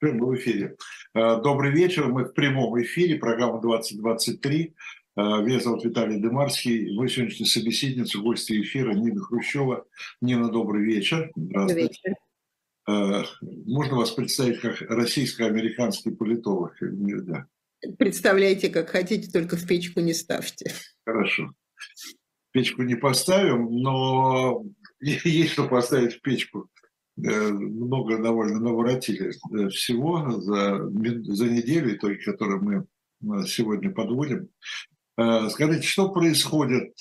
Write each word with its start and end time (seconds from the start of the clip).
Мы 0.00 0.26
в 0.26 0.36
эфире. 0.36 0.76
Э, 1.14 1.40
добрый 1.42 1.72
вечер. 1.72 2.08
Мы 2.08 2.24
в 2.24 2.34
прямом 2.34 2.80
эфире. 2.82 3.16
Программа 3.16 3.60
2023. 3.62 4.74
Э, 5.16 5.20
меня 5.42 5.58
зовут 5.60 5.84
Виталий 5.84 6.20
Демарский. 6.20 6.94
Мой 6.94 7.08
сегодняшний 7.08 7.46
собеседница, 7.46 8.18
гости 8.18 8.60
эфира 8.60 8.92
Нина 8.92 9.22
Хрущева. 9.22 9.86
Нина, 10.20 10.50
добрый 10.50 10.84
вечер. 10.84 11.30
Добрый 11.34 11.84
вечер. 11.84 12.14
Э, 12.86 13.22
можно 13.40 13.96
вас 13.96 14.10
представить 14.10 14.60
как 14.60 14.82
российско-американский 14.82 16.10
политолог? 16.10 16.76
Нельзя. 16.82 17.46
Представляйте, 17.98 18.68
как 18.68 18.90
хотите, 18.90 19.30
только 19.30 19.56
в 19.56 19.66
печку 19.66 20.00
не 20.00 20.12
ставьте. 20.12 20.72
Хорошо. 21.06 21.54
Печку 22.50 22.82
не 22.82 22.96
поставим, 22.96 23.70
но 23.70 24.62
есть 25.00 25.52
что 25.52 25.66
поставить 25.66 26.16
в 26.16 26.20
печку. 26.20 26.68
Э, 27.24 27.48
много 27.50 28.18
довольно 28.18 28.60
наворотили 28.60 29.30
э, 29.30 29.68
всего 29.70 30.38
за, 30.40 30.86
за 30.88 31.46
неделю, 31.46 31.98
той, 31.98 32.16
которую 32.16 32.62
мы 32.62 33.40
э, 33.40 33.46
сегодня 33.46 33.90
подводим. 33.90 34.48
Скажите, 35.48 35.86
что 35.86 36.10
происходит, 36.10 36.92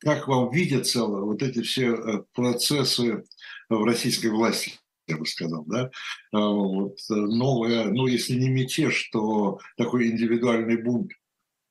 как 0.00 0.28
вам 0.28 0.50
видятся 0.50 1.04
вот 1.04 1.42
эти 1.42 1.60
все 1.60 2.24
процессы 2.32 3.22
в 3.68 3.84
российской 3.84 4.28
власти, 4.28 4.72
я 5.06 5.18
бы 5.18 5.26
сказал, 5.26 5.62
да? 5.66 5.90
Вот 6.32 6.96
новое, 7.10 7.90
ну, 7.90 8.06
если 8.06 8.32
не 8.32 8.48
мятеж, 8.48 9.10
то 9.12 9.58
такой 9.76 10.08
индивидуальный 10.08 10.82
бунт 10.82 11.12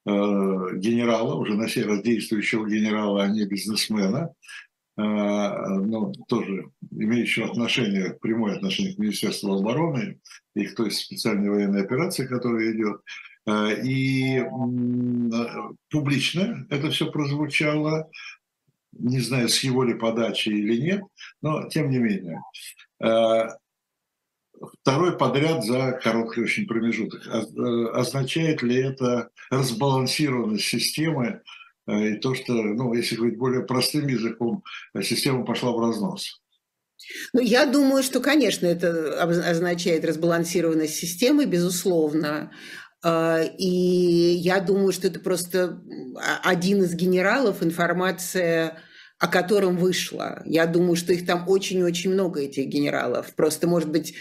генерала, 0.06 1.34
уже 1.34 1.56
на 1.56 1.68
сей 1.68 1.86
раз 1.86 2.04
действующего 2.04 2.70
генерала, 2.70 3.24
а 3.24 3.28
не 3.28 3.44
бизнесмена, 3.48 4.30
а, 4.30 4.34
ну, 4.98 6.12
тоже 6.28 6.72
имеющего 6.92 7.48
отношение, 7.48 8.18
прямое 8.20 8.56
отношение 8.56 8.96
к 8.96 8.98
Министерству 8.98 9.54
обороны 9.54 10.20
и 10.56 10.66
к 10.66 10.76
той 10.76 10.90
специальной 10.92 11.50
военной 11.50 11.84
операции, 11.84 12.26
которая 12.26 12.72
идет. 12.72 13.02
А, 13.46 13.70
и 13.72 14.44
публично 15.90 16.66
это 16.70 16.90
все 16.90 17.12
прозвучало, 17.12 18.10
не 18.92 19.20
знаю, 19.20 19.50
с 19.50 19.64
его 19.64 19.84
ли 19.84 19.94
подачи 19.94 20.50
или 20.50 20.82
нет, 20.82 21.04
но 21.42 21.70
тем 21.70 21.92
не 21.92 22.00
менее. 22.00 22.42
А, 23.00 23.56
второй 24.82 25.16
подряд 25.16 25.64
за 25.64 25.92
короткий 26.04 26.42
очень 26.42 26.66
промежуток. 26.66 27.22
Означает 27.94 28.64
ли 28.64 28.78
это 28.78 29.30
разбалансированность 29.52 30.66
системы 30.66 31.42
Э, 31.42 31.42
и 31.88 32.16
то, 32.16 32.36
что, 32.36 32.54
ну, 32.54 32.94
если 32.94 33.16
говорить 33.16 33.38
более 33.38 33.64
простым 33.64 34.08
языком, 34.08 34.64
э, 34.94 35.02
система 35.02 35.46
пошла 35.46 35.72
в 35.72 35.80
разнос. 35.80 36.42
Ну, 37.34 37.42
я 37.42 37.66
думаю, 37.66 38.04
что, 38.04 38.20
конечно, 38.20 38.66
это 38.66 39.22
означает 39.22 40.04
разбалансированность 40.04 40.96
системы, 40.96 41.46
безусловно. 41.46 42.52
Э, 43.04 43.48
и 43.58 43.68
я 43.68 44.60
думаю, 44.60 44.92
что 44.92 45.08
это 45.08 45.20
просто 45.20 45.82
один 46.44 46.84
из 46.84 46.94
генералов, 46.94 47.64
информация 47.64 48.82
о 49.20 49.28
котором 49.28 49.78
вышла. 49.78 50.44
Я 50.46 50.68
думаю, 50.68 50.96
что 50.96 51.12
их 51.12 51.26
там 51.26 51.48
очень-очень 51.48 52.14
много, 52.14 52.42
этих 52.42 52.68
генералов. 52.68 53.34
Просто, 53.36 53.68
может 53.68 53.90
быть, 53.90 54.14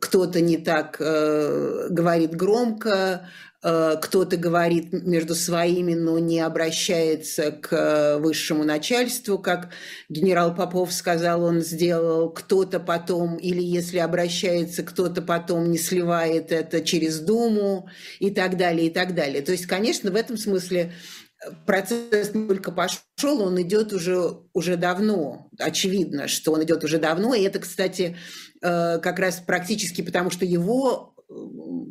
кто-то 0.00 0.40
не 0.40 0.58
так 0.58 0.96
э, 1.00 1.86
говорит 1.88 2.34
громко, 2.34 3.30
Э, 3.53 3.53
кто-то 3.64 4.36
говорит 4.36 4.92
между 4.92 5.34
своими, 5.34 5.94
но 5.94 6.18
не 6.18 6.40
обращается 6.40 7.50
к 7.50 8.18
высшему 8.18 8.62
начальству, 8.62 9.38
как 9.38 9.70
генерал 10.10 10.54
Попов 10.54 10.92
сказал, 10.92 11.42
он 11.42 11.62
сделал, 11.62 12.28
кто-то 12.28 12.78
потом, 12.78 13.36
или 13.36 13.62
если 13.62 13.98
обращается, 13.98 14.82
кто-то 14.82 15.22
потом 15.22 15.70
не 15.70 15.78
сливает 15.78 16.52
это 16.52 16.82
через 16.82 17.20
Думу 17.20 17.88
и 18.18 18.30
так 18.30 18.58
далее, 18.58 18.88
и 18.88 18.90
так 18.90 19.14
далее. 19.14 19.40
То 19.40 19.52
есть, 19.52 19.66
конечно, 19.66 20.10
в 20.10 20.16
этом 20.16 20.36
смысле 20.36 20.92
процесс 21.66 22.34
не 22.34 22.46
только 22.46 22.72
пошел, 22.72 23.42
он 23.42 23.60
идет 23.62 23.92
уже, 23.92 24.40
уже 24.52 24.76
давно. 24.76 25.48
Очевидно, 25.58 26.28
что 26.28 26.52
он 26.52 26.64
идет 26.64 26.84
уже 26.84 26.98
давно. 26.98 27.34
И 27.34 27.42
это, 27.42 27.58
кстати, 27.60 28.16
э, 28.62 28.98
как 28.98 29.18
раз 29.18 29.42
практически 29.46 30.02
потому, 30.02 30.30
что 30.30 30.44
его 30.44 31.13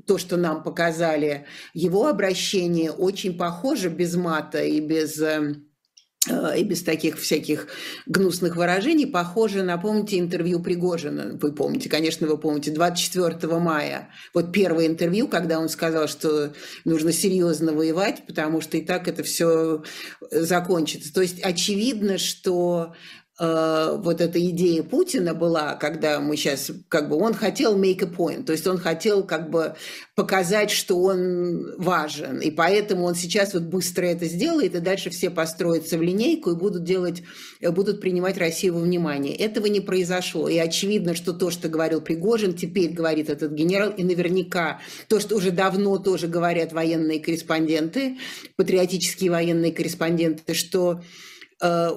то, 0.06 0.18
что 0.18 0.38
нам 0.38 0.64
показали, 0.64 1.46
его 1.74 2.08
обращение 2.08 2.92
очень 2.92 3.38
похоже 3.38 3.90
без 3.90 4.16
мата 4.16 4.64
и 4.64 4.80
без 4.80 5.20
э, 5.20 5.56
э, 6.30 6.60
и 6.60 6.64
без 6.64 6.84
таких 6.84 7.20
всяких 7.20 7.68
гнусных 8.06 8.56
выражений, 8.56 9.08
похоже 9.08 9.64
на, 9.64 9.78
помните, 9.78 10.20
интервью 10.20 10.62
Пригожина, 10.62 11.38
вы 11.42 11.54
помните, 11.54 11.90
конечно, 11.90 12.28
вы 12.28 12.38
помните, 12.38 12.72
24 12.72 13.58
мая, 13.58 14.10
вот 14.34 14.52
первое 14.52 14.88
интервью, 14.88 15.28
когда 15.28 15.60
он 15.60 15.70
сказал, 15.70 16.08
что 16.08 16.54
нужно 16.86 17.12
серьезно 17.12 17.74
воевать, 17.74 18.24
потому 18.28 18.62
что 18.62 18.78
и 18.78 18.82
так 18.82 19.08
это 19.08 19.24
все 19.24 19.84
закончится. 20.32 21.14
То 21.14 21.22
есть 21.22 21.42
очевидно, 21.42 22.18
что 22.18 22.94
Э, 23.40 23.98
вот 23.98 24.22
эта 24.22 24.40
идея 24.50 24.84
Путина 24.84 25.34
была, 25.34 25.74
когда 25.74 26.20
мы 26.20 26.38
сейчас, 26.38 26.70
как 26.88 27.10
бы, 27.10 27.16
он 27.16 27.34
хотел 27.34 27.76
make 27.76 28.04
a 28.04 28.08
point, 28.08 28.44
то 28.44 28.52
есть 28.52 28.68
он 28.68 28.78
хотел 28.78 29.24
как 29.24 29.50
бы 29.50 29.76
показать, 30.14 30.70
что 30.70 31.02
он 31.02 31.74
важен, 31.80 32.40
и 32.42 32.52
поэтому 32.52 33.06
он 33.06 33.16
сейчас 33.16 33.56
вот 33.56 33.64
быстро 33.64 34.06
это 34.06 34.26
сделает, 34.26 34.76
и 34.76 34.80
дальше 34.80 35.10
все 35.10 35.32
построятся 35.32 35.98
в 35.98 36.04
линейку 36.04 36.52
и 36.52 36.56
будут 36.56 36.84
делать, 36.84 37.24
будут 37.60 38.02
принимать 38.02 38.38
Россию 38.38 38.76
во 38.76 38.82
внимание. 38.82 39.36
Этого 39.36 39.66
не 39.66 39.80
произошло, 39.80 40.48
и 40.48 40.60
очевидно, 40.60 41.16
что 41.16 41.34
то, 41.34 41.50
что 41.50 41.70
говорил 41.70 42.02
Пригожин, 42.02 42.54
теперь 42.54 42.92
говорит 42.92 43.32
этот 43.32 43.54
генерал, 43.54 43.90
и 43.98 44.04
наверняка 44.04 44.80
то, 45.08 45.20
что 45.20 45.38
уже 45.38 45.50
давно 45.50 45.98
тоже 45.98 46.28
говорят 46.28 46.72
военные 46.72 47.20
корреспонденты, 47.20 48.20
патриотические 48.58 49.32
военные 49.32 49.72
корреспонденты, 49.72 50.54
что 50.54 51.02
Э, 51.02 51.02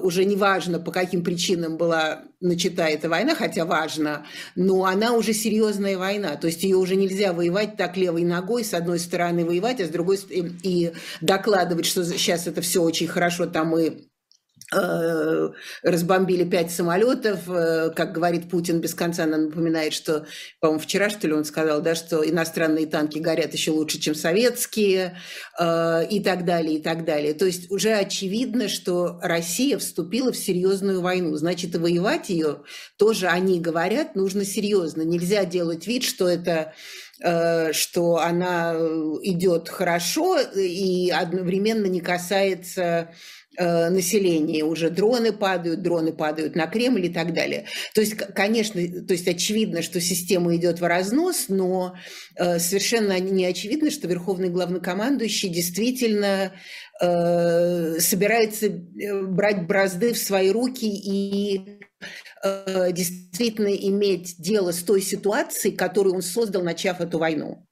уже 0.01 0.25
не 0.25 0.35
важно, 0.35 0.79
по 0.79 0.91
каким 0.91 1.23
причинам 1.23 1.77
была 1.77 2.23
начата 2.39 2.83
эта 2.83 3.09
война, 3.09 3.35
хотя 3.35 3.65
важно, 3.65 4.25
но 4.55 4.85
она 4.85 5.13
уже 5.13 5.33
серьезная 5.33 5.97
война. 5.97 6.35
То 6.35 6.47
есть 6.47 6.63
ее 6.63 6.77
уже 6.77 6.95
нельзя 6.95 7.33
воевать 7.33 7.77
так 7.77 7.97
левой 7.97 8.23
ногой, 8.23 8.63
с 8.63 8.73
одной 8.73 8.99
стороны 8.99 9.45
воевать, 9.45 9.81
а 9.81 9.85
с 9.85 9.89
другой 9.89 10.17
и 10.29 10.91
докладывать, 11.21 11.85
что 11.85 12.03
сейчас 12.05 12.47
это 12.47 12.61
все 12.61 12.81
очень 12.81 13.07
хорошо, 13.07 13.45
там 13.45 13.67
Э, 13.77 13.91
разбомбили 14.69 16.43
пять 16.43 16.71
самолетов, 16.71 17.49
э, 17.49 17.89
как 17.95 18.11
говорит 18.11 18.49
Путин, 18.49 18.81
без 18.81 18.93
конца 18.93 19.25
нам 19.25 19.45
напоминает, 19.45 19.93
что, 19.93 20.25
по-моему, 20.59 20.81
вчера, 20.81 21.09
что 21.09 21.25
ли, 21.25 21.33
он 21.33 21.45
сказал, 21.45 21.81
да, 21.81 21.95
что 21.95 22.27
иностранные 22.27 22.85
танки 22.85 23.19
горят 23.19 23.53
еще 23.53 23.71
лучше, 23.71 23.97
чем 23.97 24.13
советские, 24.13 25.17
э, 25.57 26.07
и 26.09 26.19
так 26.19 26.43
далее, 26.43 26.79
и 26.79 26.81
так 26.81 27.05
далее. 27.05 27.33
То 27.33 27.45
есть 27.45 27.71
уже 27.71 27.93
очевидно, 27.93 28.67
что 28.67 29.19
Россия 29.21 29.77
вступила 29.77 30.33
в 30.33 30.37
серьезную 30.37 30.99
войну. 30.99 31.35
Значит, 31.37 31.75
и 31.75 31.77
воевать 31.77 32.29
ее 32.29 32.63
тоже, 32.97 33.27
они 33.27 33.61
говорят, 33.61 34.15
нужно 34.15 34.43
серьезно. 34.43 35.03
Нельзя 35.03 35.45
делать 35.45 35.87
вид, 35.87 36.03
что 36.03 36.27
это 36.27 36.73
что 37.19 38.17
она 38.17 38.75
идет 39.23 39.69
хорошо 39.69 40.39
и 40.39 41.09
одновременно 41.09 41.87
не 41.87 41.99
касается 41.99 43.09
Э, 43.59 43.89
населения 43.89 44.63
уже 44.63 44.91
дроны 44.91 45.31
падают, 45.31 45.81
дроны 45.81 46.13
падают 46.13 46.55
на 46.55 46.67
Кремль 46.67 47.07
и 47.07 47.09
так 47.09 47.33
далее. 47.33 47.65
То 47.95 48.01
есть, 48.01 48.15
конечно, 48.15 48.75
то 48.75 49.13
есть 49.13 49.27
очевидно, 49.27 49.81
что 49.81 49.99
система 49.99 50.55
идет 50.55 50.79
в 50.79 50.83
разнос, 50.83 51.45
но 51.49 51.95
э, 52.35 52.59
совершенно 52.59 53.19
не 53.19 53.45
очевидно, 53.45 53.89
что 53.89 54.07
верховный 54.07 54.49
главнокомандующий 54.49 55.49
действительно 55.49 56.53
э, 57.01 57.99
собирается 57.99 58.69
брать 58.69 59.65
бразды 59.65 60.13
в 60.13 60.19
свои 60.19 60.51
руки 60.51 60.87
и 60.87 61.79
действительно 62.91 63.69
иметь 63.69 64.35
дело 64.37 64.71
с 64.71 64.83
той 64.83 65.01
ситуацией, 65.01 65.75
которую 65.75 66.13
он 66.13 66.21
создал, 66.21 66.61
начав 66.61 67.01
эту 67.01 67.17
войну. 67.17 67.66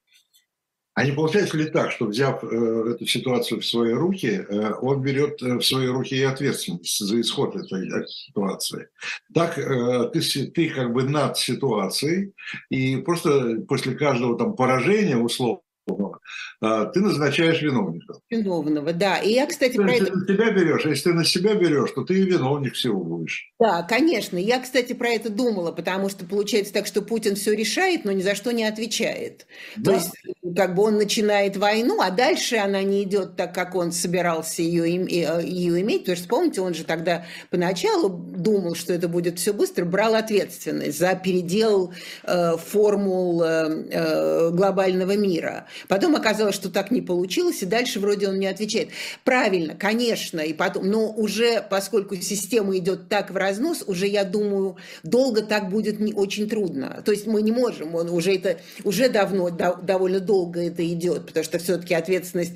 А 0.96 1.04
не 1.04 1.12
получается 1.12 1.58
ли 1.58 1.66
так, 1.66 1.92
что 1.92 2.06
взяв 2.06 2.42
э, 2.42 2.46
эту 2.94 3.06
ситуацию 3.06 3.60
в 3.60 3.66
свои 3.66 3.92
руки, 3.92 4.28
э, 4.28 4.72
он 4.80 5.02
берет 5.02 5.42
э, 5.42 5.56
в 5.56 5.62
свои 5.62 5.88
руки 5.88 6.14
и 6.14 6.22
ответственность 6.22 6.98
за 6.98 7.20
исход 7.20 7.54
этой, 7.54 7.86
этой 7.86 8.08
ситуации? 8.08 8.88
Так 9.34 9.58
э, 9.58 10.08
ты, 10.14 10.46
ты 10.46 10.70
как 10.70 10.94
бы 10.94 11.02
над 11.02 11.36
ситуацией, 11.36 12.32
и 12.70 12.96
просто 12.96 13.60
после 13.68 13.94
каждого 13.94 14.38
там 14.38 14.56
поражения, 14.56 15.18
условно, 15.18 15.60
ты 15.86 17.00
назначаешь 17.00 17.62
виновника. 17.62 18.14
Виновного, 18.30 18.92
да. 18.92 19.18
И 19.18 19.32
я, 19.32 19.46
кстати, 19.46 19.76
про 19.76 19.92
это... 19.92 20.06
Ты 20.06 20.12
на 20.12 20.26
себя 20.26 20.50
берешь, 20.50 20.84
а 20.84 20.88
если 20.88 21.10
ты 21.10 21.14
на 21.14 21.24
себя 21.24 21.54
берешь, 21.54 21.90
то 21.92 22.02
ты 22.02 22.14
и 22.18 22.22
виновник 22.22 22.74
всего 22.74 23.02
будешь. 23.02 23.52
Да, 23.60 23.82
конечно. 23.82 24.36
Я, 24.36 24.60
кстати, 24.60 24.92
про 24.92 25.08
это 25.08 25.30
думала, 25.30 25.72
потому 25.72 26.08
что 26.08 26.24
получается 26.24 26.72
так, 26.72 26.86
что 26.86 27.02
Путин 27.02 27.36
все 27.36 27.54
решает, 27.54 28.04
но 28.04 28.12
ни 28.12 28.22
за 28.22 28.34
что 28.34 28.52
не 28.52 28.64
отвечает. 28.64 29.46
Да. 29.76 29.92
То 29.92 29.96
есть, 29.98 30.12
как 30.56 30.74
бы 30.74 30.84
он 30.84 30.96
начинает 30.96 31.56
войну, 31.56 32.00
а 32.00 32.10
дальше 32.10 32.56
она 32.56 32.82
не 32.82 33.02
идет 33.04 33.36
так, 33.36 33.54
как 33.54 33.74
он 33.74 33.92
собирался 33.92 34.62
ее, 34.62 34.90
ее 34.94 35.80
иметь. 35.80 36.00
Потому 36.00 36.16
что, 36.16 36.28
помните, 36.28 36.60
он 36.62 36.74
же 36.74 36.84
тогда 36.84 37.26
поначалу 37.50 38.08
думал, 38.08 38.74
что 38.74 38.92
это 38.92 39.08
будет 39.08 39.38
все 39.38 39.52
быстро, 39.52 39.84
брал 39.84 40.14
ответственность 40.14 40.98
за 40.98 41.14
передел 41.14 41.92
э, 42.24 42.56
формул 42.56 43.42
э, 43.42 43.86
э, 43.90 44.50
глобального 44.50 45.16
мира. 45.16 45.66
Потом 45.88 46.16
оказалось, 46.16 46.54
что 46.54 46.70
так 46.70 46.90
не 46.90 47.00
получилось, 47.00 47.62
и 47.62 47.66
дальше 47.66 48.00
вроде 48.00 48.28
он 48.28 48.38
не 48.38 48.46
отвечает. 48.46 48.90
Правильно, 49.24 49.74
конечно, 49.74 50.40
и 50.40 50.52
потом, 50.52 50.88
но 50.88 51.10
уже 51.10 51.64
поскольку 51.68 52.16
система 52.16 52.76
идет 52.78 53.08
так 53.08 53.30
в 53.30 53.36
разнос, 53.36 53.84
уже, 53.86 54.06
я 54.06 54.24
думаю, 54.24 54.76
долго 55.02 55.42
так 55.42 55.68
будет 55.68 56.00
не 56.00 56.12
очень 56.12 56.48
трудно. 56.48 57.02
То 57.04 57.12
есть 57.12 57.26
мы 57.26 57.42
не 57.42 57.52
можем, 57.52 57.94
он 57.94 58.10
уже 58.10 58.34
это 58.34 58.58
уже 58.84 59.08
давно, 59.08 59.50
да, 59.50 59.74
довольно 59.74 60.20
долго 60.20 60.60
это 60.60 60.86
идет, 60.86 61.26
потому 61.26 61.44
что 61.44 61.58
все-таки 61.58 61.94
ответственность 61.94 62.54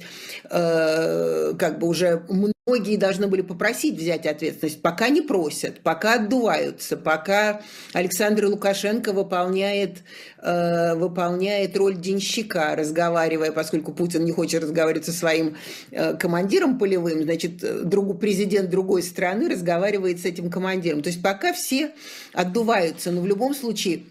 э, 0.50 1.54
как 1.58 1.78
бы 1.78 1.88
уже 1.88 2.22
Многие 2.70 2.96
должны 2.96 3.26
были 3.26 3.42
попросить 3.42 3.98
взять 3.98 4.26
ответственность, 4.26 4.80
пока 4.80 5.08
не 5.08 5.22
просят, 5.22 5.80
пока 5.80 6.14
отдуваются, 6.14 6.96
пока 6.96 7.62
Александр 7.94 8.46
Лукашенко 8.46 9.12
выполняет, 9.12 10.04
э, 10.40 10.94
выполняет 10.94 11.76
роль 11.76 11.96
денщика, 11.96 12.76
разговаривая, 12.76 13.50
поскольку 13.50 13.92
Путин 13.92 14.24
не 14.24 14.30
хочет 14.30 14.62
разговаривать 14.62 15.04
со 15.04 15.10
своим 15.10 15.56
э, 15.90 16.14
командиром 16.14 16.78
полевым, 16.78 17.24
значит, 17.24 17.88
друг, 17.88 18.20
президент 18.20 18.70
другой 18.70 19.02
страны 19.02 19.48
разговаривает 19.48 20.20
с 20.20 20.24
этим 20.24 20.48
командиром. 20.48 21.02
То 21.02 21.08
есть 21.08 21.20
пока 21.20 21.52
все 21.52 21.90
отдуваются, 22.32 23.10
но 23.10 23.20
в 23.20 23.26
любом 23.26 23.52
случае 23.52 24.04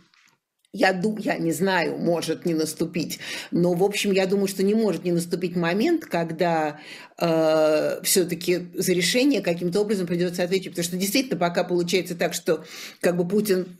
я, 0.72 1.00
я 1.20 1.38
не 1.38 1.52
знаю, 1.52 1.98
может 1.98 2.46
не 2.46 2.54
наступить, 2.54 3.20
но, 3.52 3.74
в 3.74 3.84
общем, 3.84 4.12
я 4.12 4.28
думаю, 4.28 4.48
что 4.48 4.64
не 4.64 4.76
может 4.76 5.04
не 5.04 5.12
наступить 5.12 5.56
момент, 5.56 6.06
когда 6.06 6.80
э, 7.18 8.00
все-таки 8.04 8.68
за 8.76 8.94
решение 8.94 9.42
каким-то 9.42 9.82
образом 9.82 10.06
придется 10.06 10.44
ответить. 10.44 10.72
Потому 10.72 10.86
что 10.86 10.98
действительно 10.98 11.40
пока 11.40 11.64
получается 11.64 12.16
так, 12.16 12.34
что 12.34 12.64
как 13.02 13.18
бы 13.18 13.28
Путин 13.28 13.80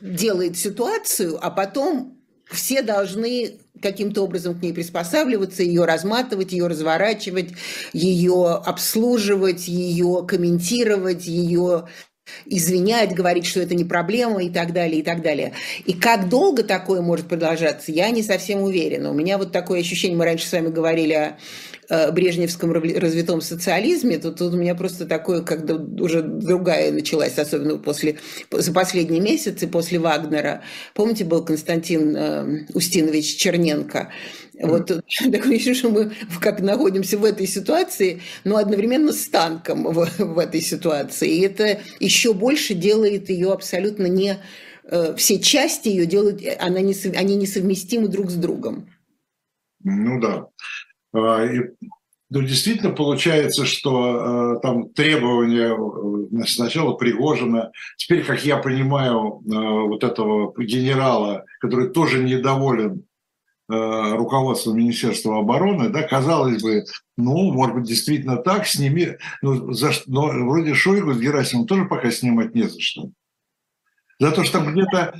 делает 0.00 0.56
ситуацию, 0.56 1.38
а 1.40 1.50
потом 1.50 2.18
все 2.50 2.82
должны 2.82 3.60
каким-то 3.80 4.22
образом 4.22 4.58
к 4.58 4.62
ней 4.62 4.72
приспосабливаться, 4.72 5.62
ее 5.62 5.84
разматывать, 5.84 6.52
ее 6.52 6.66
разворачивать, 6.66 7.50
ее 7.92 8.50
обслуживать, 8.50 9.68
ее 9.68 10.24
комментировать, 10.26 11.26
ее 11.26 11.88
извинять, 12.46 13.14
говорить, 13.14 13.46
что 13.46 13.60
это 13.60 13.74
не 13.74 13.84
проблема 13.84 14.42
и 14.42 14.50
так 14.50 14.72
далее, 14.72 15.00
и 15.00 15.02
так 15.02 15.22
далее. 15.22 15.52
И 15.84 15.92
как 15.92 16.28
долго 16.28 16.62
такое 16.62 17.00
может 17.00 17.26
продолжаться, 17.26 17.92
я 17.92 18.10
не 18.10 18.22
совсем 18.22 18.62
уверена. 18.62 19.10
У 19.10 19.14
меня 19.14 19.38
вот 19.38 19.52
такое 19.52 19.80
ощущение, 19.80 20.16
мы 20.16 20.24
раньше 20.24 20.46
с 20.46 20.52
вами 20.52 20.68
говорили 20.68 21.12
о 21.12 21.36
э, 21.88 22.10
брежневском 22.12 22.72
развитом 22.72 23.40
социализме, 23.40 24.18
то 24.18 24.30
тут 24.30 24.54
у 24.54 24.56
меня 24.56 24.74
просто 24.74 25.06
такое, 25.06 25.42
когда 25.42 25.74
уже 25.74 26.22
другая 26.22 26.92
началась, 26.92 27.38
особенно 27.38 27.78
после, 27.78 28.18
за 28.50 28.72
последние 28.72 29.20
месяцы, 29.20 29.66
после 29.66 29.98
Вагнера. 29.98 30.62
Помните, 30.94 31.24
был 31.24 31.44
Константин 31.44 32.16
э, 32.16 32.66
Устинович 32.74 33.36
Черненко, 33.36 34.10
вот 34.60 34.86
такое 35.32 35.56
ощущение, 35.56 35.74
что 35.74 35.90
мы 35.90 36.12
как 36.40 36.60
находимся 36.60 37.18
в 37.18 37.24
этой 37.24 37.46
ситуации, 37.46 38.22
но 38.44 38.56
одновременно 38.56 39.12
с 39.12 39.28
танком 39.28 39.84
в, 39.84 40.08
в 40.18 40.38
этой 40.38 40.60
ситуации. 40.60 41.36
И 41.36 41.40
это 41.40 41.80
еще 42.00 42.32
больше 42.32 42.74
делает 42.74 43.30
ее 43.30 43.52
абсолютно 43.52 44.06
не... 44.06 44.38
Э, 44.84 45.14
все 45.16 45.40
части 45.40 45.88
ее 45.88 46.06
делают, 46.06 46.42
она 46.58 46.80
не, 46.80 46.94
они 47.16 47.36
несовместимы 47.36 48.08
друг 48.08 48.30
с 48.30 48.34
другом. 48.34 48.88
Ну 49.82 50.20
да. 50.20 50.46
А, 51.12 51.44
и, 51.44 51.60
ну, 52.30 52.42
действительно 52.42 52.90
получается, 52.90 53.64
что 53.66 54.56
э, 54.56 54.60
там 54.60 54.88
требования 54.90 55.76
э, 55.76 56.44
сначала 56.46 56.94
Пригожина, 56.94 57.70
теперь, 57.96 58.24
как 58.24 58.44
я 58.44 58.56
понимаю, 58.56 59.42
э, 59.44 59.54
вот 59.88 60.02
этого 60.02 60.52
генерала, 60.58 61.44
который 61.60 61.90
тоже 61.90 62.24
недоволен 62.24 63.04
Э, 63.66 64.16
руководство 64.16 64.74
Министерства 64.74 65.38
обороны, 65.38 65.88
да, 65.88 66.02
казалось 66.02 66.62
бы, 66.62 66.84
ну, 67.16 67.50
может 67.50 67.76
быть, 67.76 67.84
действительно 67.86 68.36
так, 68.36 68.66
сними, 68.66 69.16
ну, 69.40 69.72
за, 69.72 69.92
но 70.06 70.26
вроде 70.26 70.74
Шойгу 70.74 71.14
с 71.14 71.18
Герасимом 71.18 71.66
тоже 71.66 71.86
пока 71.86 72.10
снимать 72.10 72.54
не 72.54 72.64
за 72.64 72.78
что. 72.78 73.08
За 74.20 74.32
то, 74.32 74.44
что 74.44 74.60
где-то, 74.60 75.14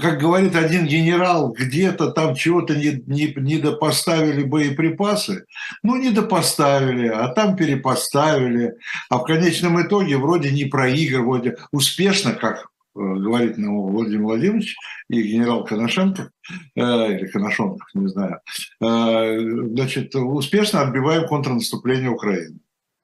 как 0.00 0.18
говорит 0.18 0.56
один 0.56 0.86
генерал, 0.86 1.52
где-то 1.52 2.10
там 2.10 2.34
чего-то 2.34 2.74
не, 2.74 3.02
не, 3.06 3.34
не 3.36 3.58
допоставили 3.58 4.44
боеприпасы. 4.44 5.44
Ну, 5.82 5.96
не 5.96 6.10
допоставили, 6.10 7.06
а 7.06 7.28
там 7.28 7.54
перепоставили. 7.54 8.76
А 9.10 9.18
в 9.18 9.24
конечном 9.24 9.80
итоге 9.80 10.16
вроде 10.16 10.50
не 10.50 10.64
проигрывали, 10.64 11.58
успешно, 11.70 12.32
как 12.32 12.70
говорит 13.00 13.58
нам 13.58 13.80
Владимир 13.92 14.22
Владимирович 14.22 14.76
и 15.08 15.22
генерал 15.22 15.64
Коношенко, 15.64 16.30
э, 16.76 16.80
или 16.80 17.26
Коношенков, 17.26 17.88
не 17.94 18.08
знаю, 18.08 18.40
э, 18.80 19.40
значит, 19.74 20.14
успешно 20.14 20.82
отбиваем 20.82 21.26
контрнаступление 21.26 22.10
Украины. 22.10 22.58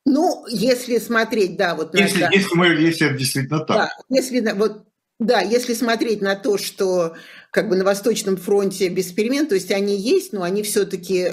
Ну, 0.04 0.46
если 0.48 0.98
смотреть, 0.98 1.56
да, 1.56 1.74
вот 1.74 1.98
если, 1.98 2.22
на 2.22 2.30
если, 2.30 2.54
мы, 2.54 2.66
если 2.68 3.08
это 3.08 3.18
действительно 3.18 3.58
так. 3.60 3.76
Да, 3.76 3.90
если, 4.08 4.52
вот, 4.52 4.84
да, 5.18 5.40
если 5.40 5.74
смотреть 5.74 6.20
на 6.22 6.36
то, 6.36 6.58
что 6.58 7.16
как 7.50 7.68
бы 7.68 7.76
на 7.76 7.84
Восточном 7.84 8.36
фронте 8.36 8.88
без 8.88 9.10
перемен, 9.12 9.46
то 9.46 9.56
есть 9.56 9.72
они 9.72 9.96
есть, 9.96 10.32
но 10.32 10.42
они 10.42 10.62
все-таки 10.62 11.32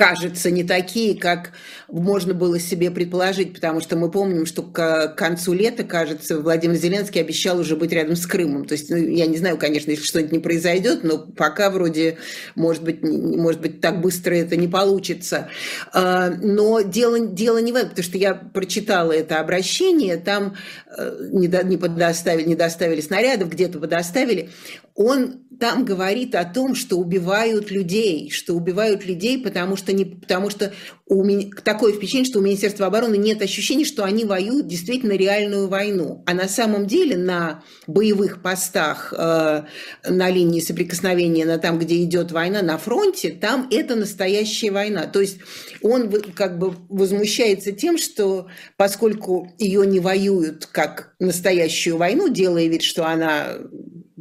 кажется, 0.00 0.50
не 0.50 0.64
такие, 0.64 1.14
как 1.14 1.52
можно 1.86 2.32
было 2.32 2.58
себе 2.58 2.90
предположить, 2.90 3.52
потому 3.52 3.82
что 3.82 3.96
мы 3.96 4.10
помним, 4.10 4.46
что 4.46 4.62
к 4.62 5.08
концу 5.08 5.52
лета, 5.52 5.84
кажется, 5.84 6.40
Владимир 6.40 6.76
Зеленский 6.76 7.20
обещал 7.20 7.58
уже 7.58 7.76
быть 7.76 7.92
рядом 7.92 8.16
с 8.16 8.26
Крымом. 8.26 8.64
То 8.64 8.72
есть, 8.72 8.88
ну, 8.88 8.96
я 8.96 9.26
не 9.26 9.36
знаю, 9.36 9.58
конечно, 9.58 9.90
если 9.90 10.02
что-нибудь 10.02 10.32
не 10.32 10.38
произойдет, 10.38 11.04
но 11.04 11.18
пока 11.18 11.68
вроде, 11.68 12.16
может 12.54 12.82
быть, 12.82 13.02
может 13.02 13.60
быть, 13.60 13.82
так 13.82 14.00
быстро 14.00 14.34
это 14.34 14.56
не 14.56 14.68
получится. 14.68 15.50
А, 15.92 16.30
но 16.30 16.80
дело, 16.80 17.20
дело 17.20 17.58
не 17.58 17.72
в 17.72 17.76
этом, 17.76 17.90
потому 17.90 18.04
что 18.04 18.16
я 18.16 18.32
прочитала 18.32 19.12
это 19.12 19.38
обращение, 19.38 20.16
там 20.16 20.54
э, 20.96 21.28
не, 21.30 21.46
до, 21.46 21.62
не, 21.62 21.76
подоставили, 21.76 22.48
не 22.48 22.54
доставили 22.54 23.02
снарядов, 23.02 23.50
где-то 23.50 23.78
подоставили. 23.78 24.48
Он 24.94 25.40
там 25.60 25.84
говорит 25.84 26.34
о 26.34 26.44
том, 26.46 26.74
что 26.74 26.96
убивают 26.96 27.70
людей, 27.70 28.30
что 28.30 28.54
убивают 28.54 29.04
людей, 29.04 29.38
потому 29.40 29.76
что, 29.76 29.92
не, 29.92 30.06
потому 30.06 30.48
что 30.48 30.72
у 31.06 31.22
меня, 31.22 31.50
такое 31.62 31.92
впечатление, 31.92 32.30
что 32.30 32.38
у 32.38 32.42
Министерства 32.42 32.86
обороны 32.86 33.16
нет 33.16 33.42
ощущения, 33.42 33.84
что 33.84 34.04
они 34.04 34.24
воюют 34.24 34.66
действительно 34.66 35.12
реальную 35.12 35.68
войну. 35.68 36.24
А 36.24 36.32
на 36.32 36.48
самом 36.48 36.86
деле 36.86 37.18
на 37.18 37.62
боевых 37.86 38.40
постах, 38.40 39.12
э, 39.14 39.64
на 40.08 40.30
линии 40.30 40.60
соприкосновения, 40.60 41.44
на 41.44 41.58
там, 41.58 41.78
где 41.78 42.02
идет 42.04 42.32
война, 42.32 42.62
на 42.62 42.78
фронте, 42.78 43.30
там 43.30 43.68
это 43.70 43.96
настоящая 43.96 44.70
война. 44.70 45.06
То 45.08 45.20
есть 45.20 45.38
он 45.82 46.10
как 46.34 46.58
бы 46.58 46.74
возмущается 46.88 47.72
тем, 47.72 47.98
что 47.98 48.46
поскольку 48.78 49.52
ее 49.58 49.86
не 49.86 50.00
воюют 50.00 50.66
как 50.66 51.14
настоящую 51.18 51.98
войну, 51.98 52.30
делая 52.30 52.66
вид, 52.66 52.82
что 52.82 53.06
она 53.06 53.58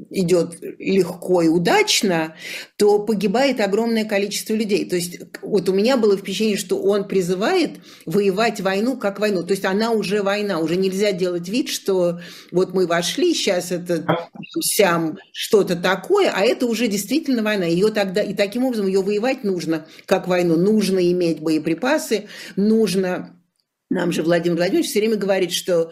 идет 0.10 0.58
легко 0.80 1.42
и 1.42 1.48
удачно, 1.48 2.36
то 2.78 3.00
погибает 3.00 3.60
огромное 3.60 4.06
количество 4.06 4.54
людей. 4.54 4.88
То 4.90 4.96
есть 4.96 5.20
вот 5.42 5.70
у 5.70 5.74
меня 5.74 5.98
было 5.98 6.18
впечатление, 6.18 6.58
что 6.58 6.82
он 6.82 7.08
призывает 7.08 7.80
воевать 8.06 8.62
войну 8.62 8.98
как 8.98 9.20
войну. 9.20 9.44
То 9.44 9.52
есть 9.52 9.66
она 9.66 9.92
уже 9.92 10.22
война, 10.22 10.60
уже 10.60 10.76
нельзя 10.76 11.12
делать 11.12 11.48
вид, 11.50 11.70
что 11.70 12.20
вот 12.52 12.74
мы 12.74 12.88
вошли, 12.88 13.34
сейчас 13.34 13.72
это 13.72 14.06
сям 14.62 15.18
что-то 15.32 15.76
такое, 15.76 16.32
а 16.34 16.42
это 16.42 16.66
уже 16.66 16.88
действительно 16.88 17.44
война. 17.44 17.66
Ее 17.66 17.90
тогда 17.90 18.22
и 18.22 18.34
таким 18.34 18.66
образом 18.66 18.88
ее 18.88 19.02
воевать 19.02 19.44
нужно 19.44 19.86
как 20.06 20.28
войну. 20.28 20.56
Нужно 20.56 21.00
иметь 21.12 21.40
боеприпасы, 21.40 22.28
нужно 22.56 23.36
нам 23.90 24.12
же 24.12 24.22
Владимир 24.22 24.56
Владимирович 24.56 24.90
все 24.90 25.00
время 25.00 25.16
говорит, 25.16 25.52
что, 25.52 25.92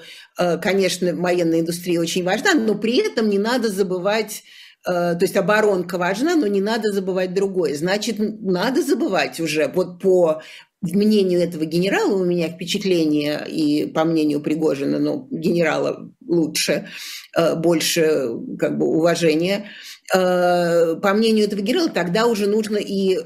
конечно, 0.62 1.14
военная 1.16 1.62
индустрия 1.62 2.00
очень 2.00 2.24
важна, 2.24 2.54
но 2.54 2.76
при 2.76 2.98
этом 2.98 3.30
не 3.30 3.40
надо 3.40 3.70
забывать 3.70 4.44
э, 4.88 4.92
то 4.92 5.20
есть 5.22 5.36
оборонка 5.36 5.98
важна, 5.98 6.36
но 6.36 6.48
не 6.48 6.62
надо 6.62 6.92
забывать 6.92 7.34
другое. 7.34 7.76
Значит, 7.76 8.18
надо 8.20 8.82
забывать 8.82 9.40
уже. 9.40 9.68
Вот 9.68 10.02
по 10.02 10.42
мнению 10.82 11.42
этого 11.42 11.66
генерала 11.66 12.14
у 12.16 12.26
меня 12.26 12.50
впечатление, 12.50 13.44
и 13.48 13.88
по 13.88 14.04
мнению 14.04 14.42
Пригожина, 14.42 15.00
ну, 15.00 15.28
генерала 15.32 16.12
лучше, 16.26 16.88
э, 17.36 17.56
больше 17.56 18.30
как 18.60 18.78
бы 18.78 18.86
уважения. 18.86 19.66
Э, 20.14 20.96
по 20.96 21.14
мнению 21.14 21.46
этого 21.46 21.62
генерала, 21.62 21.90
тогда 21.90 22.28
уже 22.28 22.48
нужно 22.48 22.78
и 22.78 23.18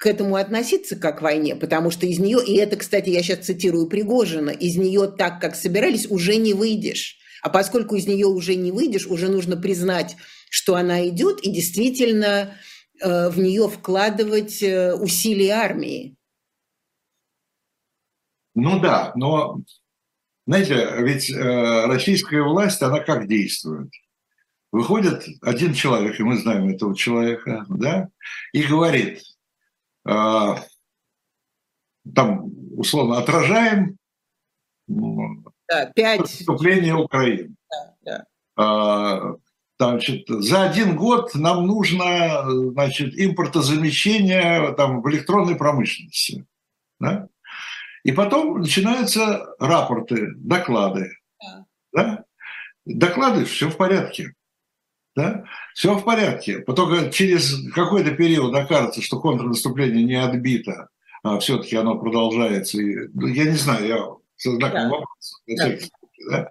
к 0.00 0.06
этому 0.06 0.36
относиться 0.36 0.96
как 0.96 1.18
к 1.18 1.22
войне, 1.22 1.54
потому 1.54 1.90
что 1.90 2.06
из 2.06 2.18
нее, 2.18 2.38
и 2.42 2.56
это, 2.56 2.76
кстати, 2.76 3.10
я 3.10 3.22
сейчас 3.22 3.40
цитирую 3.40 3.86
Пригожина, 3.86 4.48
из 4.48 4.76
нее 4.76 5.08
так, 5.08 5.42
как 5.42 5.54
собирались, 5.54 6.10
уже 6.10 6.36
не 6.36 6.54
выйдешь. 6.54 7.18
А 7.42 7.50
поскольку 7.50 7.96
из 7.96 8.06
нее 8.06 8.26
уже 8.26 8.54
не 8.54 8.72
выйдешь, 8.72 9.06
уже 9.06 9.28
нужно 9.28 9.58
признать, 9.58 10.16
что 10.48 10.74
она 10.76 11.06
идет, 11.06 11.40
и 11.42 11.50
действительно 11.50 12.56
э, 12.98 13.28
в 13.28 13.38
нее 13.38 13.68
вкладывать 13.68 14.62
э, 14.62 14.94
усилия 14.94 15.52
армии. 15.52 16.16
Ну 18.54 18.80
да, 18.80 19.12
но, 19.16 19.60
знаете, 20.46 20.94
ведь 21.00 21.30
э, 21.30 21.84
российская 21.84 22.40
власть, 22.40 22.80
она 22.80 23.00
как 23.00 23.28
действует? 23.28 23.90
Выходит 24.72 25.26
один 25.42 25.74
человек, 25.74 26.18
и 26.18 26.22
мы 26.22 26.38
знаем 26.38 26.70
этого 26.70 26.96
человека, 26.96 27.66
да, 27.68 28.08
и 28.54 28.62
говорит, 28.62 29.20
там, 30.04 30.66
условно, 32.76 33.18
отражаем 33.18 33.96
да, 34.88 35.86
5... 35.94 36.26
вступление 36.26 36.94
Украины. 36.94 37.54
Да, 38.04 38.24
да. 38.56 39.34
Э, 39.36 39.36
Значит, 39.80 40.28
за 40.28 40.64
один 40.64 40.94
год 40.94 41.34
нам 41.34 41.66
нужно 41.66 42.44
значит, 42.72 43.18
импортозамещение 43.18 44.74
там, 44.74 45.00
в 45.00 45.08
электронной 45.08 45.56
промышленности. 45.56 46.44
Да? 46.98 47.28
И 48.04 48.12
потом 48.12 48.60
начинаются 48.60 49.54
рапорты, 49.58 50.34
доклады. 50.36 51.12
Да. 51.40 51.64
Да? 51.94 52.24
Доклады, 52.84 53.46
все 53.46 53.70
в 53.70 53.78
порядке. 53.78 54.34
Да? 55.16 55.44
Все 55.74 55.94
в 55.94 56.04
порядке. 56.04 56.60
Только 56.60 57.10
через 57.10 57.70
какой-то 57.72 58.12
период 58.12 58.54
окажется, 58.54 59.02
что 59.02 59.20
контрнаступление 59.20 60.04
не 60.04 60.14
отбито, 60.14 60.88
а 61.22 61.38
все-таки 61.38 61.76
оно 61.76 61.98
продолжается. 61.98 62.80
И, 62.80 63.08
ну, 63.12 63.26
я 63.26 63.44
не 63.44 63.56
знаю, 63.56 63.86
я 63.86 64.06
со 64.36 64.52
знаком 64.52 64.82
да. 64.82 64.88
вопроса. 64.88 65.36
Да. 65.46 65.76
Да? 66.28 66.50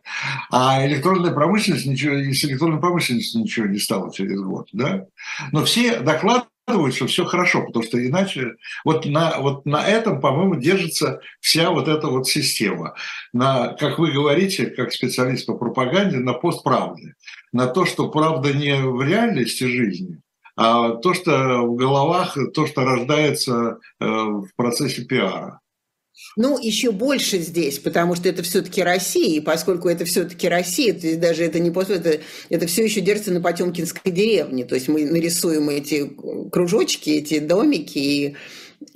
А 0.49 0.85
электронная 0.87 1.31
промышленность 1.31 1.85
ничего, 1.85 2.15
с 2.15 2.43
электронной 2.43 2.79
промышленностью 2.79 3.41
ничего 3.41 3.67
не 3.67 3.77
стало 3.77 4.11
через 4.11 4.41
год. 4.41 4.67
Да? 4.73 5.05
Но 5.51 5.63
все 5.63 5.99
докладывают 5.99 6.49
докладывают, 6.69 6.95
что 6.95 7.07
все 7.07 7.25
хорошо, 7.25 7.65
потому 7.65 7.83
что 7.83 8.05
иначе 8.05 8.55
вот 8.85 9.05
на, 9.05 9.39
вот 9.39 9.65
на 9.65 9.85
этом, 9.85 10.21
по-моему, 10.21 10.55
держится 10.55 11.19
вся 11.39 11.71
вот 11.71 11.87
эта 11.87 12.07
вот 12.07 12.27
система. 12.27 12.93
На, 13.33 13.73
как 13.73 13.99
вы 13.99 14.11
говорите, 14.11 14.67
как 14.67 14.91
специалист 14.91 15.45
по 15.45 15.55
пропаганде, 15.55 16.17
на 16.17 16.33
постправде. 16.33 17.15
На 17.51 17.67
то, 17.67 17.85
что 17.85 18.09
правда 18.09 18.53
не 18.53 18.75
в 18.81 19.01
реальности 19.01 19.63
жизни, 19.63 20.21
а 20.55 20.95
то, 20.95 21.13
что 21.13 21.63
в 21.63 21.75
головах, 21.75 22.37
то, 22.53 22.67
что 22.67 22.83
рождается 22.83 23.79
э, 23.99 24.05
в 24.05 24.49
процессе 24.55 25.03
пиара. 25.05 25.59
Ну, 26.35 26.59
еще 26.59 26.91
больше 26.91 27.39
здесь, 27.39 27.79
потому 27.79 28.15
что 28.15 28.29
это 28.29 28.43
все-таки 28.43 28.83
Россия, 28.83 29.37
и 29.37 29.39
поскольку 29.39 29.89
это 29.89 30.05
все-таки 30.05 30.47
Россия, 30.47 30.93
то 30.93 31.07
есть 31.07 31.19
даже 31.19 31.43
это 31.43 31.59
не 31.59 31.71
после, 31.71 31.95
это, 31.95 32.19
это 32.49 32.67
все 32.67 32.83
еще 32.83 33.01
держится 33.01 33.31
на 33.31 33.41
Потемкинской 33.41 34.11
деревне. 34.11 34.65
То 34.65 34.75
есть 34.75 34.87
мы 34.87 35.05
нарисуем 35.05 35.69
эти 35.69 36.09
кружочки, 36.51 37.09
эти 37.09 37.39
домики, 37.39 37.97
и 37.97 38.35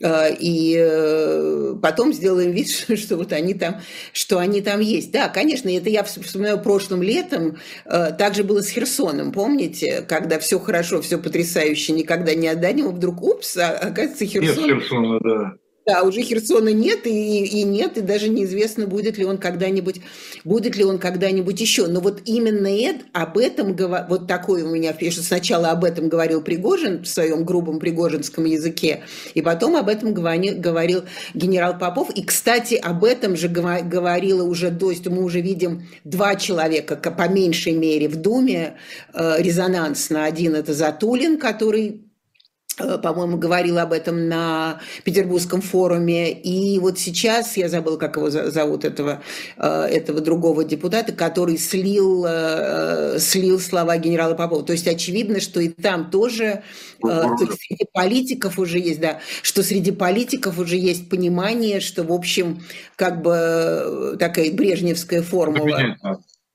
э, 0.01 0.35
и 0.39 0.75
э, 0.77 1.75
потом 1.81 2.13
сделаем 2.13 2.51
вид, 2.51 2.69
что, 2.97 3.17
вот 3.17 3.33
они 3.33 3.53
там, 3.53 3.81
что 4.11 4.37
они 4.37 4.61
там 4.61 4.79
есть. 4.79 5.11
Да, 5.11 5.27
конечно, 5.29 5.69
это 5.69 5.89
я 5.89 6.03
вспоминаю 6.03 6.61
прошлым 6.61 7.01
летом, 7.01 7.57
э, 7.85 8.11
также 8.17 8.43
было 8.43 8.61
с 8.61 8.69
Херсоном, 8.69 9.31
помните, 9.31 10.05
когда 10.07 10.39
все 10.39 10.59
хорошо, 10.59 11.01
все 11.01 11.17
потрясающе, 11.17 11.93
никогда 11.93 12.35
не 12.35 12.47
отдадим, 12.47 12.87
а 12.87 12.91
вдруг, 12.91 13.21
упс, 13.23 13.57
а, 13.57 13.71
оказывается, 13.71 14.25
Херсон... 14.25 14.67
Нет 14.67 14.81
Херсона, 14.81 15.19
да. 15.19 15.53
Да, 15.85 16.03
уже 16.03 16.21
Херсона 16.21 16.69
нет 16.69 17.05
и, 17.05 17.43
и 17.43 17.63
нет, 17.63 17.97
и 17.97 18.01
даже 18.01 18.29
неизвестно, 18.29 18.87
будет 18.87 19.17
ли 19.17 19.25
он 19.25 19.37
когда-нибудь, 19.37 19.99
будет 20.45 20.77
ли 20.77 20.85
он 20.85 20.97
когда-нибудь 20.97 21.59
еще. 21.59 21.87
Но 21.87 21.99
вот 21.99 22.21
именно 22.25 22.67
это, 22.67 23.03
об 23.11 23.37
этом, 23.37 23.75
вот 24.07 24.27
такой 24.27 24.61
у 24.61 24.69
меня, 24.69 24.93
что 24.93 25.21
сначала 25.21 25.71
об 25.71 25.83
этом 25.83 26.07
говорил 26.07 26.41
Пригожин 26.41 27.03
в 27.03 27.07
своем 27.07 27.43
грубом 27.43 27.79
пригожинском 27.79 28.45
языке, 28.45 29.01
и 29.33 29.41
потом 29.41 29.75
об 29.75 29.89
этом 29.89 30.13
говорил, 30.13 30.55
говорил 30.57 31.03
генерал 31.33 31.77
Попов. 31.77 32.11
И, 32.11 32.23
кстати, 32.23 32.75
об 32.75 33.03
этом 33.03 33.35
же 33.35 33.49
говорила 33.49 34.43
уже, 34.43 34.71
то 34.71 34.89
есть 34.89 35.05
мы 35.07 35.21
уже 35.21 35.41
видим 35.41 35.87
два 36.05 36.35
человека, 36.35 36.95
по 36.95 37.27
меньшей 37.27 37.73
мере, 37.73 38.07
в 38.07 38.15
Думе 38.15 38.77
э, 39.13 39.35
резонансно. 39.39 40.23
Один– 40.23 40.55
это 40.55 40.73
Затулин, 40.73 41.37
который 41.37 42.02
по-моему, 42.77 43.37
говорил 43.37 43.79
об 43.79 43.93
этом 43.93 44.27
на 44.27 44.79
Петербургском 45.03 45.61
форуме. 45.61 46.31
И 46.31 46.79
вот 46.79 46.99
сейчас, 46.99 47.55
я 47.57 47.69
забыла, 47.69 47.97
как 47.97 48.17
его 48.17 48.29
зовут, 48.29 48.85
этого, 48.85 49.21
э, 49.57 49.83
этого 49.89 50.21
другого 50.21 50.63
депутата, 50.63 51.13
который 51.13 51.57
слил, 51.57 52.25
э, 52.27 53.17
слил 53.19 53.59
слова 53.59 53.97
генерала 53.97 54.33
Попова. 54.33 54.63
То 54.63 54.73
есть 54.73 54.87
очевидно, 54.87 55.39
что 55.39 55.59
и 55.59 55.69
там 55.69 56.09
тоже, 56.09 56.63
то 57.01 57.37
есть 57.39 57.61
среди 57.67 57.85
политиков 57.91 58.57
уже 58.57 58.79
есть, 58.79 58.99
да, 58.99 59.19
что 59.41 59.61
среди 59.61 59.91
политиков 59.91 60.57
уже 60.57 60.77
есть 60.77 61.09
понимание, 61.09 61.79
что, 61.79 62.03
в 62.03 62.11
общем, 62.11 62.63
как 62.95 63.21
бы 63.21 64.15
такая 64.19 64.51
брежневская 64.51 65.21
формула. 65.21 65.97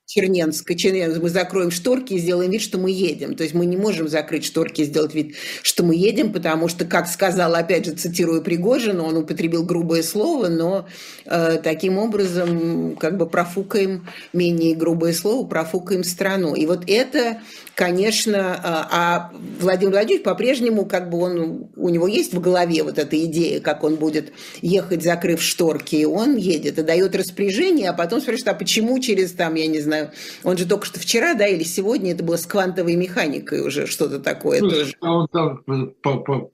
Черненской, 0.09 0.75
Черненской, 0.75 1.21
мы 1.21 1.29
закроем 1.29 1.69
шторки 1.69 2.13
и 2.13 2.17
сделаем 2.17 2.49
вид, 2.49 2.63
что 2.63 2.79
мы 2.79 2.89
едем. 2.89 3.35
То 3.35 3.43
есть 3.43 3.53
мы 3.53 3.67
не 3.67 3.77
можем 3.77 4.07
закрыть 4.07 4.43
шторки 4.43 4.81
и 4.81 4.85
сделать 4.85 5.13
вид, 5.13 5.35
что 5.61 5.83
мы 5.83 5.93
едем, 5.93 6.33
потому 6.33 6.67
что, 6.67 6.83
как 6.83 7.07
сказал, 7.07 7.53
опять 7.53 7.85
же, 7.85 7.91
цитирую 7.91 8.41
Пригожина, 8.41 9.03
он 9.03 9.17
употребил 9.17 9.63
грубое 9.63 10.01
слово, 10.01 10.47
но 10.47 10.87
э, 11.25 11.59
таким 11.63 11.99
образом 11.99 12.95
как 12.95 13.17
бы 13.17 13.27
профукаем 13.27 14.07
менее 14.33 14.75
грубое 14.75 15.13
слово, 15.13 15.45
профукаем 15.45 16.03
страну. 16.03 16.55
И 16.55 16.65
вот 16.65 16.85
это 16.87 17.43
конечно, 17.79 18.59
а, 18.61 18.87
а 18.91 19.31
Владимир 19.61 19.93
Владимирович 19.93 20.25
по-прежнему, 20.25 20.85
как 20.85 21.09
бы 21.09 21.17
он, 21.17 21.69
у 21.77 21.87
него 21.87 22.09
есть 22.09 22.33
в 22.33 22.41
голове 22.41 22.83
вот 22.83 22.99
эта 22.99 23.23
идея, 23.23 23.61
как 23.61 23.85
он 23.85 23.95
будет 23.95 24.33
ехать, 24.61 25.01
закрыв 25.01 25.41
шторки, 25.41 25.95
и 25.95 26.03
он 26.03 26.35
едет 26.35 26.77
и 26.77 26.83
дает 26.83 27.15
распоряжение, 27.15 27.89
а 27.89 27.93
потом 27.93 28.19
спрашивает, 28.19 28.49
а 28.49 28.53
почему 28.53 28.99
через 28.99 29.31
там, 29.31 29.55
я 29.55 29.67
не 29.67 29.79
знаю, 29.79 30.11
он 30.43 30.57
же 30.57 30.67
только 30.67 30.85
что 30.85 30.99
вчера, 30.99 31.35
да, 31.35 31.47
или 31.47 31.63
сегодня, 31.63 32.11
это 32.11 32.21
было 32.21 32.35
с 32.35 32.45
квантовой 32.45 32.97
механикой 32.97 33.65
уже 33.65 33.87
что-то 33.87 34.19
такое 34.19 34.59
ну, 34.59 34.69
тоже. 34.69 34.95
Он 34.99 35.29
там 35.29 35.63
по, 36.01 36.17
по, 36.17 36.51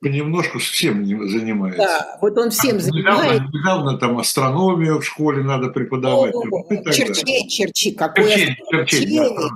понемножку 0.00 0.58
всем 0.58 1.04
занимается. 1.04 1.82
Да, 1.82 2.18
вот 2.22 2.38
он 2.38 2.48
всем 2.48 2.78
а, 2.78 2.80
занимается. 2.80 3.34
Недавно, 3.34 3.58
недавно 3.58 3.98
там 3.98 4.18
астрономию 4.18 5.00
в 5.00 5.04
школе 5.04 5.42
надо 5.42 5.68
преподавать. 5.68 6.34
О, 6.34 6.44
ну, 6.46 6.92
черчи, 6.92 7.46
черчи, 7.46 7.90
какое 7.90 8.56
черчи, 8.70 8.96
черчи, 8.96 9.18
да 9.18 9.50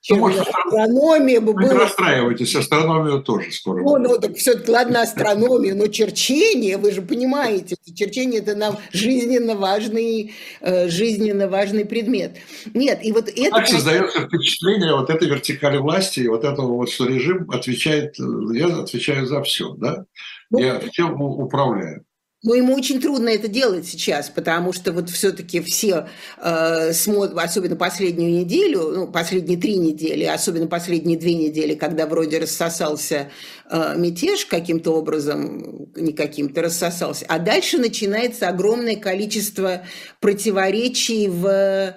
чем 0.00 0.20
ну, 0.20 0.28
астрономия 0.28 1.40
бы 1.40 1.52
была... 1.52 1.68
Не 1.68 1.78
расстраивайтесь, 1.78 2.54
астрономию 2.54 3.22
тоже 3.22 3.52
скоро. 3.52 3.82
Ну, 3.82 3.98
ну, 3.98 4.18
так 4.18 4.36
все-таки, 4.36 4.70
ладно, 4.70 5.02
астрономию, 5.02 5.76
но 5.76 5.88
черчение, 5.88 6.78
вы 6.78 6.92
же 6.92 7.02
понимаете, 7.02 7.76
черчение– 7.94 8.40
это 8.40 8.54
нам 8.54 8.78
жизненно 8.92 9.54
важный, 9.56 10.32
э, 10.60 10.88
жизненно 10.88 11.48
важный 11.48 11.84
предмет. 11.84 12.38
Нет, 12.72 13.00
и 13.04 13.12
вот 13.12 13.28
это... 13.28 13.50
Так 13.50 13.68
создается 13.68 14.20
впечатление 14.22 14.94
вот 14.94 15.10
этой 15.10 15.28
вертикали 15.28 15.76
власти, 15.76 16.26
вот 16.26 16.44
этого 16.44 16.76
вот, 16.76 16.90
что 16.90 17.04
режим 17.04 17.50
отвечает, 17.50 18.14
я 18.18 18.66
отвечаю 18.80 19.26
за 19.26 19.42
все, 19.42 19.74
да? 19.74 20.06
Ну, 20.50 20.60
я 20.60 20.80
всем 20.80 21.20
управляю. 21.20 22.04
Но 22.42 22.54
ему 22.54 22.74
очень 22.74 23.02
трудно 23.02 23.28
это 23.28 23.48
делать 23.48 23.86
сейчас, 23.86 24.30
потому 24.30 24.72
что 24.72 24.92
вот 24.92 25.10
все-таки 25.10 25.60
все 25.60 26.08
э, 26.38 26.92
смотрят, 26.94 27.38
особенно 27.38 27.76
последнюю 27.76 28.32
неделю, 28.32 28.92
ну, 28.94 29.06
последние 29.08 29.58
три 29.58 29.76
недели, 29.76 30.24
особенно 30.24 30.66
последние 30.66 31.18
две 31.18 31.34
недели, 31.34 31.74
когда 31.74 32.06
вроде 32.06 32.38
рассосался 32.38 33.30
э, 33.70 33.94
мятеж 33.98 34.46
каким-то 34.46 34.92
образом, 34.92 35.90
не 35.94 36.14
каким-то, 36.14 36.62
рассосался, 36.62 37.26
а 37.28 37.38
дальше 37.38 37.76
начинается 37.76 38.48
огромное 38.48 38.96
количество 38.96 39.82
противоречий 40.20 41.28
в 41.28 41.94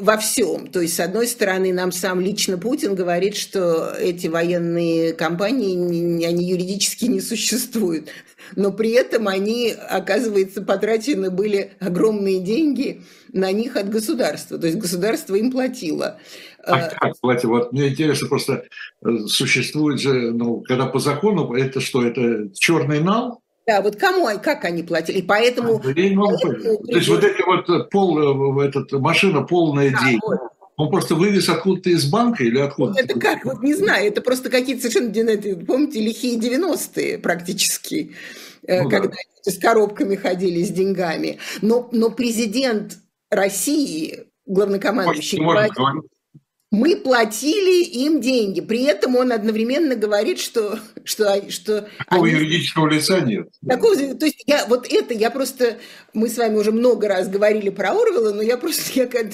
во 0.00 0.16
всем. 0.16 0.68
То 0.68 0.80
есть, 0.80 0.96
с 0.96 1.00
одной 1.00 1.26
стороны, 1.26 1.72
нам 1.72 1.92
сам 1.92 2.20
лично 2.20 2.58
Путин 2.58 2.94
говорит, 2.94 3.36
что 3.36 3.94
эти 3.98 4.26
военные 4.26 5.12
компании, 5.12 6.24
они 6.24 6.48
юридически 6.48 7.06
не 7.06 7.20
существуют 7.20 8.10
но 8.56 8.72
при 8.72 8.90
этом 8.90 9.28
они, 9.28 9.70
оказывается, 9.70 10.62
потрачены 10.62 11.30
были 11.30 11.72
огромные 11.80 12.40
деньги 12.40 13.02
на 13.32 13.52
них 13.52 13.76
от 13.76 13.88
государства. 13.88 14.58
То 14.58 14.66
есть 14.66 14.78
государство 14.78 15.34
им 15.34 15.50
платило. 15.50 16.18
А 16.64 16.88
как 16.88 17.18
платило? 17.20 17.50
Вот 17.50 17.72
мне 17.72 17.88
интересно, 17.88 18.28
просто 18.28 18.64
э, 19.04 19.16
существует 19.26 20.00
же, 20.00 20.32
ну, 20.32 20.62
когда 20.62 20.86
по 20.86 20.98
закону, 20.98 21.54
это 21.54 21.80
что, 21.80 22.04
это 22.04 22.50
черный 22.54 23.00
нал? 23.00 23.40
Да, 23.66 23.82
вот 23.82 23.96
кому, 23.96 24.26
как 24.42 24.64
они 24.64 24.82
платили? 24.82 25.18
И 25.18 25.22
поэтому... 25.22 25.78
То 25.80 25.90
есть 25.90 27.08
вот 27.08 27.22
эти 27.24 27.42
вот 27.42 27.90
пол, 27.90 28.60
этот, 28.60 28.92
машина 28.92 29.42
полная 29.42 29.90
Да, 29.90 29.98
денег. 30.04 30.22
вот. 30.22 30.40
Он 30.76 30.88
просто 30.88 31.14
вывез 31.14 31.48
откуда-то 31.50 31.90
из 31.90 32.10
банка 32.10 32.42
или 32.42 32.58
откуда? 32.58 32.98
Это 32.98 33.18
как, 33.20 33.44
вот 33.44 33.62
не 33.62 33.74
знаю, 33.74 34.06
это 34.08 34.22
просто 34.22 34.48
какие-то 34.48 34.80
совершенно, 34.82 35.12
знаете, 35.12 35.54
помните, 35.56 36.00
лихие 36.00 36.38
90-е 36.38 37.18
практически, 37.18 38.12
э, 38.66 38.82
Ну 38.82 38.88
да. 38.88 38.98
когда 39.00 39.14
с 39.42 39.58
коробками 39.58 40.16
ходили 40.16 40.62
с 40.62 40.70
деньгами. 40.70 41.38
Но, 41.60 41.88
но 41.92 42.10
президент 42.10 42.96
России, 43.30 44.24
главнокомандующий, 44.46 45.38
Не 45.38 45.44
можно 45.44 45.68
говорит. 45.68 46.10
Мы 46.70 46.96
платили 46.96 47.84
им 47.84 48.20
деньги. 48.20 48.60
При 48.60 48.84
этом 48.84 49.16
он 49.16 49.32
одновременно 49.32 49.96
говорит, 49.96 50.38
что, 50.38 50.78
что, 51.04 51.50
что 51.50 51.88
Такого 51.98 52.26
они 52.26 52.36
юридического 52.36 52.88
лица 52.88 53.20
нет. 53.20 53.48
Такого, 53.68 53.96
то 53.96 54.24
есть 54.24 54.44
я 54.46 54.66
вот 54.66 54.86
это, 54.90 55.12
я 55.12 55.30
просто, 55.30 55.78
мы 56.12 56.28
с 56.28 56.36
вами 56.36 56.56
уже 56.56 56.72
много 56.72 57.08
раз 57.08 57.28
говорили 57.28 57.70
про 57.70 57.90
Орвелла, 57.90 58.32
но 58.32 58.42
я 58.42 58.56
просто, 58.56 58.82
я, 58.94 59.06
как- 59.06 59.26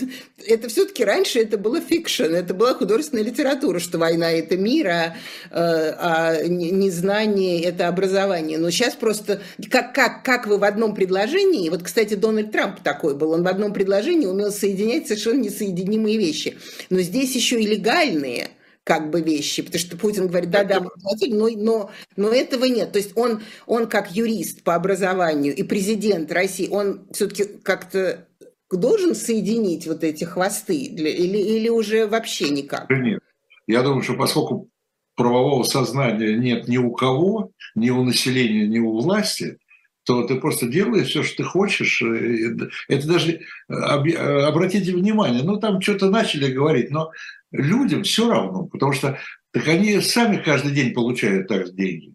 это 0.47 0.69
все-таки 0.69 1.05
раньше 1.05 1.41
это 1.41 1.59
было 1.59 1.81
fiction, 1.81 2.25
это 2.25 2.55
была 2.55 2.75
художественная 2.75 3.25
литература, 3.25 3.79
что 3.79 3.99
война 3.99 4.31
это 4.31 4.57
мир, 4.57 4.89
а, 4.89 5.15
а 5.51 6.43
не- 6.47 6.71
незнание 6.71 7.63
это 7.63 7.89
образование. 7.89 8.59
Но 8.59 8.71
сейчас 8.71 8.95
просто, 8.95 9.41
как, 9.71 9.95
как, 9.95 10.23
как 10.25 10.47
вы 10.47 10.59
в 10.59 10.65
одном 10.65 10.95
предложении, 10.95 11.69
вот, 11.71 11.83
кстати, 11.83 12.15
Дональд 12.15 12.53
Трамп 12.53 12.81
такой 12.83 13.15
был, 13.15 13.33
он 13.33 13.43
в 13.43 13.49
одном 13.49 13.73
предложении 13.73 14.27
умел 14.27 14.53
соединять 14.53 15.07
совершенно 15.09 15.41
несоединимые 15.41 16.19
вещи. 16.19 16.59
Но 16.91 17.01
здесь 17.01 17.35
еще 17.35 17.61
и 17.61 17.67
легальные 17.67 18.49
как 18.87 19.11
бы 19.11 19.21
вещи, 19.21 19.63
потому 19.63 19.81
что 19.81 19.97
Путин 19.97 20.29
говорит, 20.29 20.51
да-да, 20.51 20.79
мы 20.79 20.91
платили, 21.03 21.35
но, 21.35 21.49
но, 21.49 21.91
но 22.17 22.29
этого 22.29 22.67
нет. 22.67 22.93
То 22.93 22.99
есть 23.01 23.17
он, 23.17 23.43
он 23.67 23.89
как 23.89 24.13
юрист 24.13 24.63
по 24.63 24.77
образованию 24.77 25.53
и 25.57 25.65
президент 25.65 26.31
России, 26.31 26.69
он 26.71 27.01
все-таки 27.11 27.47
как-то 27.65 28.29
должен 28.71 29.17
соединить 29.17 29.89
вот 29.89 30.05
эти 30.05 30.23
хвосты 30.23 30.89
для- 30.89 31.11
или, 31.11 31.37
или 31.37 31.69
уже 31.69 32.07
вообще 32.07 32.49
никак? 32.51 32.89
Нет. 32.89 33.21
Я 33.67 33.83
думаю, 33.83 34.03
что 34.03 34.15
поскольку 34.15 34.69
правового 35.17 35.65
сознания 35.65 36.37
нет 36.37 36.69
ни 36.69 36.79
у 36.79 36.93
кого, 36.93 37.51
ни 37.75 37.91
у 37.91 38.05
населения, 38.05 38.69
ни 38.69 38.79
у 38.79 38.93
власти, 39.01 39.59
то 40.05 40.23
ты 40.23 40.37
просто 40.37 40.69
делаешь 40.69 41.09
все, 41.09 41.25
что 41.25 41.39
ты 41.39 41.43
хочешь. 41.43 42.01
И 42.01 42.53
Это 42.87 43.09
даже, 43.09 43.33
э, 43.33 43.41
э, 43.69 44.43
обратите 44.45 44.93
внимание, 44.93 45.43
ну 45.43 45.57
там 45.57 45.81
что-то 45.81 46.09
начали 46.09 46.53
говорить, 46.53 46.93
но 46.93 47.11
людям 47.57 48.03
все 48.05 48.29
равно, 48.29 48.67
потому 48.67 48.93
что 48.93 49.19
так 49.53 49.67
они 49.69 50.01
сами 50.01 50.37
каждый 50.37 50.73
день 50.73 50.93
получают 50.93 51.49
так 51.49 51.75
деньги. 51.75 52.13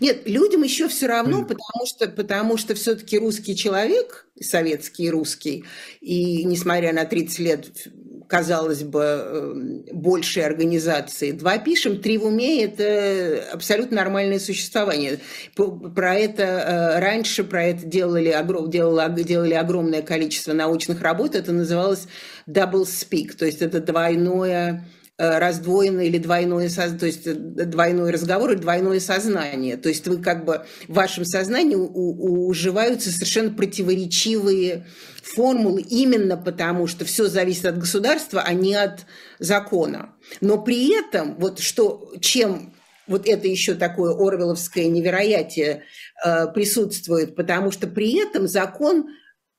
Нет, 0.00 0.28
людям 0.28 0.62
еще 0.62 0.88
все 0.88 1.06
равно, 1.06 1.42
потому 1.44 1.86
что, 1.86 2.08
потому 2.08 2.56
что 2.56 2.74
все-таки 2.74 3.18
русский 3.18 3.56
человек, 3.56 4.26
советский 4.40 5.10
русский, 5.10 5.64
и 6.00 6.44
несмотря 6.44 6.92
на 6.92 7.04
30 7.04 7.38
лет, 7.38 7.88
казалось 8.28 8.82
бы, 8.84 9.00
эм, 9.02 9.84
большей 9.90 10.44
организации, 10.44 11.32
два 11.32 11.58
пишем, 11.58 12.00
три 12.00 12.18
в 12.18 12.26
уме– 12.26 12.62
это 12.64 13.42
абсолютно 13.52 13.96
нормальное 13.96 14.38
существование. 14.38 15.18
Про 15.56 16.14
это 16.14 16.42
э, 16.42 17.00
раньше, 17.00 17.42
про 17.42 17.64
это 17.64 17.86
делали, 17.86 18.36
делало- 18.68 19.08
делали 19.08 19.54
огромное 19.54 20.02
количество 20.02 20.52
научных 20.52 21.00
работ, 21.00 21.34
это 21.34 21.52
называлось 21.52 22.06
double 22.46 22.84
speak, 22.84 23.34
то 23.34 23.46
есть 23.46 23.62
это 23.62 23.80
двойное 23.80 24.84
э, 24.84 24.97
раздвоенное 25.18 26.04
или 26.04 26.18
двойное, 26.18 26.70
то 26.70 27.06
есть 27.06 27.26
э, 27.26 27.34
двойной 27.34 28.12
разговор 28.12 28.52
и 28.52 28.56
двойное 28.56 29.00
сознание. 29.00 29.76
То 29.76 29.88
есть 29.88 30.06
вы 30.06 30.18
как 30.18 30.44
бы 30.44 30.64
в 30.86 30.94
вашем 30.94 31.24
сознании 31.24 31.74
уживаются 31.74 33.10
совершенно 33.10 33.50
противоречивые 33.50 34.86
формулы 35.22 35.82
именно 35.82 36.36
потому, 36.36 36.86
что 36.86 37.04
все 37.04 37.26
зависит 37.26 37.66
от 37.66 37.78
государства, 37.78 38.42
а 38.46 38.54
не 38.54 38.76
от 38.76 39.06
закона. 39.40 40.14
Но 40.40 40.62
при 40.62 40.96
этом, 40.96 41.36
вот 41.36 41.58
что, 41.58 42.12
чем 42.20 42.74
вот 43.08 43.26
это 43.26 43.48
еще 43.48 43.74
такое 43.74 44.12
орвеловское 44.12 44.86
невероятие 44.86 45.82
э, 46.24 46.46
присутствует, 46.52 47.34
потому 47.34 47.72
что 47.72 47.88
при 47.88 48.24
этом 48.24 48.46
закон 48.46 49.08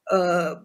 э, 0.10 0.56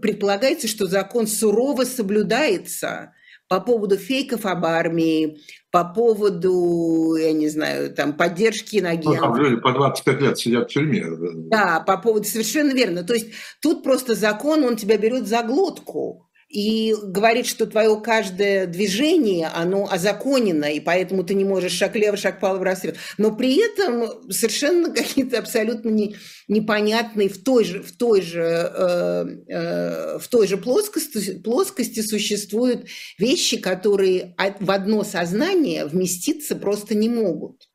предполагается, 0.00 0.68
что 0.68 0.86
закон 0.86 1.26
сурово 1.26 1.82
соблюдается 1.82 3.12
по 3.50 3.60
поводу 3.60 3.96
фейков 3.96 4.46
об 4.46 4.64
армии, 4.64 5.38
по 5.72 5.82
поводу, 5.84 7.16
я 7.16 7.32
не 7.32 7.48
знаю, 7.48 7.92
там, 7.92 8.12
поддержки 8.16 8.76
Ну, 8.76 8.82
там 8.82 8.92
иногентов. 8.94 9.38
люди 9.38 9.60
по 9.60 9.72
25 9.72 10.20
лет 10.20 10.38
сидят 10.38 10.70
в 10.70 10.72
тюрьме. 10.72 11.04
Да, 11.50 11.80
по 11.80 11.96
поводу, 11.98 12.24
совершенно 12.28 12.70
верно. 12.70 13.02
То 13.02 13.12
есть 13.14 13.32
тут 13.60 13.82
просто 13.82 14.14
закон, 14.14 14.62
он 14.62 14.76
тебя 14.76 14.96
берет 14.98 15.26
за 15.26 15.42
глотку 15.42 16.29
и 16.50 16.96
говорит, 17.00 17.46
что 17.46 17.64
твое 17.64 17.98
каждое 18.00 18.66
движение, 18.66 19.46
оно 19.54 19.88
озаконено, 19.90 20.64
и 20.64 20.80
поэтому 20.80 21.22
ты 21.22 21.34
не 21.34 21.44
можешь 21.44 21.72
шаг 21.72 21.94
лево, 21.94 22.16
шаг 22.16 22.38
вправо 22.38 22.64
расстрел. 22.64 22.94
Но 23.18 23.34
при 23.34 23.56
этом 23.56 24.28
совершенно 24.32 24.92
какие-то 24.92 25.38
абсолютно 25.38 25.90
не, 25.90 26.16
непонятные 26.48 27.28
в 27.28 27.42
той 27.42 27.64
же, 27.64 27.82
в 27.82 27.96
той 27.96 28.20
же, 28.20 28.42
э, 28.42 29.26
э, 29.46 30.18
в 30.18 30.26
той 30.28 30.48
же 30.48 30.56
плоскости, 30.56 31.38
плоскости 31.38 32.00
существуют 32.00 32.88
вещи, 33.16 33.58
которые 33.58 34.34
от- 34.36 34.60
в 34.60 34.70
одно 34.72 35.04
сознание 35.04 35.86
вместиться 35.86 36.56
просто 36.56 36.96
не 36.96 37.08
могут. 37.08 37.68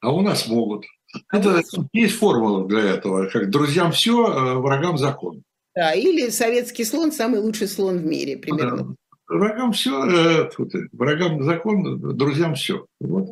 А 0.00 0.12
у 0.12 0.20
нас 0.20 0.46
могут. 0.48 0.84
Это 1.32 1.62
есть 1.94 2.16
формула 2.16 2.68
для 2.68 2.80
этого. 2.80 3.26
Как 3.30 3.48
друзьям 3.48 3.92
все, 3.92 4.60
врагам 4.60 4.98
закон. 4.98 5.44
Да, 5.74 5.92
или 5.92 6.28
советский 6.28 6.84
слон 6.84 7.12
самый 7.12 7.40
лучший 7.40 7.68
слон 7.68 7.98
в 7.98 8.04
мире, 8.04 8.36
примерно. 8.36 8.84
да. 8.84 8.94
Врагам 9.28 9.72
все, 9.72 10.50
врагам 10.92 11.42
закон, 11.42 12.16
друзьям 12.16 12.54
все. 12.54 12.86
Вот. 13.00 13.28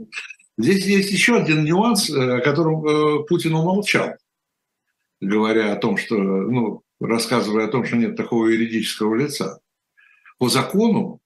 Здесь 0.57 0.85
есть 0.87 1.11
еще 1.11 1.37
один 1.37 1.65
нюанс, 1.65 2.11
э, 2.11 2.39
о 2.39 2.41
котором 2.41 2.85
э, 2.87 3.25
Путин 3.27 3.55
умолчал, 3.55 4.15
говоря 5.21 5.73
о 5.73 5.77
том, 5.77 5.97
что, 5.97 6.17
ну, 6.17 6.83
рассказывая 7.01 7.67
о 7.67 7.71
том, 7.71 7.85
что 7.85 7.97
нет 7.97 8.17
такого 8.17 8.47
юридического 8.47 9.15
лица. 9.15 9.61
По 10.39 10.49
закону, 10.49 11.21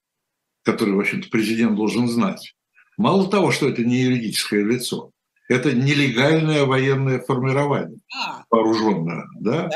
который, 0.62 0.94
в 0.94 1.00
общем-то, 1.00 1.28
президент 1.30 1.76
должен 1.76 2.08
знать, 2.08 2.54
мало 2.96 3.28
того, 3.28 3.50
что 3.50 3.68
это 3.68 3.82
не 3.82 4.02
юридическое 4.02 4.64
лицо, 4.64 5.10
это 5.48 5.72
нелегальное 5.72 6.64
военное 6.64 7.20
формирование 7.20 7.98
А, 8.16 8.44
вооруженное, 8.50 9.24
да? 9.40 9.68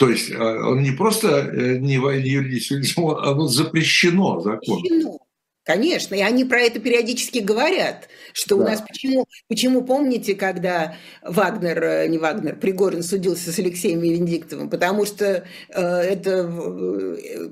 То 0.00 0.08
есть 0.08 0.30
э, 0.30 0.38
он 0.38 0.82
не 0.82 0.92
просто 0.92 1.28
э, 1.28 1.76
не 1.76 1.96
юридическое 1.96 2.78
лицо, 2.78 3.18
оно 3.18 3.46
запрещено 3.48 4.40
законом. 4.40 4.82
запрещено. 4.82 5.18
Конечно, 5.62 6.14
и 6.14 6.22
они 6.22 6.46
про 6.46 6.60
это 6.62 6.80
периодически 6.80 7.40
говорят, 7.40 8.08
что 8.32 8.56
у 8.56 8.60
Да. 8.60 8.70
нас 8.70 8.80
почему, 8.80 9.26
почему 9.46 9.84
помните, 9.84 10.34
когда 10.34 10.96
Вагнер, 11.22 11.84
э, 11.84 12.08
не 12.08 12.16
Вагнер, 12.16 12.56
Пригорин 12.56 13.02
судился 13.02 13.52
с 13.52 13.58
Алексеем 13.58 14.00
Венедиктовым, 14.00 14.70
потому 14.70 15.04
что 15.04 15.44
э, 15.68 15.80
это 15.82 16.50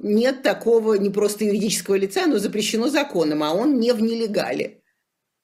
нет 0.02 0.42
такого 0.42 0.94
не 0.94 1.10
просто 1.10 1.44
юридического 1.44 1.96
лица, 1.96 2.26
но 2.26 2.38
запрещено 2.38 2.88
законом, 2.88 3.42
а 3.42 3.52
он 3.52 3.78
не 3.78 3.92
в 3.92 4.00
нелегале. 4.00 4.80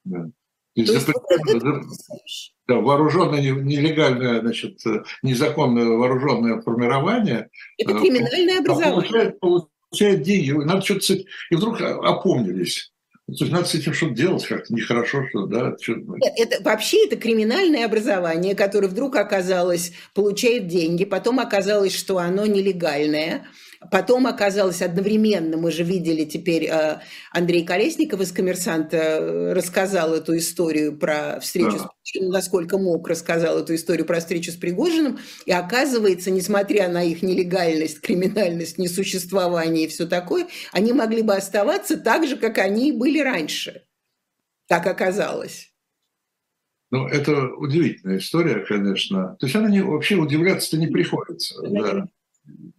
Да. 0.04 0.24
Есть 0.74 1.06
да, 2.66 2.76
вооруженное, 2.76 3.40
не- 3.40 3.76
нелегальное, 3.76 4.40
значит, 4.40 4.80
незаконное 5.22 5.84
вооруженное 5.84 6.62
формирование 6.62 7.50
Это 7.78 7.92
э, 7.92 8.00
криминальное 8.00 8.58
образование. 8.58 9.02
получает, 9.02 9.40
получает 9.40 10.22
деньги. 10.22 10.50
Надо 10.50 10.80
что-то 10.82 11.14
И 11.50 11.54
вдруг 11.54 11.80
опомнились. 11.80 12.90
То 13.26 13.44
есть 13.44 13.52
надо 13.52 13.64
с 13.66 13.74
этим 13.74 13.94
что-то 13.94 14.14
делать 14.14 14.44
как-то. 14.44 14.74
Нехорошо, 14.74 15.26
что, 15.28 15.46
да, 15.46 15.74
что 15.80 15.94
Нет, 15.94 16.32
это 16.36 16.62
вообще 16.62 17.06
это 17.06 17.16
криминальное 17.16 17.86
образование, 17.86 18.54
которое 18.54 18.88
вдруг 18.88 19.16
оказалось, 19.16 19.92
получает 20.14 20.66
деньги, 20.66 21.06
потом 21.06 21.40
оказалось, 21.40 21.94
что 21.94 22.18
оно 22.18 22.44
нелегальное, 22.44 23.46
потом 23.90 24.26
оказалось 24.26 24.82
одновременно, 24.82 25.56
мы 25.56 25.70
же 25.70 25.82
видели 25.84 26.24
теперь, 26.24 26.64
э, 26.64 27.00
Андрей 27.32 27.64
Колесников 27.64 28.20
из 28.20 28.32
«Коммерсанта» 28.32 28.96
э, 28.96 29.52
рассказал 29.52 30.14
эту 30.14 30.36
историю 30.36 30.98
про 30.98 31.40
встречу 31.40 31.72
Да. 31.72 31.78
с 31.78 32.12
Пригожиным, 32.12 32.32
насколько 32.32 32.78
мог, 32.78 33.08
рассказал 33.08 33.58
эту 33.58 33.74
историю 33.74 34.06
про 34.06 34.20
встречу 34.20 34.52
с 34.52 34.56
Пригожиным, 34.56 35.18
и 35.46 35.52
оказывается, 35.52 36.30
несмотря 36.30 36.88
на 36.88 37.02
их 37.02 37.22
нелегальность, 37.22 38.00
криминальность, 38.00 38.78
несуществование 38.78 39.84
и 39.84 39.88
все 39.88 40.06
такое, 40.06 40.46
они 40.72 40.92
могли 40.92 41.22
бы 41.22 41.34
оставаться 41.34 41.96
так 41.96 42.26
же, 42.26 42.36
как 42.36 42.58
они 42.58 42.90
и 42.90 42.92
были 42.92 43.20
раньше. 43.20 43.82
Так 44.68 44.86
оказалось. 44.86 45.70
Ну, 46.90 47.08
это 47.08 47.48
удивительная 47.54 48.18
история, 48.18 48.60
конечно. 48.60 49.36
То 49.40 49.46
есть 49.46 49.56
она 49.56 49.68
не, 49.68 49.80
вообще 49.80 50.14
удивляться-то 50.14 50.76
не 50.76 50.86
приходится. 50.86 51.60
Да. 51.62 52.06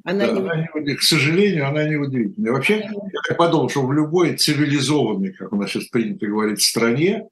Она 0.04 0.28
Да, 0.28 0.34
не- 0.34 0.40
она 0.40 0.96
к 0.96 1.02
сожалению, 1.02 1.68
она 1.68 1.88
не 1.88 1.96
удивительная. 1.96 2.52
Вообще, 2.52 2.90
я 3.30 3.36
подумал, 3.36 3.70
что 3.70 3.86
в 3.86 3.94
любой 3.94 4.38
цивилизованной, 4.38 5.34
как 5.34 5.54
у 5.54 5.56
нас 5.56 5.72
сейчас 5.72 5.86
принято 5.86 6.28
говорить, 6.28 6.62
стране 6.62 7.28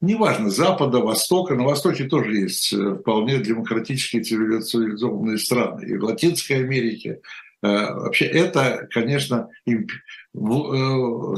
неважно, 0.00 0.50
Запада, 0.50 0.98
Востока, 0.98 1.54
на 1.54 1.64
Востоке 1.64 2.04
тоже 2.04 2.36
есть 2.36 2.72
вполне 2.72 3.38
демократические 3.38 4.22
цивилизованные 4.22 5.38
страны, 5.38 5.86
и 5.86 5.96
в 5.96 6.04
Латинской 6.04 6.58
Америке. 6.58 7.20
Вообще 7.60 8.26
это, 8.26 8.86
конечно, 8.90 9.48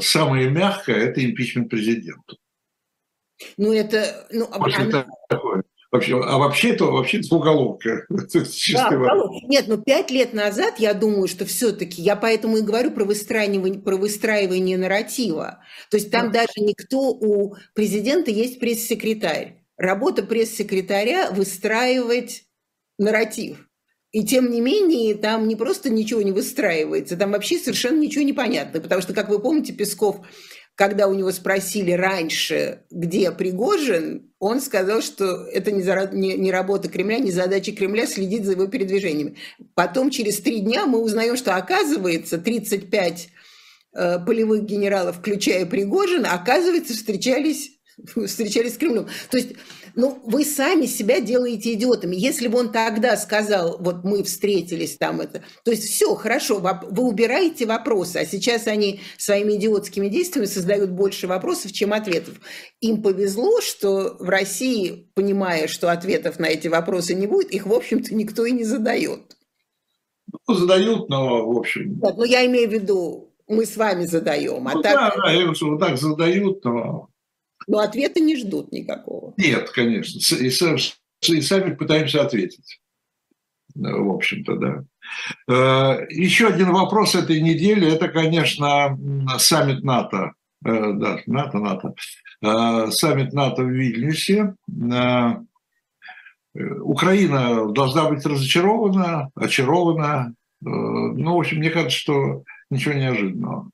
самое 0.03 0.51
мягкое– 0.51 0.97
это 0.97 1.25
импичмент 1.25 1.71
президента. 1.71 2.37
Ну, 3.57 3.73
это... 3.73 4.27
Ну, 4.31 4.47
она... 4.53 5.07
такое. 5.29 5.50
Вообще, 5.93 6.21
а 6.21 6.39
вообще 6.39 6.71
это 6.75 6.85
вообще 6.85 7.21
уголовка. 7.31 8.07
Да, 8.09 9.49
Нет, 9.49 9.67
но 9.69 9.77
пять 9.77 10.11
лет 10.11 10.33
назад 10.33 10.79
я 10.79 10.95
думаю, 10.95 11.29
что 11.29 11.45
все-таки 11.45 12.01
я 12.01 12.17
поэтому 12.17 12.59
и 12.59 12.63
говорю 12.63 12.93
про 12.93 13.05
выстраивание, 13.05 13.81
про 13.81 13.97
выстраивание 13.97 14.79
нарратива. 14.79 15.63
То 15.91 15.97
есть 15.97 16.11
там 16.11 16.31
да. 16.31 16.41
даже 16.41 16.53
никто 16.59 17.11
у 17.11 17.55
президента 17.75 18.31
есть 18.31 18.61
пресс-секретарь. 18.61 19.65
Работа 19.77 20.23
пресс-секретаря 20.23 21.31
выстраивать 21.31 22.45
нарратив. 22.99 23.67
И 24.13 24.25
тем 24.25 24.51
не 24.51 24.61
менее, 24.61 25.15
там 25.15 25.47
не 25.47 25.55
просто 25.55 25.89
ничего 25.89 26.21
не 26.23 26.33
выстраивается, 26.33 27.17
там 27.17 27.31
вообще 27.31 27.59
совершенно 27.59 28.01
ничего 28.01 28.25
не 28.25 28.33
понятно. 28.33 28.81
Потому 28.81 29.03
что, 29.03 29.15
как 29.15 29.29
вы 29.29 29.39
помните, 29.39 29.73
Песков 29.73 30.27
когда 30.81 31.09
у 31.09 31.13
него 31.13 31.31
спросили 31.31 31.93
раньше, 31.93 32.85
где 32.91 33.31
Пригожин, 33.33 34.33
он 34.39 34.63
сказал, 34.63 35.03
что 35.03 35.45
это 35.45 35.73
не, 35.73 35.83
за, 35.83 36.09
не, 36.11 36.39
не 36.39 36.51
работа 36.51 36.89
Кремля, 36.89 37.19
не 37.19 37.31
задача 37.31 37.73
Кремля 37.73 38.07
следить 38.07 38.47
за 38.47 38.53
его 38.53 38.67
передвижениями. 38.67 39.37
Потом 39.75 40.09
через 40.09 40.41
три 40.41 40.61
дня 40.61 40.87
мы 40.87 41.03
узнаем, 41.03 41.37
что 41.37 41.55
оказывается 41.55 42.39
35 42.39 43.29
э, 43.93 44.19
полевых 44.25 44.65
генералов, 44.65 45.19
включая 45.19 45.67
Пригожина, 45.67 46.33
оказывается, 46.33 46.95
встречались, 46.95 47.73
встречались 48.27 48.75
с 48.75 48.79
Кремлем. 48.79 49.07
То 49.31 49.37
есть 49.37 49.57
ну, 49.95 50.21
вы 50.25 50.45
сами 50.45 50.87
себя 50.87 51.21
делаете 51.21 51.75
идиотами. 51.75 52.17
Если 52.17 52.49
бы 52.49 52.59
он 52.59 52.73
тогда 52.73 53.17
сказал, 53.17 53.79
вот 53.81 54.05
мы 54.05 54.23
встретились 54.23 54.97
там 54.97 55.21
это, 55.21 55.43
то 55.65 55.71
есть 55.71 55.85
все, 55.85 56.15
хорошо, 56.15 56.59
вы 56.59 57.03
убираете 57.03 57.67
вопросы, 57.67 58.19
а 58.19 58.27
сейчас 58.27 58.67
они 58.67 59.01
своими 59.19 59.55
идиотскими 59.55 60.09
действиями 60.09 60.47
создают 60.47 60.91
больше 60.91 61.27
вопросов, 61.27 61.73
чем 61.73 61.93
ответов. 61.93 62.35
Им 62.81 63.03
повезло, 63.03 63.61
что 63.61 64.17
в 64.19 64.29
России, 64.29 65.11
понимая, 65.15 65.69
что 65.69 65.91
ответов 65.91 66.39
на 66.39 66.47
эти 66.47 66.69
вопросы 66.69 67.15
не 67.15 67.27
будет, 67.27 67.51
их, 67.51 67.67
в 67.67 67.73
общем-то, 67.73 68.15
никто 68.15 68.45
и 68.45 68.53
не 68.53 68.65
задает. 68.65 69.37
Ну, 70.47 70.55
задают, 70.55 71.09
но, 71.09 71.51
в 71.51 71.59
общем... 71.59 72.01
Нет, 72.01 72.15
ну, 72.17 72.25
я 72.25 72.47
имею 72.47 72.69
в 72.69 72.73
виду, 72.73 73.35
мы 73.49 73.67
с 73.67 73.77
вами 73.77 74.05
задаем. 74.05 74.67
А 74.69 74.75
ну, 74.75 74.83
так... 74.83 74.95
Да, 74.95 75.23
да, 75.25 75.31
я 75.33 75.41
говорю, 75.41 75.55
что 75.55 75.71
вот 75.71 75.81
так 75.81 75.99
задают, 75.99 76.65
но 76.65 77.10
но 77.71 77.79
ответа 77.79 78.19
не 78.19 78.37
ждут 78.37 78.73
никакого. 78.73 79.33
Нет, 79.37 79.71
конечно. 79.71 80.19
И, 80.37 80.49
и 80.49 81.41
сами 81.41 81.75
пытаемся 81.75 82.23
ответить. 82.23 82.81
В 83.77 84.11
общем-то, 84.11 84.57
да. 84.57 84.85
Э, 85.49 86.07
еще 86.11 86.49
один 86.49 86.73
вопрос 86.73 87.15
этой 87.15 87.41
недели– 87.41 87.87
это, 87.93 88.09
конечно, 88.09 88.99
саммит 89.39 89.85
НАТО. 89.85 90.33
Э, 90.65 90.93
да, 90.95 91.21
НАТО, 91.27 91.59
НАТО. 91.59 91.95
Э, 92.43 92.91
саммит 92.91 93.33
НАТО 93.33 93.63
в 93.63 93.71
Вильнюсе. 93.71 94.57
Украина 96.53 97.73
должна 97.73 98.11
быть 98.11 98.27
разочарована, 98.27 99.31
очарована. 99.37 100.35
Ну, 100.61 101.37
в 101.37 101.39
общем, 101.39 101.59
мне 101.59 101.71
кажется, 101.71 101.97
что 101.97 102.43
ничего 102.69 102.95
неожиданного. 102.95 103.71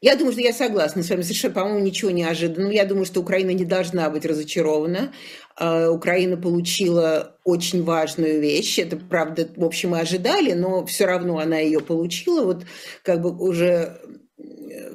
Я 0.00 0.16
думаю, 0.16 0.32
что 0.32 0.42
я 0.42 0.52
согласна 0.52 1.02
с 1.02 1.08
вами, 1.08 1.22
совершенно, 1.22 1.54
по-моему, 1.54 1.78
ничего 1.80 2.10
неожиданного. 2.10 2.70
Я 2.70 2.84
думаю, 2.84 3.06
что 3.06 3.20
Украина 3.20 3.50
не 3.50 3.64
должна 3.64 4.10
быть 4.10 4.26
разочарована. 4.26 5.12
А, 5.56 5.90
Украина 5.90 6.36
получила 6.36 7.36
очень 7.44 7.82
важную 7.82 8.40
вещь. 8.40 8.78
Это, 8.78 8.96
правда, 8.96 9.48
в 9.56 9.64
общем, 9.64 9.90
мы 9.90 10.00
ожидали, 10.00 10.52
но 10.52 10.84
все 10.84 11.06
равно 11.06 11.38
она 11.38 11.58
ее 11.58 11.80
получила. 11.80 12.44
Вот 12.44 12.64
как 13.02 13.22
бы 13.22 13.34
уже 13.36 13.98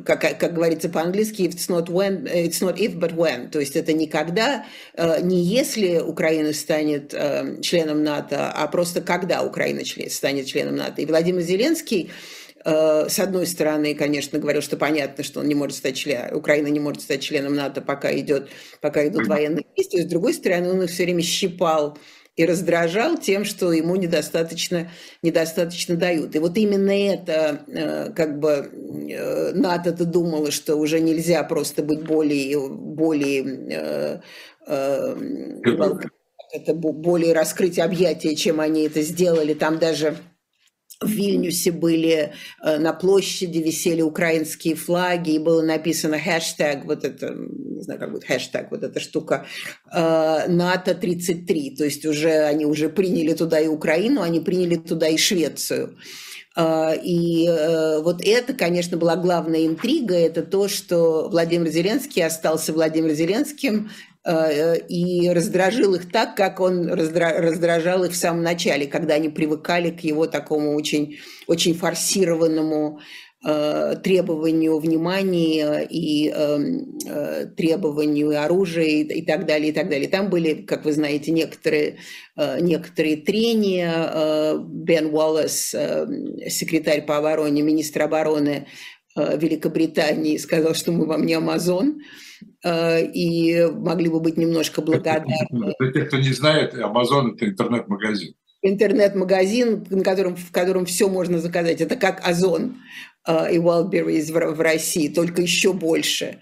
как, 0.05 0.21
как 0.21 0.53
говорится 0.53 0.87
по-английски, 0.89 1.41
it's 1.43 1.67
not, 1.67 1.87
when, 1.87 2.23
it's 2.31 2.61
not 2.61 2.77
if, 2.77 2.99
but 2.99 3.15
when. 3.15 3.49
То 3.49 3.59
есть 3.59 3.75
это 3.75 3.91
никогда, 3.91 4.65
э, 4.93 5.21
не 5.21 5.43
если 5.43 5.97
Украина 5.97 6.53
станет 6.53 7.13
э, 7.13 7.59
членом 7.61 8.03
НАТО, 8.03 8.51
а 8.51 8.67
просто 8.67 9.01
когда 9.01 9.41
Украина 9.41 9.81
станет 10.09 10.45
членом 10.45 10.75
НАТО. 10.75 11.01
И 11.01 11.05
Владимир 11.05 11.41
Зеленский 11.41 12.09
Э, 12.09 12.11
с 12.65 13.19
одной 13.19 13.45
стороны, 13.45 13.93
конечно, 13.93 14.39
говорил, 14.39 14.61
что 14.61 14.75
понятно, 14.75 15.23
что 15.23 15.41
он 15.41 15.47
не 15.47 15.53
может 15.53 15.77
стать 15.77 15.95
членом, 15.95 16.35
Украина 16.35 16.67
не 16.67 16.79
может 16.79 17.03
стать 17.03 17.21
членом 17.21 17.53
НАТО, 17.55 17.81
пока, 17.81 18.11
идет, 18.17 18.49
пока 18.81 19.07
идут 19.07 19.27
военные 19.27 19.65
действия. 19.75 20.01
С 20.01 20.05
другой 20.05 20.33
стороны, 20.33 20.71
он 20.71 20.81
их 20.81 20.89
все 20.89 21.03
время 21.03 21.21
щипал 21.21 21.97
и 22.35 22.45
раздражал 22.45 23.17
тем, 23.17 23.45
что 23.45 23.71
ему 23.71 23.95
недостаточно, 23.95 24.91
недостаточно 25.21 25.95
дают. 25.95 26.35
И 26.35 26.39
вот 26.39 26.57
именно 26.57 26.91
это, 26.91 27.63
э, 27.67 28.11
как 28.13 28.39
бы, 28.39 28.49
э, 29.09 29.51
НАТО-то 29.53 30.05
думало, 30.05 30.51
что 30.51 30.75
уже 30.75 30.99
нельзя 30.99 31.43
просто 31.43 31.83
быть 31.83 32.03
более, 32.03 32.67
более 32.67 34.21
это 36.51 36.73
более 36.73 37.33
раскрыть 37.33 37.79
объятия, 37.79 38.35
чем 38.35 38.59
они 38.59 38.83
это 38.83 39.01
сделали. 39.01 39.53
Там 39.53 39.77
даже 39.77 40.17
в 41.01 41.09
Вильнюсе 41.09 41.71
были 41.71 42.33
э, 42.63 42.77
на 42.77 42.93
площади 42.93 43.57
висели 43.59 44.01
украинские 44.01 44.75
флаги 44.75 45.31
и 45.31 45.39
было 45.39 45.61
написано 45.61 46.19
хэштег 46.19 46.85
вот 46.85 47.03
это 47.03 47.33
не 47.35 47.81
знаю 47.81 47.99
как 47.99 48.11
будет 48.11 48.25
хэштег 48.25 48.71
вот 48.71 48.83
эта 48.83 48.99
штука 48.99 49.45
э, 49.91 50.47
НАТО 50.47 50.95
33 50.95 51.75
то 51.75 51.85
есть 51.85 52.05
уже 52.05 52.43
они 52.43 52.65
уже 52.65 52.89
приняли 52.89 53.33
туда 53.33 53.59
и 53.59 53.67
Украину 53.67 54.21
они 54.21 54.39
приняли 54.39 54.75
туда 54.75 55.07
и 55.07 55.17
Швецию. 55.17 55.97
Э, 56.55 56.95
и 57.01 57.47
вот 58.01 58.21
это, 58.23 58.53
конечно, 58.53 58.97
была 58.97 59.15
главная 59.15 59.65
интрига, 59.65 60.15
это 60.15 60.43
то, 60.43 60.67
что 60.67 61.27
Владимир 61.29 61.69
Зеленский 61.69 62.23
остался 62.23 62.71
Владимир 62.71 63.11
Зеленским, 63.13 63.89
и 64.27 65.29
раздражил 65.29 65.93
их 65.93 66.11
так, 66.11 66.35
как 66.35 66.59
он 66.59 66.87
раздражал 66.89 68.03
их 68.05 68.11
в 68.11 68.15
самом 68.15 68.41
начале, 68.41 68.87
когда 68.87 69.15
они 69.15 69.29
привыкали 69.29 69.91
к 69.91 69.99
его 69.99 70.25
такому 70.25 70.73
очень, 70.73 71.17
очень 71.45 71.75
форсированному 71.75 73.01
э, 73.45 73.95
требованию 74.03 74.79
внимания 74.79 75.85
и 75.87 76.33
э, 76.35 77.45
требованию 77.55 78.43
оружия 78.43 79.03
и, 79.03 79.21
так 79.21 79.45
далее, 79.45 79.69
и 79.69 79.73
так 79.73 79.89
далее. 79.89 80.07
Там 80.07 80.31
были, 80.31 80.55
как 80.55 80.85
вы 80.85 80.93
знаете, 80.93 81.29
некоторые, 81.31 81.99
некоторые 82.35 83.17
трения. 83.17 84.57
Бен 84.57 85.13
Уоллес, 85.13 85.75
секретарь 86.49 87.05
по 87.05 87.17
обороне, 87.17 87.61
министр 87.61 88.03
обороны 88.03 88.65
Великобритании, 89.15 90.37
сказал, 90.37 90.73
что 90.73 90.91
мы 90.91 91.05
вам 91.05 91.27
не 91.27 91.35
Амазон. 91.35 91.99
Э, 91.99 92.03
и 92.63 93.67
могли 93.71 94.09
бы 94.09 94.19
быть 94.19 94.37
немножко 94.37 94.81
благодарны. 94.81 95.35
Для 95.79 95.91
тех, 95.91 96.07
кто 96.07 96.17
не 96.17 96.33
знает, 96.33 96.73
Amazon– 96.73 97.33
это 97.35 97.47
интернет-магазин. 97.47 98.33
Интернет-магазин, 98.61 99.85
на 99.89 100.03
котором, 100.03 100.35
в 100.35 100.51
котором 100.51 100.85
все 100.85 101.07
можно 101.07 101.39
заказать. 101.39 101.81
Это 101.81 101.95
как 101.95 102.27
Озон 102.27 102.77
э, 103.27 103.53
и 103.53 103.57
Wildberries 103.57 104.31
в, 104.33 104.59
России, 104.59 105.09
только 105.09 105.43
еще 105.43 105.73
больше. 105.73 106.39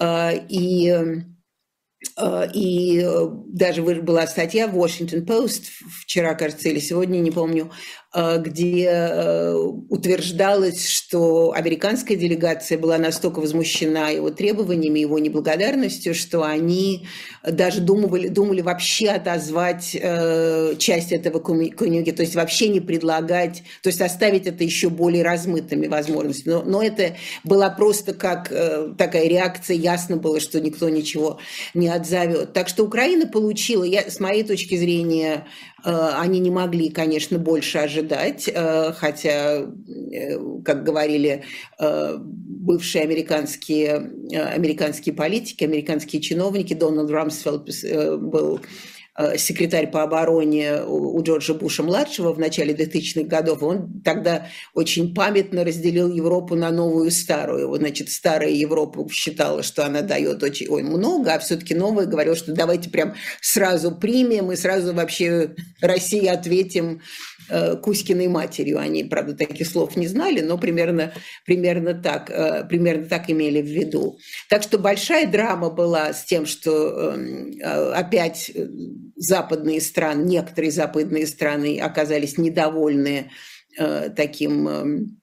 Э, 0.00 0.32
и 0.48 0.94
и 2.52 3.06
даже 3.46 3.80
была 3.80 4.26
статья 4.26 4.66
в 4.66 4.76
Washington 4.76 5.24
Post 5.24 5.66
вчера, 6.00 6.34
кажется, 6.34 6.68
или 6.68 6.80
сегодня, 6.80 7.18
не 7.18 7.30
помню, 7.30 7.70
Э, 7.70 8.01
где 8.14 8.88
э, 8.90 9.54
утверждалось, 9.88 10.86
что 10.86 11.52
американская 11.52 12.16
делегация 12.16 12.76
была 12.76 12.98
настолько 12.98 13.40
возмущена 13.40 14.10
его 14.10 14.30
требованиями, 14.30 14.98
его 14.98 15.18
неблагодарностью, 15.18 16.14
что 16.14 16.42
они 16.42 17.06
даже 17.42 17.80
думали, 17.80 18.28
думали 18.28 18.60
вообще 18.60 19.08
отозвать 19.08 19.96
э, 19.98 20.74
часть 20.78 21.12
этого 21.12 21.38
коммюнике, 21.38 22.12
то 22.12 22.22
есть 22.22 22.34
вообще 22.34 22.68
не 22.68 22.80
предлагать, 22.80 23.62
то 23.82 23.88
есть 23.88 24.02
оставить 24.02 24.46
это 24.46 24.62
еще 24.62 24.90
более 24.90 25.24
размытыми 25.24 25.86
возможностями. 25.86 26.54
Но, 26.54 26.62
но 26.64 26.82
это 26.82 27.16
была 27.44 27.70
просто 27.70 28.12
как 28.12 28.52
такая 28.98 29.26
реакция, 29.26 29.76
ясно 29.76 30.18
было, 30.18 30.38
что 30.38 30.60
никто 30.60 30.88
ничего 30.90 31.38
не 31.72 31.88
отзовет. 31.88 32.52
Так 32.52 32.68
что 32.68 32.84
Украина 32.84 33.26
получила, 33.26 33.84
я, 33.84 34.10
с 34.10 34.20
моей 34.20 34.44
точки 34.44 34.76
зрения, 34.76 35.46
они 35.84 36.38
не 36.38 36.50
могли, 36.50 36.90
конечно, 36.90 37.38
больше 37.38 37.78
ожидать 37.78 38.48
э, 38.52 38.92
хотя, 38.92 39.58
э, 39.62 40.38
как 40.64 40.84
говорили 40.84 41.44
э, 41.78 42.16
бывшие 42.18 43.02
американские, 43.02 44.10
американские 44.54 45.14
политики, 45.14 45.64
американские 45.64 46.22
чиновники, 46.22 46.74
Дональд 46.74 47.10
Рамсфелд 47.10 47.70
был 48.20 48.58
э, 48.58 48.60
секретарь 49.36 49.90
по 49.90 50.02
обороне 50.02 50.82
у 50.86 51.22
Джорджа 51.22 51.54
Буша-младшего 51.54 52.32
в 52.32 52.38
начале 52.38 52.74
2000-х 52.74 53.28
годов. 53.28 53.62
Он 53.62 54.00
тогда 54.02 54.48
очень 54.74 55.14
памятно 55.14 55.64
разделил 55.64 56.10
Европу 56.10 56.54
на 56.54 56.70
новую 56.70 57.08
и 57.08 57.10
старую. 57.10 57.74
Значит, 57.74 58.10
старая 58.10 58.50
Европа 58.50 59.06
считала, 59.10 59.62
что 59.62 59.84
она 59.84 60.02
дает 60.02 60.42
очень 60.42 60.68
ой, 60.68 60.82
много, 60.82 61.34
а 61.34 61.38
все-таки 61.38 61.74
новая 61.74 62.06
говорила, 62.06 62.36
что 62.36 62.52
давайте 62.52 62.90
прям 62.90 63.14
сразу 63.40 63.94
примем 63.94 64.50
и 64.52 64.56
сразу 64.56 64.94
вообще 64.94 65.54
России 65.80 66.26
ответим 66.26 67.00
Э, 67.48 67.76
Кузькиной 67.76 68.28
матерью. 68.28 68.78
Они, 68.78 69.04
правда, 69.04 69.34
таких 69.34 69.66
слов 69.66 69.96
не 69.96 70.06
знали, 70.06 70.40
но 70.40 70.58
примерно, 70.58 71.12
примерно, 71.44 71.92
так, 71.94 72.30
э, 72.30 72.64
примерно 72.68 73.04
так 73.06 73.28
имели 73.30 73.60
в 73.60 73.66
виду. 73.66 74.16
Так 74.48 74.62
что 74.62 74.78
большая 74.78 75.30
драма 75.30 75.68
была 75.68 76.12
с 76.12 76.24
тем, 76.24 76.46
что 76.46 77.12
эм, 77.12 77.52
э, 77.60 77.92
опять 77.92 78.50
западные 79.22 79.80
страны, 79.80 80.24
некоторые 80.24 80.70
западные 80.70 81.26
страны 81.26 81.80
оказались 81.80 82.38
недовольны 82.38 83.30
таким 84.16 84.68
эм, 84.68 85.20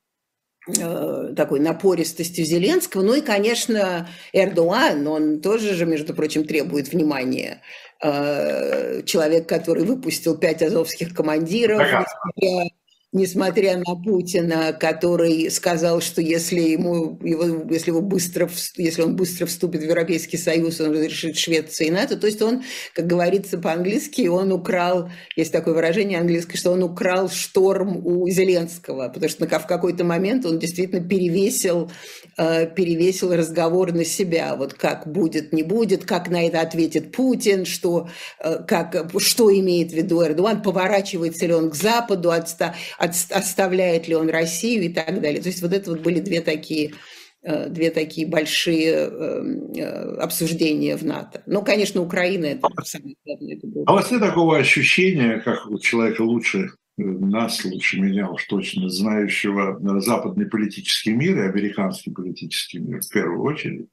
такой 1.35 1.59
напористостью 1.59 2.45
Зеленского. 2.45 3.03
Ну 3.03 3.13
и, 3.13 3.21
конечно, 3.21 4.09
Эрдоган, 4.33 5.05
он 5.07 5.41
тоже 5.41 5.75
же, 5.75 5.85
между 5.85 6.15
прочим, 6.15 6.45
требует 6.45 6.91
внимания 6.91 7.61
Э, 8.01 9.01
человек, 9.03 9.49
который 9.49 9.83
выпустил 9.83 10.37
пять 10.37 10.61
азовских 10.61 11.13
командиров, 11.13 11.81
несмотря 11.81 12.69
несмотря 13.11 13.77
на 13.77 13.95
Путина, 13.95 14.71
который 14.71 15.49
сказал, 15.49 15.99
что 15.99 16.21
если, 16.21 16.59
ему, 16.59 17.19
его, 17.23 17.67
если, 17.71 17.89
его 17.89 18.01
быстро, 18.01 18.47
если 18.77 19.01
он 19.01 19.15
быстро 19.15 19.47
вступит 19.47 19.81
в 19.81 19.85
Европейский 19.85 20.37
Союз, 20.37 20.79
он 20.79 20.91
разрешит 20.91 21.35
Швеции 21.35 21.87
и 21.87 21.91
НАТО. 21.91 22.17
То 22.17 22.27
есть 22.27 22.41
он, 22.41 22.63
как 22.93 23.07
говорится 23.07 23.57
по-английски, 23.57 24.27
он 24.27 24.51
украл, 24.51 25.09
есть 25.35 25.51
такое 25.51 25.73
выражение 25.73 26.19
английское, 26.19 26.57
что 26.57 26.71
он 26.71 26.83
украл 26.83 27.29
шторм 27.29 28.05
у 28.05 28.29
Зеленского, 28.29 29.09
потому 29.09 29.29
что 29.29 29.47
в 29.47 29.67
какой-то 29.67 30.03
момент 30.03 30.45
он 30.45 30.59
действительно 30.59 31.01
перевесил, 31.01 31.91
э, 32.37 32.67
перевесил 32.67 33.33
разговор 33.33 33.91
на 33.91 34.05
себя. 34.05 34.55
Вот 34.55 34.75
как 34.75 35.11
будет, 35.11 35.51
не 35.51 35.63
будет, 35.63 36.05
как 36.05 36.29
на 36.29 36.45
это 36.45 36.61
ответит 36.61 37.11
Путин, 37.11 37.65
что, 37.65 38.07
э, 38.39 38.59
как, 38.67 39.09
что 39.17 39.51
имеет 39.51 39.91
в 39.91 39.95
виду 39.95 40.23
Эрдоган, 40.23 40.61
поворачивается 40.61 41.47
ли 41.47 41.53
он 41.53 41.71
к 41.71 41.75
Западу, 41.75 42.29
отста 42.29 42.75
оставляет 42.99 44.07
ли 44.07 44.15
он 44.15 44.29
Россию 44.29 44.83
и 44.83 44.89
так 44.89 45.21
далее. 45.21 45.41
То 45.41 45.47
есть 45.47 45.61
вот 45.61 45.73
это 45.73 45.91
вот 45.91 46.01
были 46.01 46.19
две 46.19 46.41
такие 46.41 46.93
э, 47.41 47.69
две 47.69 47.91
такие 47.91 48.27
большие 48.27 48.91
эм, 48.91 49.71
э, 49.73 50.17
обсуждения 50.17 50.97
в 50.97 51.05
НАТО. 51.05 51.41
Ну, 51.45 51.63
конечно, 51.63 52.01
Украина 52.01 52.45
это 52.45 52.67
самое 52.83 53.15
главное. 53.25 53.55
Это 53.55 53.67
было. 53.67 53.83
А 53.87 53.93
у 53.93 53.95
вас 53.95 54.11
нет 54.11 54.19
такого 54.19 54.57
ощущения, 54.57 55.39
как 55.39 55.65
у 55.67 55.79
человека 55.79 56.21
лучше 56.21 56.71
э, 56.97 57.01
нас, 57.01 57.63
лучше 57.63 58.01
меня 58.01 58.29
уж 58.29 58.45
точно, 58.45 58.89
знающего 58.89 59.79
западный 60.01 60.47
политический 60.47 61.13
мир 61.13 61.37
и 61.37 61.47
американский 61.47 62.11
политический 62.11 62.79
мир 62.79 63.01
в 63.01 63.09
первую 63.09 63.41
очередь, 63.43 63.87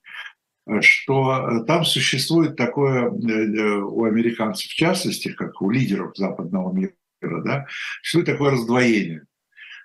что 0.80 1.64
там 1.68 1.84
существует 1.84 2.56
такое 2.56 3.08
у 3.08 4.02
американцев 4.02 4.68
в 4.68 4.74
частности, 4.74 5.28
как 5.28 5.62
у 5.62 5.70
лидеров 5.70 6.16
западного 6.16 6.72
мира, 6.72 6.92
да, 7.20 7.66
что 8.02 8.22
такое 8.22 8.52
раздвоение. 8.52 9.24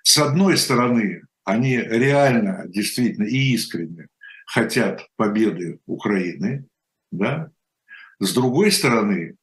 С 0.02 0.18
одной 0.18 0.56
стороны, 0.56 1.22
они 1.44 1.76
реально, 1.76 2.64
действительно 2.66 3.24
и 3.24 3.52
искренне 3.54 4.08
хотят 4.46 5.06
победы 5.16 5.78
Украины, 5.86 6.66
да, 7.10 7.50
с 8.18 8.34
другой 8.34 8.70
стороны, 8.70 9.36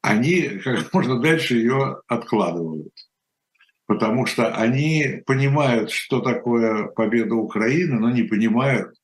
они 0.00 0.60
как 0.62 0.92
можно 0.92 1.20
дальше 1.20 1.56
ее 1.56 2.00
откладывают. 2.06 2.92
Потому 3.86 4.24
что 4.24 4.54
они 4.54 5.22
понимают, 5.26 5.90
что 5.90 6.20
такое 6.20 6.86
победа 6.86 7.34
Украины, 7.34 7.98
но 7.98 8.10
не 8.10 8.22
понимают 8.22 8.96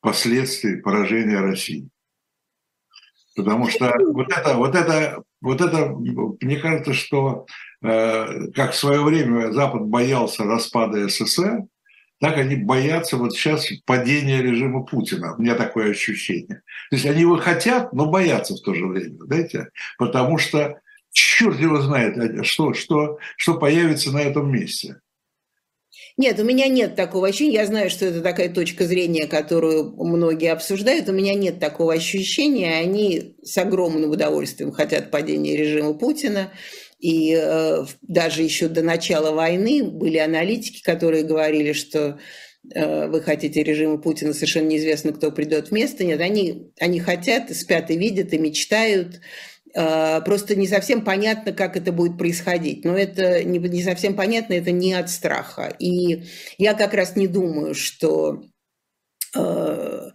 последствий 0.00 0.76
поражения 0.76 1.38
России. 1.38 1.88
Потому 3.36 3.68
что 3.68 3.94
вот 4.12 4.32
это, 4.32 4.54
вот 4.54 4.74
это, 4.74 5.22
вот 5.40 5.60
это, 5.60 5.88
мне 5.88 6.56
кажется, 6.56 6.92
что 6.92 7.46
э, 7.82 8.50
как 8.54 8.72
в 8.72 8.76
свое 8.76 9.02
время 9.02 9.52
Запад 9.52 9.82
боялся 9.86 10.44
распада 10.44 11.08
СССР, 11.08 11.64
так 12.20 12.36
они 12.36 12.56
боятся 12.56 13.16
вот 13.16 13.34
сейчас 13.34 13.68
падения 13.86 14.42
режима 14.42 14.82
Путина. 14.82 15.36
У 15.36 15.42
меня 15.42 15.54
такое 15.54 15.92
ощущение. 15.92 16.62
То 16.90 16.96
есть 16.96 17.06
они 17.06 17.20
его 17.20 17.36
хотят, 17.36 17.92
но 17.92 18.06
боятся 18.06 18.54
в 18.54 18.60
то 18.60 18.74
же 18.74 18.86
время, 18.86 19.16
знаете, 19.24 19.68
потому 19.98 20.38
что 20.38 20.80
черт 21.12 21.58
его 21.60 21.80
знает, 21.80 22.44
что, 22.44 22.74
что, 22.74 23.18
что 23.36 23.58
появится 23.58 24.12
на 24.12 24.18
этом 24.18 24.50
месте. 24.50 25.00
Нет, 26.18 26.40
у 26.40 26.44
меня 26.44 26.66
нет 26.66 26.96
такого 26.96 27.28
ощущения. 27.28 27.54
Я 27.54 27.66
знаю, 27.66 27.90
что 27.90 28.04
это 28.04 28.20
такая 28.20 28.52
точка 28.52 28.86
зрения, 28.86 29.28
которую 29.28 29.94
многие 29.96 30.50
обсуждают. 30.50 31.08
У 31.08 31.12
меня 31.12 31.34
нет 31.34 31.60
такого 31.60 31.94
ощущения. 31.94 32.76
Они 32.76 33.36
с 33.44 33.56
огромным 33.56 34.10
удовольствием 34.10 34.72
хотят 34.72 35.12
падения 35.12 35.56
режима 35.56 35.94
Путина. 35.94 36.52
И 36.98 37.38
э, 37.40 37.84
даже 38.02 38.42
еще 38.42 38.66
до 38.66 38.82
начала 38.82 39.30
войны 39.32 39.84
были 39.84 40.18
аналитики, 40.18 40.82
которые 40.82 41.22
говорили, 41.22 41.72
что 41.72 42.18
э, 42.74 43.06
вы 43.06 43.20
хотите 43.20 43.62
режима 43.62 43.98
Путина, 43.98 44.34
совершенно 44.34 44.66
неизвестно, 44.66 45.12
кто 45.12 45.30
придет 45.30 45.70
вместо. 45.70 46.02
Нет, 46.02 46.20
они, 46.20 46.72
они 46.80 46.98
хотят, 46.98 47.54
спят 47.54 47.92
и 47.92 47.96
видят, 47.96 48.32
и 48.32 48.38
мечтают 48.38 49.20
просто 49.72 50.56
не 50.56 50.66
совсем 50.66 51.04
понятно, 51.04 51.52
как 51.52 51.76
это 51.76 51.92
будет 51.92 52.18
происходить. 52.18 52.84
Но 52.84 52.96
это 52.96 53.44
не, 53.44 53.82
совсем 53.82 54.14
понятно, 54.14 54.54
это 54.54 54.70
не 54.70 54.94
от 54.94 55.10
страха. 55.10 55.74
И 55.78 56.24
я 56.58 56.74
как 56.74 56.94
раз 56.94 57.16
не 57.16 57.26
думаю, 57.26 57.74
что 57.74 58.42
э, 59.34 60.10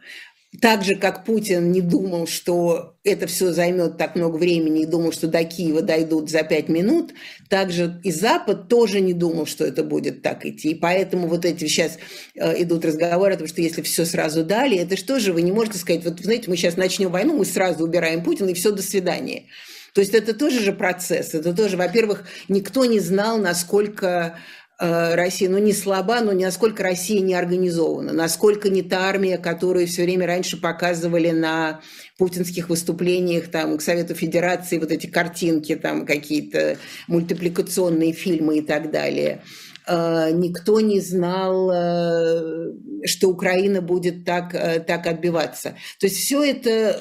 так 0.62 0.84
же, 0.84 0.96
как 0.96 1.26
Путин 1.26 1.72
не 1.72 1.82
думал, 1.82 2.28
что 2.28 2.96
это 3.04 3.26
все 3.28 3.52
займет 3.52 3.98
так 3.98 4.16
много 4.16 4.38
времени 4.38 4.84
и 4.84 4.86
думал, 4.86 5.12
что 5.12 5.28
до 5.28 5.44
Киева 5.44 5.82
дойдут 5.82 6.30
за 6.30 6.44
пять 6.44 6.70
минут, 6.70 7.14
так 7.50 7.72
же 7.72 8.00
и 8.04 8.12
Запад 8.12 8.68
тоже 8.68 9.02
не 9.02 9.14
думал, 9.14 9.46
что 9.46 9.66
это 9.66 9.84
будет 9.84 10.22
так 10.22 10.46
идти. 10.46 10.72
И 10.72 10.76
поэтому 10.76 11.28
вот 11.28 11.44
эти 11.46 11.66
сейчас 11.66 11.98
э, 12.36 12.62
идут 12.62 12.86
разговоры 12.86 13.34
о 13.34 13.38
том, 13.38 13.48
что 13.48 13.62
если 13.62 13.82
все 13.82 14.06
сразу 14.06 14.44
дали, 14.44 14.78
это 14.78 14.96
что 14.96 15.20
же 15.20 15.34
вы 15.34 15.42
не 15.42 15.52
можете 15.52 15.80
сказать, 15.80 16.06
вот 16.06 16.20
знаете, 16.20 16.50
мы 16.50 16.56
сейчас 16.56 16.78
начнем 16.78 17.12
войну, 17.12 17.36
мы 17.36 17.46
сразу 17.46 17.84
убираем 17.84 18.24
Путина 18.24 18.50
и 18.50 18.54
все, 18.54 18.72
до 18.72 18.84
свидания. 18.84 19.46
То 19.94 20.02
есть 20.02 20.14
это 20.14 20.34
тоже 20.34 20.60
же 20.60 20.74
процесс, 20.74 21.36
это 21.36 21.54
тоже, 21.54 21.78
во-первых, 21.78 22.26
никто 22.48 22.86
не 22.86 23.00
знал, 23.00 23.38
насколько 23.38 24.40
Россия, 24.80 25.50
ну, 25.50 25.60
не 25.60 25.72
слаба, 25.72 26.22
но 26.22 26.34
насколько 26.34 26.84
Россия 26.84 27.22
не 27.22 27.34
организована, 27.34 28.12
насколько 28.12 28.70
не 28.70 28.82
та 28.82 29.08
армия, 29.08 29.38
которую 29.38 29.88
все 29.88 30.04
время 30.04 30.26
раньше 30.26 30.60
показывали 30.60 31.30
на 31.30 31.82
путинских 32.18 32.70
выступлениях 32.70 33.50
там, 33.50 33.78
к 33.78 33.82
Совету 33.82 34.16
Федерации, 34.16 34.80
вот 34.80 34.92
эти 34.92 35.08
картинки, 35.08 35.76
там 35.76 36.06
какие-то 36.06 36.78
мультипликационные 37.08 38.14
фильмы 38.14 38.58
и 38.58 38.62
так 38.62 38.92
далее. 38.92 39.44
Э, 39.88 40.32
никто 40.34 40.80
не 40.80 41.00
знал, 41.00 41.72
э, 41.72 42.74
что 43.06 43.30
Украина 43.30 43.82
будет 43.82 44.26
так, 44.26 44.52
так 44.86 45.08
отбиваться. 45.08 45.76
То 46.00 46.08
есть 46.08 46.18
все 46.18 46.44
это 46.44 47.00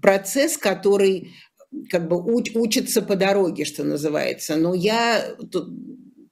процесс, 0.00 0.56
который 0.56 1.32
как 1.90 2.08
бы 2.08 2.22
учится 2.22 3.02
по 3.02 3.16
дороге, 3.16 3.64
что 3.64 3.84
называется. 3.84 4.56
Но 4.56 4.74
я 4.74 5.24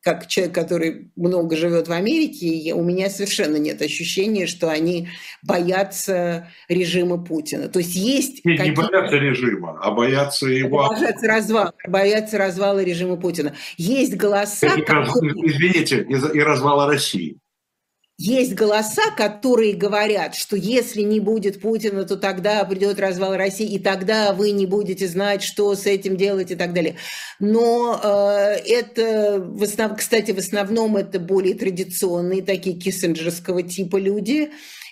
как 0.04 0.26
человек, 0.26 0.54
который 0.54 1.10
много 1.16 1.56
живет 1.56 1.88
в 1.88 1.92
Америке, 1.92 2.74
у 2.74 2.84
меня 2.84 3.08
совершенно 3.08 3.56
нет 3.56 3.80
ощущения, 3.80 4.46
что 4.46 4.68
они 4.70 5.08
боятся 5.42 6.48
режима 6.68 7.16
Путина. 7.16 7.68
То 7.68 7.78
есть 7.78 7.94
есть... 7.94 8.44
Не, 8.44 8.58
не 8.58 8.72
боятся 8.72 9.16
режима, 9.16 9.78
а 9.82 9.90
боятся 9.90 10.46
его... 10.46 10.88
Боятся 10.88 11.26
развала, 11.26 11.72
боятся 11.88 12.36
развала 12.36 12.84
режима 12.84 13.16
Путина. 13.16 13.54
Есть 13.78 14.16
голоса... 14.16 14.66
И, 14.76 14.82
которые... 14.82 15.32
Извините, 15.46 16.06
и 16.06 16.40
развала 16.40 16.86
России 16.86 17.38
есть 18.16 18.54
голоса, 18.54 19.10
которые 19.16 19.74
говорят, 19.74 20.36
что 20.36 20.56
если 20.56 21.02
не 21.02 21.18
будет 21.18 21.60
Путина, 21.60 22.04
то 22.04 22.16
тогда 22.16 22.64
придет 22.64 23.00
развал 23.00 23.36
России, 23.36 23.74
и 23.74 23.80
тогда 23.80 24.32
вы 24.32 24.52
не 24.52 24.66
будете 24.66 25.08
знать, 25.08 25.42
что 25.42 25.74
с 25.74 25.86
этим 25.86 26.16
делать 26.16 26.52
и 26.52 26.54
так 26.54 26.72
далее. 26.72 26.96
Но 27.40 28.00
э, 28.00 28.60
это, 28.66 29.40
в 29.40 29.64
основ... 29.64 29.96
кстати, 29.96 30.30
в 30.30 30.38
основном 30.38 30.96
это 30.96 31.18
более 31.18 31.54
традиционные, 31.54 32.42
такие 32.42 32.78
киссинджерского 32.78 33.62
типа 33.62 33.96
люди. 33.96 34.50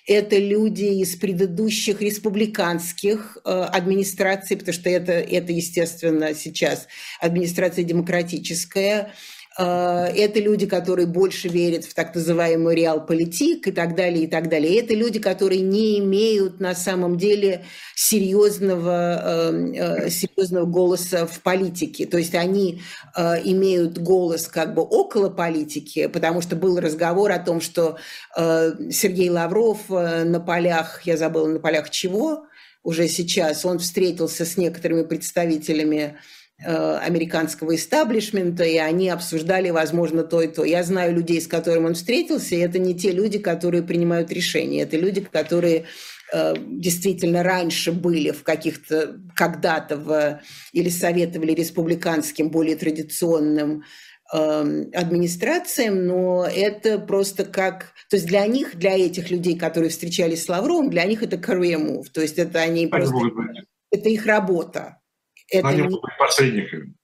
Это 0.08 0.36
люди 0.36 1.00
из 1.00 1.14
предыдущих 1.14 2.02
республиканских 2.02 3.38
э, 3.44 3.50
администраций, 3.50 4.56
потому 4.56 4.74
что 4.74 4.90
это, 4.90 5.12
это, 5.12 5.52
естественно, 5.52 6.34
сейчас 6.34 6.88
администрация 7.20 7.84
демократическая 7.84 9.12
это 9.58 10.40
люди, 10.40 10.66
которые 10.66 11.06
больше 11.06 11.48
верят 11.48 11.84
в 11.84 11.94
так 11.94 12.14
называемый 12.14 12.74
реал-политик 12.74 13.68
и 13.68 13.72
так 13.72 13.94
далее, 13.94 14.24
и 14.24 14.26
так 14.26 14.48
далее. 14.48 14.80
Это 14.80 14.94
люди, 14.94 15.18
которые 15.18 15.60
не 15.60 15.98
имеют 15.98 16.60
на 16.60 16.74
самом 16.74 17.18
деле 17.18 17.64
серьезного, 17.94 19.50
эм, 19.50 19.72
э, 19.72 20.10
серьезного 20.10 20.64
голоса 20.64 21.26
в 21.26 21.40
политике. 21.40 22.06
То 22.06 22.18
есть 22.18 22.34
они 22.34 22.80
э, 23.14 23.42
имеют 23.44 23.98
голос 23.98 24.48
как 24.48 24.74
бы 24.74 24.82
около 24.82 25.28
политики, 25.28 26.06
потому 26.06 26.40
что 26.40 26.56
был 26.56 26.80
разговор 26.80 27.32
о 27.32 27.38
том, 27.38 27.60
что 27.60 27.98
Сергей 28.34 29.28
Лавров 29.28 29.88
на 29.88 30.40
полях, 30.40 31.02
я 31.04 31.16
забыла, 31.16 31.46
на 31.48 31.60
полях 31.60 31.90
чего 31.90 32.46
уже 32.82 33.08
сейчас, 33.08 33.64
он 33.64 33.78
встретился 33.78 34.44
с 34.44 34.56
некоторыми 34.56 35.02
представителями 35.02 36.16
Э, 36.16 36.16
американского 36.64 37.74
истеблишмента, 37.74 38.64
и 38.64 38.76
они 38.76 39.08
обсуждали, 39.08 39.70
возможно, 39.70 40.22
то 40.22 40.40
и 40.42 40.48
то. 40.48 40.64
Я 40.64 40.82
знаю 40.82 41.14
людей, 41.14 41.40
с 41.40 41.46
которыми 41.46 41.86
он 41.86 41.94
встретился, 41.94 42.54
и 42.54 42.60
это 42.60 42.78
не 42.78 42.94
те 42.94 43.10
люди, 43.10 43.38
которые 43.38 43.82
принимают 43.82 44.32
решения, 44.32 44.82
это 44.82 44.96
люди, 44.96 45.20
которые 45.20 45.86
э, 46.32 46.54
действительно 46.68 47.42
раньше 47.42 47.92
были 47.92 48.30
в 48.30 48.42
каких-то, 48.42 49.16
когда-то 49.34 49.96
в, 49.96 50.40
или 50.72 50.88
советовали 50.88 51.52
республиканским, 51.52 52.50
более 52.50 52.76
традиционным 52.76 53.84
эм, 54.32 54.90
администрациям, 54.94 56.06
но 56.06 56.46
это 56.46 56.98
просто 56.98 57.44
как... 57.44 57.92
То 58.08 58.16
есть 58.16 58.26
для 58.26 58.46
них, 58.46 58.76
для 58.76 58.96
этих 58.96 59.30
людей, 59.30 59.58
которые 59.58 59.90
встречались 59.90 60.44
с 60.44 60.48
Лавровым, 60.48 60.90
для 60.90 61.04
них 61.04 61.22
это 61.22 61.36
career 61.36 61.78
move. 61.78 62.06
То 62.12 62.20
есть 62.20 62.38
это 62.38 62.60
они 62.60 62.86
просто... 62.86 63.14
Это 63.90 64.08
их 64.08 64.24
работа. 64.24 65.01
Это 65.52 65.68
они 65.68 65.82
не... 65.82 65.88
быть 65.88 66.00
посредниками. 66.18 66.94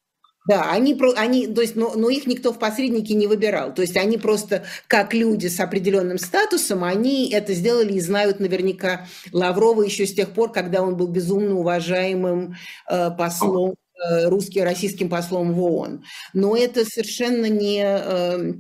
Да, 0.49 0.71
они, 0.71 0.99
они, 1.17 1.47
то 1.47 1.61
есть, 1.61 1.77
но, 1.77 1.93
но 1.95 2.09
их 2.09 2.27
никто 2.27 2.55
в 2.55 2.59
посредники 2.59 3.13
не 3.13 3.27
выбирал. 3.27 3.75
То 3.75 3.83
есть 3.83 3.99
они 3.99 4.17
просто, 4.17 4.65
как 4.87 5.13
люди 5.13 5.47
с 5.47 5.61
определенным 5.61 6.17
статусом, 6.17 6.85
они 6.85 7.31
это 7.31 7.53
сделали 7.53 7.93
и 7.93 8.01
знают 8.01 8.41
наверняка 8.41 9.07
Лаврова 9.31 9.83
еще 9.83 10.07
с 10.07 10.15
тех 10.15 10.31
пор, 10.31 10.51
когда 10.51 10.81
он 10.83 10.97
был 10.97 11.09
безумно 11.09 11.57
уважаемым 11.57 12.55
э, 12.91 13.11
послом, 13.11 13.75
э, 14.11 14.29
русским, 14.29 14.65
российским 14.65 15.11
послом 15.11 15.53
в 15.53 15.63
ООН. 15.63 16.05
Но 16.33 16.57
это 16.57 16.87
совершенно 16.87 17.47
не... 17.47 17.83
Э, 17.85 18.55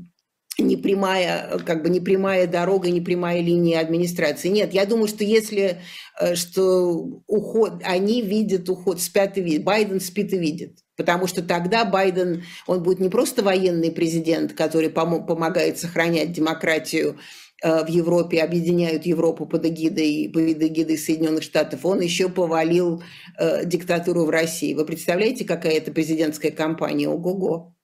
не 0.58 0.76
прямая, 0.76 1.58
как 1.64 1.82
бы 1.82 1.88
не 1.88 2.00
прямая 2.00 2.46
дорога, 2.46 2.90
не 2.90 3.00
прямая 3.00 3.40
линия 3.40 3.80
администрации. 3.80 4.48
Нет, 4.48 4.74
я 4.74 4.86
думаю, 4.86 5.06
что 5.06 5.22
если 5.22 5.80
э, 6.20 6.34
что 6.34 7.22
уход, 7.26 7.82
они 7.84 8.22
видят 8.22 8.68
уход, 8.68 9.00
спят 9.00 9.38
и 9.38 9.40
видят, 9.40 9.64
Байден 9.64 10.00
спит 10.00 10.32
и 10.32 10.38
видит. 10.38 10.78
Потому 10.96 11.28
что 11.28 11.42
тогда 11.42 11.84
Байден, 11.84 12.42
он 12.66 12.82
будет 12.82 12.98
не 12.98 13.08
просто 13.08 13.44
военный 13.44 13.92
президент, 13.92 14.52
который 14.54 14.88
пом- 14.88 15.24
помогает 15.24 15.78
сохранять 15.78 16.32
демократию 16.32 17.18
э, 17.62 17.84
в 17.84 17.88
Европе, 17.88 18.42
объединяют 18.42 19.06
Европу 19.06 19.46
под 19.46 19.64
эгидой, 19.64 20.28
под 20.34 20.42
эгидой 20.42 20.98
Соединенных 20.98 21.44
Штатов, 21.44 21.86
он 21.86 22.00
еще 22.00 22.28
повалил 22.28 23.00
э, 23.38 23.64
диктатуру 23.64 24.24
в 24.24 24.30
России. 24.30 24.74
Вы 24.74 24.84
представляете, 24.84 25.44
какая 25.44 25.74
это 25.74 25.92
президентская 25.92 26.50
кампания? 26.50 27.08
Ого-го. 27.08 27.77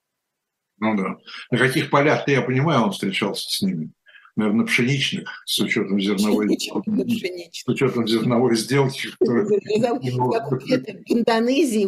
Ну 0.79 0.97
да. 0.97 1.17
На 1.51 1.59
каких 1.59 1.91
полях-то 1.91 2.31
я 2.31 2.43
понимаю, 2.43 2.85
он 2.85 2.93
встречался 2.93 3.49
с 3.49 3.63
ними? 3.63 3.91
Наверное, 4.37 4.67
пшеничных, 4.67 5.29
с 5.47 5.61
учетом 5.61 6.01
зерновой, 6.01 6.59
с 6.59 7.69
учетом 7.69 8.09
зерновой 8.09 8.57
сделки. 8.57 9.11
В 9.21 9.25
Индонезии, 11.07 11.87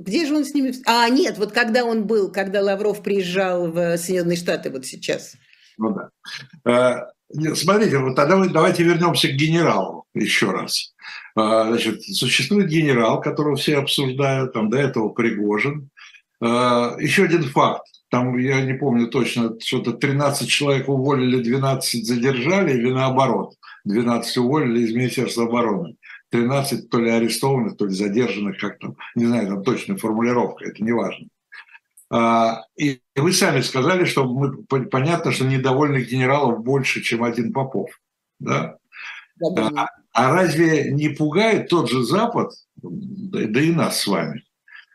где 0.00 0.26
же 0.26 0.34
он 0.34 0.46
с 0.46 0.54
ними... 0.54 0.72
А, 0.86 1.10
нет, 1.10 1.36
вот 1.36 1.52
когда 1.52 1.84
он 1.84 2.06
был, 2.06 2.32
когда 2.32 2.62
Лавров 2.62 3.02
приезжал 3.02 3.70
в 3.70 3.98
Соединенные 3.98 4.38
Штаты 4.38 4.70
вот 4.70 4.86
сейчас. 4.86 5.34
Ну 5.76 5.94
да. 5.94 6.08
Э, 6.64 7.54
смотрите, 7.54 7.98
вот 7.98 8.16
тогда 8.16 8.42
давайте 8.46 8.82
вернемся 8.82 9.28
к 9.28 9.32
генералу 9.32 10.06
еще 10.14 10.50
раз. 10.50 10.94
Э, 11.36 11.66
значит, 11.68 12.02
существует 12.02 12.68
генерал, 12.68 13.20
которого 13.20 13.56
все 13.56 13.76
обсуждают, 13.76 14.54
там 14.54 14.70
до 14.70 14.78
этого 14.78 15.10
Пригожин. 15.10 15.90
Э, 16.40 16.96
еще 16.98 17.24
один 17.24 17.42
факт 17.44 17.84
там, 18.10 18.36
я 18.38 18.60
не 18.62 18.74
помню 18.74 19.08
точно, 19.08 19.58
что-то 19.60 19.92
13 19.92 20.48
человек 20.48 20.88
уволили, 20.88 21.42
12 21.42 22.06
задержали, 22.06 22.72
или 22.72 22.90
наоборот, 22.90 23.54
12 23.84 24.38
уволили 24.38 24.80
из 24.80 24.94
Министерства 24.94 25.44
обороны. 25.44 25.96
13 26.30 26.90
то 26.90 26.98
ли 27.00 27.10
арестованных, 27.10 27.76
то 27.76 27.86
ли 27.86 27.92
задержанных, 27.92 28.58
как 28.58 28.78
там, 28.78 28.96
не 29.14 29.26
знаю, 29.26 29.48
там 29.48 29.62
точная 29.62 29.96
формулировка, 29.96 30.66
это 30.66 30.82
не 30.82 30.92
важно. 30.92 31.26
А, 32.10 32.64
и 32.76 33.00
вы 33.16 33.32
сами 33.32 33.60
сказали, 33.60 34.04
что 34.04 34.24
мы, 34.24 34.64
понятно, 34.64 35.32
что 35.32 35.44
недовольных 35.44 36.08
генералов 36.08 36.62
больше, 36.62 37.02
чем 37.02 37.22
один 37.22 37.52
Попов. 37.52 37.90
Да? 38.40 38.76
А, 39.42 39.86
а 40.12 40.34
разве 40.34 40.90
не 40.92 41.10
пугает 41.10 41.68
тот 41.68 41.90
же 41.90 42.02
Запад, 42.02 42.52
да 42.76 43.60
и 43.60 43.72
нас 43.72 44.00
с 44.00 44.06
вами, 44.06 44.42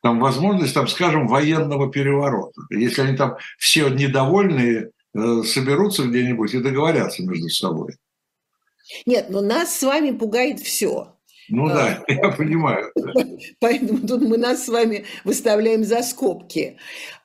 там 0.03 0.19
возможность, 0.19 0.73
там, 0.73 0.87
скажем, 0.87 1.27
военного 1.27 1.89
переворота. 1.89 2.61
Если 2.69 3.01
они 3.01 3.15
там 3.15 3.37
все 3.57 3.87
недовольные, 3.87 4.91
э, 5.15 5.43
соберутся 5.43 6.03
где-нибудь 6.03 6.53
и 6.53 6.59
договорятся 6.59 7.23
между 7.23 7.47
собой. 7.49 7.95
Нет, 9.05 9.27
но 9.29 9.39
нас 9.39 9.79
с 9.79 9.81
вами 9.81 10.11
пугает 10.11 10.59
все. 10.59 11.15
Ну 11.47 11.69
да, 11.69 12.03
а, 12.05 12.11
я 12.11 12.29
понимаю. 12.31 12.91
Поэтому 13.59 14.05
тут 14.05 14.21
мы 14.21 14.37
нас 14.37 14.65
с 14.65 14.67
вами 14.67 15.05
выставляем 15.23 15.85
за 15.85 16.03
скобки. 16.03 16.77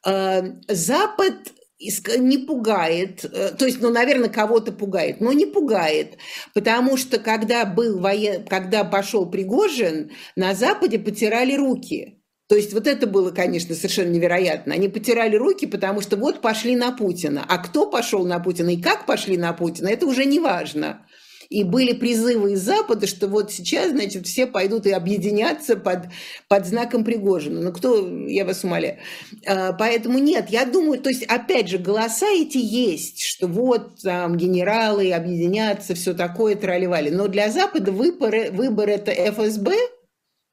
А, 0.06 0.44
Запад 0.68 1.34
не 1.80 2.38
пугает, 2.38 3.24
э, 3.24 3.50
то 3.58 3.66
есть, 3.66 3.80
ну, 3.80 3.90
наверное, 3.90 4.28
кого-то 4.28 4.70
пугает, 4.70 5.20
но 5.20 5.32
не 5.32 5.46
пугает, 5.46 6.18
потому 6.54 6.96
что 6.96 7.18
когда 7.18 7.64
был 7.64 7.98
воен... 7.98 8.44
когда 8.44 8.84
пошел 8.84 9.26
Пригожин, 9.28 10.12
на 10.36 10.54
Западе 10.54 11.00
потирали 11.00 11.54
руки. 11.54 12.17
То 12.48 12.56
есть 12.56 12.72
вот 12.72 12.86
это 12.86 13.06
было, 13.06 13.30
конечно, 13.30 13.74
совершенно 13.74 14.10
невероятно. 14.10 14.72
Они 14.72 14.88
потирали 14.88 15.36
руки, 15.36 15.66
потому 15.66 16.00
что 16.00 16.16
вот 16.16 16.40
пошли 16.40 16.76
на 16.76 16.92
Путина. 16.92 17.44
А 17.46 17.58
кто 17.58 17.90
пошел 17.90 18.24
на 18.24 18.38
Путина 18.40 18.70
и 18.70 18.80
как 18.80 19.04
пошли 19.04 19.36
на 19.36 19.52
Путина, 19.52 19.88
это 19.88 20.06
уже 20.06 20.24
не 20.24 20.40
важно. 20.40 21.06
И 21.50 21.62
были 21.62 21.92
призывы 21.92 22.52
из 22.52 22.60
Запада, 22.60 23.06
что 23.06 23.26
вот 23.26 23.50
сейчас, 23.50 23.90
значит, 23.90 24.26
все 24.26 24.46
пойдут 24.46 24.86
и 24.86 24.92
объединятся 24.92 25.76
под, 25.76 26.04
под 26.46 26.66
знаком 26.66 27.04
Пригожина. 27.04 27.62
Ну, 27.62 27.72
кто, 27.72 28.06
я 28.26 28.44
вас 28.44 28.64
умоляю. 28.64 28.98
А, 29.46 29.72
поэтому 29.72 30.18
нет, 30.18 30.50
я 30.50 30.66
думаю, 30.66 31.00
то 31.00 31.08
есть, 31.08 31.24
опять 31.24 31.68
же, 31.68 31.78
голоса 31.78 32.28
эти 32.28 32.58
есть, 32.58 33.22
что 33.22 33.46
вот 33.46 34.00
там 34.02 34.36
генералы 34.36 35.12
объединятся, 35.12 35.94
все 35.94 36.12
такое, 36.12 36.54
тролливали. 36.54 37.08
Но 37.08 37.28
для 37.28 37.50
Запада 37.50 37.92
выбор, 37.92 38.52
выбор 38.52 38.90
это 38.90 39.10
ФСБ 39.10 39.74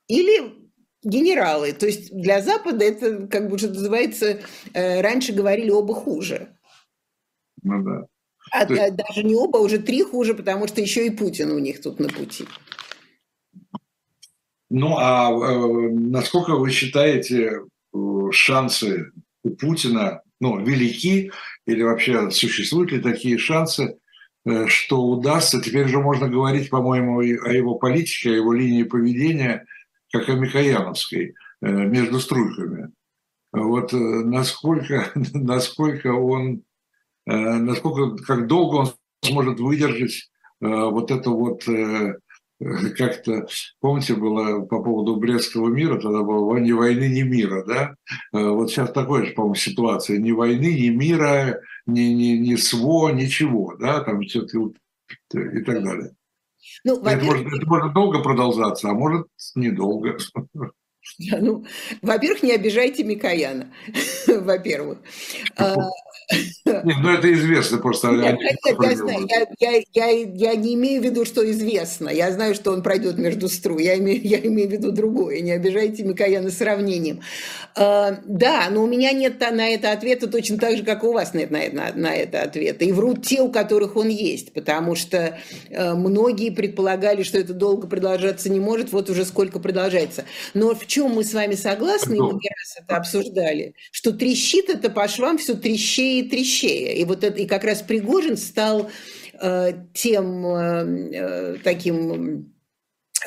или 0.08 0.64
генералы. 1.06 1.72
То 1.72 1.86
есть 1.86 2.12
для 2.13 2.41
Запада 2.41 2.84
это, 2.84 3.28
как 3.28 3.50
бы, 3.50 3.58
что 3.58 3.70
называется, 3.70 4.41
э, 4.74 5.02
раньше 5.02 5.32
говорили 5.32 5.70
оба 5.70 5.94
хуже. 5.94 6.50
Ну 7.63 7.84
да. 7.84 8.08
А, 8.52 8.65
есть... 8.72 8.96
Даже 8.96 9.24
не 9.24 9.36
оба, 9.36 9.58
уже 9.58 9.78
три 9.80 10.04
хуже, 10.04 10.34
потому 10.34 10.68
что 10.68 10.82
еще 10.82 11.06
и 11.06 11.12
Путин 11.12 11.52
у 11.52 11.60
них 11.60 11.82
тут 11.82 12.00
на 12.00 12.10
пути. 12.10 12.46
Ну 14.70 14.98
а 14.98 15.32
э, 15.32 15.89
насколько 15.91 16.56
вы 16.56 16.72
считаете 16.72 17.62
э, 17.94 17.98
шансы 18.32 19.12
у 19.44 19.52
Путина 19.52 20.22
ну, 20.39 20.60
велики 20.60 21.32
или 21.68 21.84
вообще 21.84 22.32
существуют 22.32 22.91
ли 22.91 23.00
такие 23.00 23.38
шансы, 23.38 23.98
э, 24.46 24.68
что 24.68 25.04
удастся, 25.04 25.62
теперь 25.62 25.88
же 25.88 26.00
можно 26.00 26.28
говорить, 26.28 26.70
по-моему, 26.72 27.20
о 27.20 27.24
его 27.24 27.76
политике, 27.76 28.32
о 28.32 28.36
его 28.36 28.54
линии 28.54 28.84
поведения– 28.84 29.65
как 30.19 30.30
о 30.30 30.34
Микояновской, 30.34 31.36
э, 31.62 31.69
между 31.69 32.19
струйками. 32.19 32.91
Вот 33.51 33.93
э, 33.93 33.97
насколько, 33.97 35.12
насколько 35.34 36.13
он, 36.13 36.63
э, 37.25 37.34
насколько, 37.34 38.23
как 38.23 38.47
долго 38.47 38.75
он 38.75 38.88
сможет 39.23 39.60
выдержать 39.60 40.30
вот 40.62 41.12
это 41.12 41.30
вот 41.32 41.63
как-то, 42.97 43.45
помните, 43.82 44.15
было 44.15 44.62
по 44.62 44.82
поводу 44.82 45.17
Брестского 45.17 45.67
мира, 45.67 45.99
тогда 45.99 46.23
было 46.23 46.58
ни 46.58 46.71
войны, 46.71 47.10
ни 47.10 47.23
мира, 47.23 47.65
да? 47.65 47.95
Вот 48.32 48.71
сейчас 48.71 48.93
такая 48.93 49.25
же, 49.25 49.34
по-моему, 49.34 49.56
ситуация. 49.56 50.17
Ни 50.17 50.32
войны, 50.32 50.73
ни 50.73 50.88
мира, 50.88 51.60
ни, 51.86 52.04
ни, 52.04 52.38
ни 52.38 52.56
СВО, 52.56 53.10
ничего, 53.10 53.75
да, 53.78 53.99
там 53.99 54.21
все 54.21 54.45
и 54.45 55.62
так 55.63 55.84
далее. 55.84 56.15
Ну, 56.86 57.02
это, 57.04 57.26
может, 57.26 57.48
это 57.48 57.65
может 57.65 57.93
долго 57.93 58.21
продолжаться, 58.21 58.89
а 58.89 58.93
может 58.93 59.28
недолго. 59.56 60.17
Ну, 61.41 61.65
во-первых, 62.02 62.44
не 62.44 62.54
обижайте 62.54 63.04
Микояна, 63.04 63.72
во-первых. 64.28 65.00
А, 65.58 65.76
нет, 66.65 66.98
ну 67.02 67.10
это 67.12 67.32
известно 67.34 67.78
просто. 67.78 68.10
Нет, 68.10 68.39
нет, 68.39 68.58
я, 68.82 68.96
знаю, 68.96 69.28
я, 69.30 69.46
я, 69.60 69.84
я, 69.94 70.08
я 70.34 70.56
не 70.56 70.74
имею 70.74 71.02
в 71.02 71.06
виду, 71.06 71.26
что 71.26 71.50
известно. 71.52 72.10
Я 72.10 72.32
знаю, 72.32 72.56
что 72.56 72.72
он 72.72 72.82
пройдет 72.82 73.18
между 73.18 73.48
стру. 73.48 73.78
Я 73.78 73.98
имею, 73.98 74.22
я 74.26 74.39
имею 74.39 74.70
в 74.70 74.72
виду 74.72 74.91
другое. 74.91 75.41
Не 75.41 75.52
обижайте 75.52 76.04
Микояна 76.04 76.50
сравнением. 76.50 77.22
А, 77.76 78.20
да, 78.26 78.68
но 78.72 78.84
у 78.84 78.88
меня 78.88 79.12
нет 79.12 79.39
на 79.39 79.68
это 79.68 79.91
ответа 79.91 80.28
точно 80.28 80.58
так 80.58 80.78
же, 80.78 80.84
как 80.84 81.04
у 81.04 81.13
вас 81.13 81.34
нет 81.34 81.52
на, 81.52 81.60
на, 81.72 81.94
на 81.94 82.15
это 82.15 82.41
ответа. 82.41 82.86
И 82.86 82.91
врут 82.91 83.24
те, 83.26 83.41
у 83.41 83.52
которых 83.52 83.96
он 83.96 84.08
есть, 84.08 84.54
потому 84.54 84.96
что 84.96 85.38
э, 85.70 85.94
многие 85.94 86.50
предполагали, 86.50 87.24
что 87.24 87.38
это 87.38 87.54
долго 87.54 87.88
продолжаться 87.88 88.50
не 88.50 88.60
может, 88.60 88.91
вот 88.91 89.10
уже 89.10 89.26
сколько 89.26 89.60
продолжается. 89.60 90.26
Но 90.54 90.74
в 90.74 90.88
чем 90.95 91.12
мы 91.12 91.25
с 91.25 91.34
вами 91.34 91.55
согласны, 91.55 92.15
и 92.15 92.19
мы 92.19 92.34
не 92.34 92.49
раз 92.49 92.77
это 92.81 92.95
обсуждали, 92.95 93.75
что 93.91 94.13
трещит 94.13 94.69
это 94.69 94.89
по 94.89 95.10
швам 95.10 95.38
все 95.38 95.55
трещее 95.55 96.22
и 96.22 96.30
трещее. 96.30 96.95
И 96.95 97.03
вот 97.03 97.26
это, 97.26 97.38
и 97.41 97.45
как 97.45 97.65
раз 97.65 97.82
Пригожин 97.82 98.38
стал 98.38 98.89
э, 99.41 99.74
тем 99.93 100.45
э, 100.45 101.09
э 101.11 101.57
таким 101.63 102.53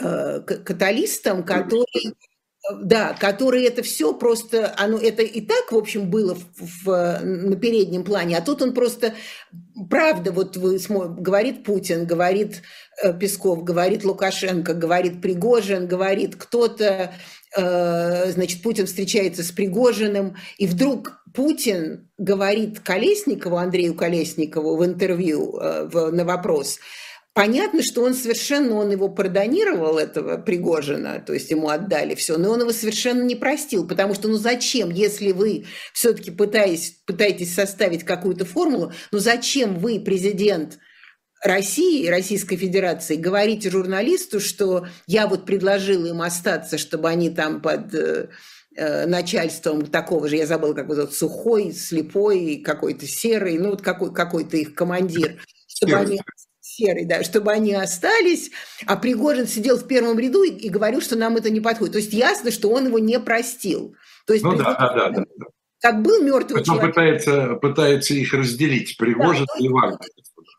э, 0.00 0.40
каталистом, 0.40 1.44
который 1.44 2.14
да, 2.82 3.14
который 3.18 3.62
это 3.62 3.82
все 3.82 4.12
просто, 4.12 4.74
оно 4.76 4.98
это 4.98 5.22
и 5.22 5.40
так, 5.40 5.72
в 5.72 5.76
общем, 5.76 6.10
было 6.10 6.34
в, 6.34 6.84
в, 6.84 7.20
на 7.22 7.56
переднем 7.56 8.04
плане, 8.04 8.36
а 8.36 8.42
тут 8.42 8.62
он 8.62 8.74
просто, 8.74 9.14
правда, 9.88 10.32
вот 10.32 10.56
вы, 10.56 10.78
говорит 11.18 11.64
Путин, 11.64 12.04
говорит 12.04 12.62
э, 13.02 13.16
Песков, 13.18 13.64
говорит 13.64 14.04
Лукашенко, 14.04 14.74
говорит 14.74 15.22
Пригожин, 15.22 15.86
говорит 15.86 16.36
кто-то, 16.36 17.14
значит, 17.54 18.62
Путин 18.62 18.86
встречается 18.86 19.42
с 19.42 19.50
Пригожиным, 19.50 20.36
и 20.58 20.66
вдруг 20.66 21.22
Путин 21.34 22.10
говорит 22.18 22.80
Колесникову, 22.80 23.56
Андрею 23.56 23.94
Колесникову 23.94 24.76
в 24.76 24.84
интервью 24.84 25.58
э, 25.58 26.10
на 26.10 26.24
вопрос– 26.24 26.78
Понятно, 27.38 27.84
что 27.84 28.02
он 28.02 28.14
совершенно, 28.14 28.74
он 28.74 28.90
его 28.90 29.08
продонировал, 29.08 29.96
этого 29.96 30.38
Пригожина, 30.38 31.22
то 31.24 31.32
есть 31.32 31.48
ему 31.52 31.68
отдали 31.68 32.16
все, 32.16 32.36
но 32.36 32.50
он 32.50 32.62
его 32.62 32.72
совершенно 32.72 33.22
не 33.22 33.36
простил, 33.36 33.86
потому 33.86 34.14
что, 34.14 34.26
ну 34.26 34.34
зачем, 34.38 34.90
если 34.90 35.30
вы 35.30 35.66
все-таки 35.92 36.32
пытаетесь, 36.32 36.96
пытаетесь 37.06 37.54
составить 37.54 38.02
какую-то 38.02 38.44
формулу, 38.44 38.92
ну 39.12 39.20
зачем 39.20 39.78
вы, 39.78 40.00
президент 40.00 40.80
России, 41.42 42.08
Российской 42.08 42.56
Федерации, 42.56 43.16
говорите 43.16 43.70
журналисту, 43.70 44.40
что 44.40 44.86
я 45.06 45.26
вот 45.26 45.46
предложил 45.46 46.04
им 46.04 46.20
остаться, 46.22 46.78
чтобы 46.78 47.08
они 47.08 47.30
там 47.30 47.60
под 47.60 47.94
э, 47.94 48.28
э 48.76 49.06
начальством 49.06 49.86
такого 49.86 50.28
же, 50.28 50.36
я 50.36 50.46
забыла, 50.46 50.74
как 50.74 50.88
вот 50.88 51.14
сухой, 51.14 51.72
слепой, 51.72 52.62
какой-то 52.64 53.06
серый, 53.06 53.58
ну 53.58 53.70
вот 53.70 53.82
какой, 53.82 54.12
какой-то 54.12 54.56
их 54.56 54.74
командир, 54.74 55.40
чтобы 55.66 55.94
они 55.96 56.20
серый, 56.60 57.04
да, 57.04 57.22
чтобы 57.22 57.52
они 57.52 57.74
остались, 57.74 58.50
а 58.86 58.96
Пригожин 58.96 59.46
сидел 59.46 59.78
в 59.78 59.86
первом 59.86 60.18
ряду 60.18 60.42
и, 60.42 60.50
и 60.50 60.68
говорил, 60.68 61.00
что 61.00 61.16
нам 61.16 61.36
это 61.36 61.50
не 61.50 61.60
подходит. 61.60 61.92
То 61.92 61.98
есть 61.98 62.12
ясно, 62.12 62.50
что 62.50 62.70
он 62.70 62.86
его 62.86 62.98
не 62.98 63.18
простил. 63.18 63.94
То 64.26 64.32
есть, 64.32 64.44
ну 64.44 64.56
да, 64.56 64.74
да, 64.74 64.94
да, 64.94 65.10
да. 65.10 65.24
Как 65.80 66.02
был 66.02 66.22
мертвый 66.22 66.64
человек. 66.64 66.84
Он 66.84 66.90
пытается, 66.90 67.54
пытается 67.54 68.14
их 68.14 68.32
разделить, 68.32 68.96
Пригожин 68.96 69.46
да, 69.46 69.64
и 69.64 69.68
Вагнер. 69.68 69.98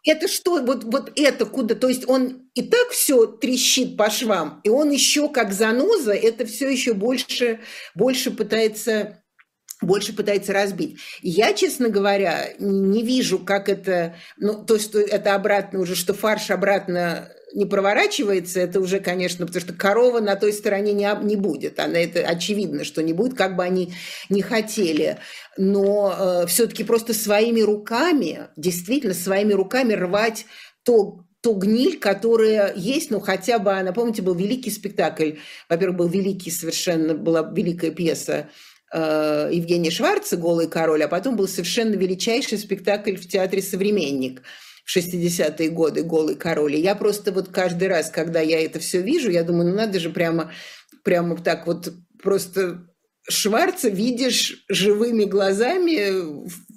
Это 0.05 0.27
что, 0.27 0.61
вот, 0.63 0.83
вот 0.85 1.11
это 1.15 1.45
куда, 1.45 1.75
то 1.75 1.89
есть 1.89 2.07
он 2.07 2.49
и 2.53 2.61
так 2.61 2.89
все 2.91 3.25
трещит 3.25 3.97
по 3.97 4.09
швам, 4.09 4.61
и 4.63 4.69
он 4.69 4.91
еще 4.91 5.29
как 5.29 5.51
заноза 5.51 6.13
это 6.13 6.45
все 6.45 6.69
еще 6.69 6.93
больше, 6.93 7.59
больше 7.95 8.31
пытается 8.31 9.21
больше 9.81 10.13
пытается 10.13 10.51
разбить. 10.51 10.99
я, 11.21 11.53
честно 11.53 11.87
говоря, 11.89 12.49
не 12.59 13.01
вижу, 13.01 13.39
как 13.39 13.69
это, 13.69 14.15
ну, 14.37 14.65
то, 14.65 14.77
что 14.77 14.99
это 14.99 15.35
обратно 15.35 15.79
уже, 15.79 15.95
что 15.95 16.13
фарш 16.13 16.51
обратно 16.51 17.31
не 17.53 17.65
проворачивается, 17.65 18.59
это 18.59 18.79
уже, 18.79 18.99
конечно, 18.99 19.45
потому 19.45 19.61
что 19.61 19.73
корова 19.73 20.19
на 20.19 20.35
той 20.35 20.53
стороне 20.53 20.93
не, 20.93 21.09
не 21.23 21.35
будет. 21.35 21.79
Она 21.79 21.99
это 21.99 22.21
очевидно, 22.21 22.83
что 22.83 23.01
не 23.01 23.13
будет, 23.13 23.37
как 23.37 23.55
бы 23.55 23.63
они 23.63 23.93
не 24.29 24.41
хотели. 24.41 25.17
Но 25.57 26.15
э, 26.43 26.47
все-таки 26.47 26.83
просто 26.83 27.13
своими 27.13 27.61
руками, 27.61 28.47
действительно, 28.55 29.13
своими 29.13 29.53
руками 29.53 29.93
рвать 29.93 30.45
то, 30.83 31.25
ту 31.41 31.53
гниль, 31.53 31.99
которая 31.99 32.73
есть, 32.75 33.11
ну 33.11 33.19
хотя 33.19 33.59
бы 33.59 33.71
она, 33.71 33.93
помните, 33.93 34.21
был 34.21 34.35
великий 34.35 34.71
спектакль, 34.71 35.33
во-первых, 35.69 35.97
был 35.97 36.07
великий 36.07 36.51
совершенно, 36.51 37.13
была 37.13 37.41
великая 37.41 37.91
пьеса 37.91 38.49
э, 38.93 39.49
Евгения 39.51 39.91
Шварца 39.91 40.37
«Голый 40.37 40.67
король», 40.67 41.03
а 41.03 41.07
потом 41.07 41.35
был 41.35 41.47
совершенно 41.47 41.95
величайший 41.95 42.57
спектакль 42.57 43.15
в 43.15 43.27
театре 43.27 43.61
«Современник» 43.61 44.41
в 44.89 44.97
60-е 44.97 45.69
годы 45.69 46.01
«Голый 46.01 46.35
король». 46.35 46.75
И 46.75 46.81
я 46.81 46.95
просто 46.95 47.31
вот 47.31 47.49
каждый 47.49 47.87
раз, 47.87 48.09
когда 48.09 48.39
я 48.39 48.63
это 48.63 48.79
все 48.79 49.01
вижу, 49.01 49.29
я 49.29 49.43
думаю, 49.43 49.69
ну 49.69 49.75
надо 49.75 49.99
же 49.99 50.09
прямо, 50.09 50.51
прямо 51.03 51.37
так 51.37 51.67
вот 51.67 51.93
просто 52.23 52.85
Шварца 53.29 53.89
видишь 53.89 54.65
живыми 54.67 55.25
глазами 55.25 56.09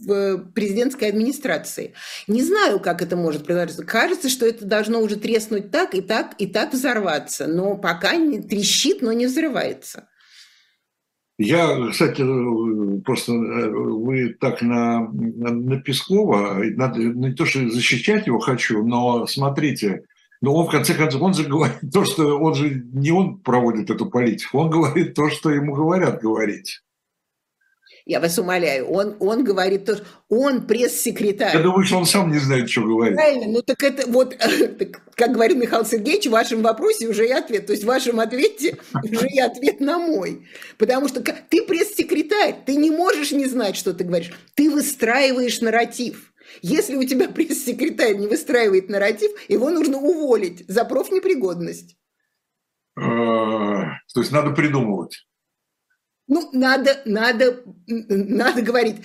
в 0.05 0.53
президентской 0.53 1.09
администрации. 1.09 1.95
Не 2.27 2.43
знаю, 2.43 2.81
как 2.81 3.01
это 3.01 3.17
может 3.17 3.47
продолжаться. 3.47 3.85
Кажется, 3.85 4.29
что 4.29 4.45
это 4.45 4.67
должно 4.67 5.01
уже 5.01 5.17
треснуть 5.17 5.71
так 5.71 5.95
и 5.95 6.03
так 6.03 6.35
и 6.37 6.47
так 6.47 6.75
взорваться, 6.75 7.47
но 7.47 7.79
пока 7.79 8.17
не 8.17 8.43
трещит, 8.43 9.01
но 9.01 9.13
не 9.13 9.27
взрывается. 9.27 10.09
Я, 11.45 11.89
кстати, 11.91 12.23
просто 13.03 13.33
э, 13.33 13.71
вы 13.71 14.35
так 14.39 14.63
на, 14.63 15.09
на 15.11 15.81
Пескова, 15.81 16.63
надо, 16.77 17.01
не 17.01 17.33
то, 17.33 17.45
что 17.47 17.69
защищать 17.69 18.27
его 18.27 18.39
хочу, 18.39 18.85
но 18.85 19.27
смотрите, 19.27 20.05
но 20.41 20.55
он 20.55 20.67
в 20.67 20.71
конце 20.71 20.95
концов, 20.95 21.23
он 21.23 21.35
же 21.35 21.45
говорит 21.45 21.79
то, 21.93 22.05
что 22.05 22.39
он 22.39 22.55
же 22.55 22.85
не 22.93 23.11
он 23.11 23.39
проводит 23.39 23.91
эту 23.91 24.07
политику, 24.07 24.59
он 24.59 24.71
говорит 24.71 25.15
то, 25.15 25.31
что 25.31 25.51
ему 25.51 25.75
говорят 25.75 26.21
говорить. 26.21 26.83
Я 28.05 28.19
вас 28.19 28.37
умоляю, 28.39 28.89
он, 28.89 29.17
он 29.21 29.45
говорит 29.45 29.85
то, 29.85 30.01
он 30.29 30.67
пресс-секретарь. 30.67 31.55
Я 31.57 31.63
думаю, 31.63 31.85
что 31.85 31.99
он 31.99 32.07
сам 32.07 32.33
не 32.33 32.39
знает, 32.39 32.69
что 32.69 32.83
говорить. 32.83 33.15
Правильно, 33.15 33.47
ну 33.47 33.63
так 33.63 33.83
это 33.83 34.11
вот, 34.11 34.37
как 35.15 35.33
говорит 35.33 35.57
Михаил 35.57 35.85
Сергеевич, 35.85 36.27
в 36.27 36.31
вашем 36.31 36.63
вопросе 36.63 37.07
уже 37.09 37.29
и 37.29 37.31
ответ. 37.31 37.67
То 37.67 37.73
есть 37.73 37.85
в 37.85 37.87
вашем 37.87 38.19
ответе 38.19 38.79
уже 39.05 39.29
и 39.29 39.39
ответ 39.39 39.81
на 39.81 39.99
мой. 39.99 40.47
Потому 40.79 41.07
что 41.07 41.21
ты 41.23 41.63
пресс-секретарь, 41.63 42.57
ты 42.67 42.75
не 42.75 42.91
можешь 42.91 43.31
не 43.31 43.47
знать, 43.47 43.77
что 43.77 43.95
ты 43.95 44.03
говоришь. 44.03 44.33
Ты 44.55 44.69
выстраиваешь 44.69 45.61
нарратив. 45.61 46.33
Если 46.61 46.97
у 46.97 47.05
тебя 47.05 47.29
пресс-секретарь 47.31 48.17
не 48.17 48.27
выстраивает 48.27 48.89
нарратив, 48.89 49.31
его 49.49 49.71
нужно 49.71 49.99
уволить 49.99 50.65
за 50.69 50.85
профнепригодность. 50.85 51.97
А, 52.97 53.99
то 54.13 54.21
есть 54.21 54.33
надо 54.33 54.51
придумывать. 54.51 55.25
Ну, 56.33 56.49
надо, 56.55 56.99
надо, 57.05 57.63
надо 57.87 58.63
говорить. 58.63 58.97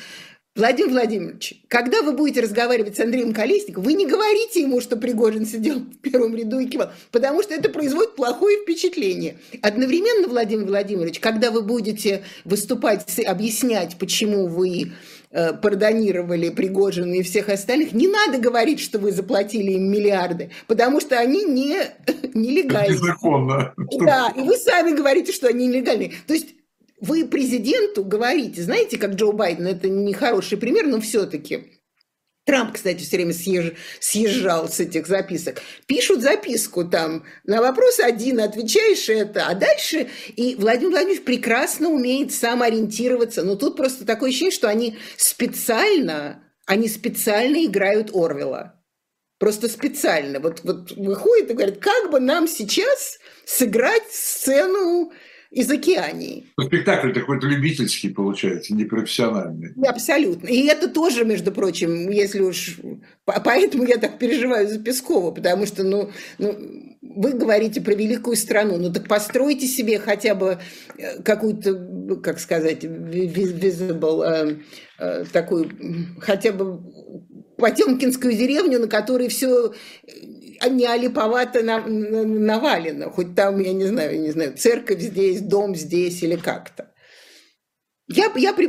Владимир 0.56 0.92
Владимирович, 0.92 1.62
когда 1.68 2.02
вы 2.02 2.14
будете 2.14 2.40
разговаривать 2.40 2.96
с 2.96 3.00
Андреем 3.02 3.34
Колесниковым, 3.34 3.84
вы 3.84 3.94
не 3.94 4.08
говорите 4.08 4.62
ему, 4.62 4.80
что 4.80 4.96
Пригожин 4.96 5.46
сидел 5.46 5.80
в 5.80 5.98
первом 5.98 6.38
ряду 6.38 6.58
и 6.60 6.68
кивал, 6.68 6.90
потому 7.12 7.44
что 7.44 7.54
это 7.54 7.70
производит 7.70 8.16
плохое 8.16 8.62
впечатление. 8.62 9.40
Одновременно, 9.62 10.30
Владимир 10.30 10.66
Владимирович, 10.68 11.20
когда 11.20 11.52
вы 11.52 11.64
будете 11.64 12.24
выступать, 12.46 13.20
объяснять, 13.20 13.98
почему 14.00 14.48
вы 14.48 14.94
э, 15.32 15.54
пардонировали 15.54 16.50
Пригожина 16.50 17.16
и 17.16 17.24
всех 17.24 17.50
остальных, 17.50 17.92
не 17.92 18.08
надо 18.08 18.40
говорить, 18.40 18.80
что 18.80 19.00
вы 19.00 19.12
заплатили 19.12 19.74
им 19.74 19.92
миллиарды, 19.92 20.52
потому 20.66 21.02
что 21.02 21.20
они 21.20 21.44
не, 21.44 21.76
нелегальны. 22.34 22.94
Незаконно. 22.94 23.74
Да, 24.00 24.34
и 24.36 24.40
вы 24.40 24.56
сами 24.56 24.96
говорите, 24.96 25.34
что 25.34 25.50
они 25.50 25.68
нелегальны. 25.68 26.14
То 26.26 26.34
есть 26.34 26.57
вы 27.00 27.26
президенту 27.26 28.04
говорите, 28.04 28.62
знаете, 28.62 28.98
как 28.98 29.14
Джо 29.14 29.32
Байден, 29.32 29.68
это 29.68 29.88
не 29.88 30.14
хороший 30.14 30.58
пример, 30.58 30.88
но 30.88 31.00
все-таки. 31.00 31.78
Трамп, 32.46 32.74
кстати, 32.74 33.04
все 33.04 33.18
время 33.18 33.34
съезж... 33.34 33.74
съезжал 34.00 34.70
с 34.70 34.80
этих 34.80 35.06
записок. 35.06 35.62
Пишут 35.86 36.22
записку 36.22 36.86
там, 36.86 37.26
на 37.44 37.62
вопрос 37.62 38.00
один 38.00 38.40
отвечаешь 38.40 39.10
это, 39.10 39.48
а 39.48 39.54
дальше... 39.54 40.08
И 40.38 40.56
Владимир 40.56 40.92
Владимирович 40.92 41.26
прекрасно 41.26 41.90
умеет 41.90 42.32
сам 42.32 42.62
ориентироваться. 42.62 43.44
Но 43.44 43.58
тут 43.58 43.76
просто 43.76 44.06
такое 44.06 44.30
ощущение, 44.30 44.54
что 44.54 44.70
они 44.70 44.98
специально, 45.18 46.42
они 46.66 46.88
специально 46.88 47.66
играют 47.66 48.12
Орвела. 48.14 48.82
Просто 49.40 49.68
специально. 49.68 50.40
Вот, 50.40 50.62
вот 50.64 50.92
выходит 50.94 51.52
и 51.52 51.54
говорит, 51.54 51.80
как 51.80 52.10
бы 52.12 52.22
нам 52.22 52.48
сейчас 52.48 53.20
сыграть 53.46 54.10
сцену 54.10 55.12
из 55.52 55.70
океании. 55.72 56.48
Ну, 56.58 56.66
спектакль 56.66 57.14
такой-то 57.14 57.48
любительский 57.48 58.10
получается, 58.10 58.74
непрофессиональный. 58.74 59.74
Абсолютно. 59.88 60.48
И 60.48 60.66
это 60.68 60.88
тоже, 60.88 61.26
между 61.26 61.52
прочим, 61.52 62.10
если 62.10 62.42
уж... 62.42 62.78
Поэтому 63.26 63.86
я 63.86 63.98
так 63.98 64.20
переживаю 64.20 64.68
за 64.68 64.80
Пескова, 64.80 65.32
потому 65.32 65.66
что, 65.66 65.84
ну, 65.84 66.12
ну 66.38 66.58
вы 67.02 67.34
говорите 67.34 67.82
про 67.82 67.94
великую 67.94 68.36
страну, 68.36 68.78
ну 68.78 68.92
так 68.92 69.08
постройте 69.08 69.68
себе 69.68 70.00
хотя 70.00 70.36
бы 70.36 70.60
э, 70.98 71.22
какую-то, 71.22 72.18
как 72.22 72.40
сказать, 72.40 72.84
visible, 72.84 74.60
э, 75.00 75.26
такую, 75.32 75.70
хотя 76.20 76.52
бы 76.52 76.80
Потемкинскую 77.58 78.34
деревню, 78.36 78.80
на 78.80 78.88
которой 78.88 79.30
все 79.30 79.74
не 80.70 80.86
олиповато 80.86 81.64
навалено, 81.64 83.10
хоть 83.10 83.36
там, 83.36 83.60
я 83.60 83.74
не 83.74 83.86
знаю, 83.86 84.20
не 84.20 84.32
знаю, 84.32 84.58
церковь 84.58 85.00
здесь, 85.00 85.42
дом 85.42 85.76
здесь 85.76 86.24
или 86.24 86.36
как-то. 86.36 86.92
Я, 88.10 88.32
я, 88.36 88.54
вы 88.54 88.68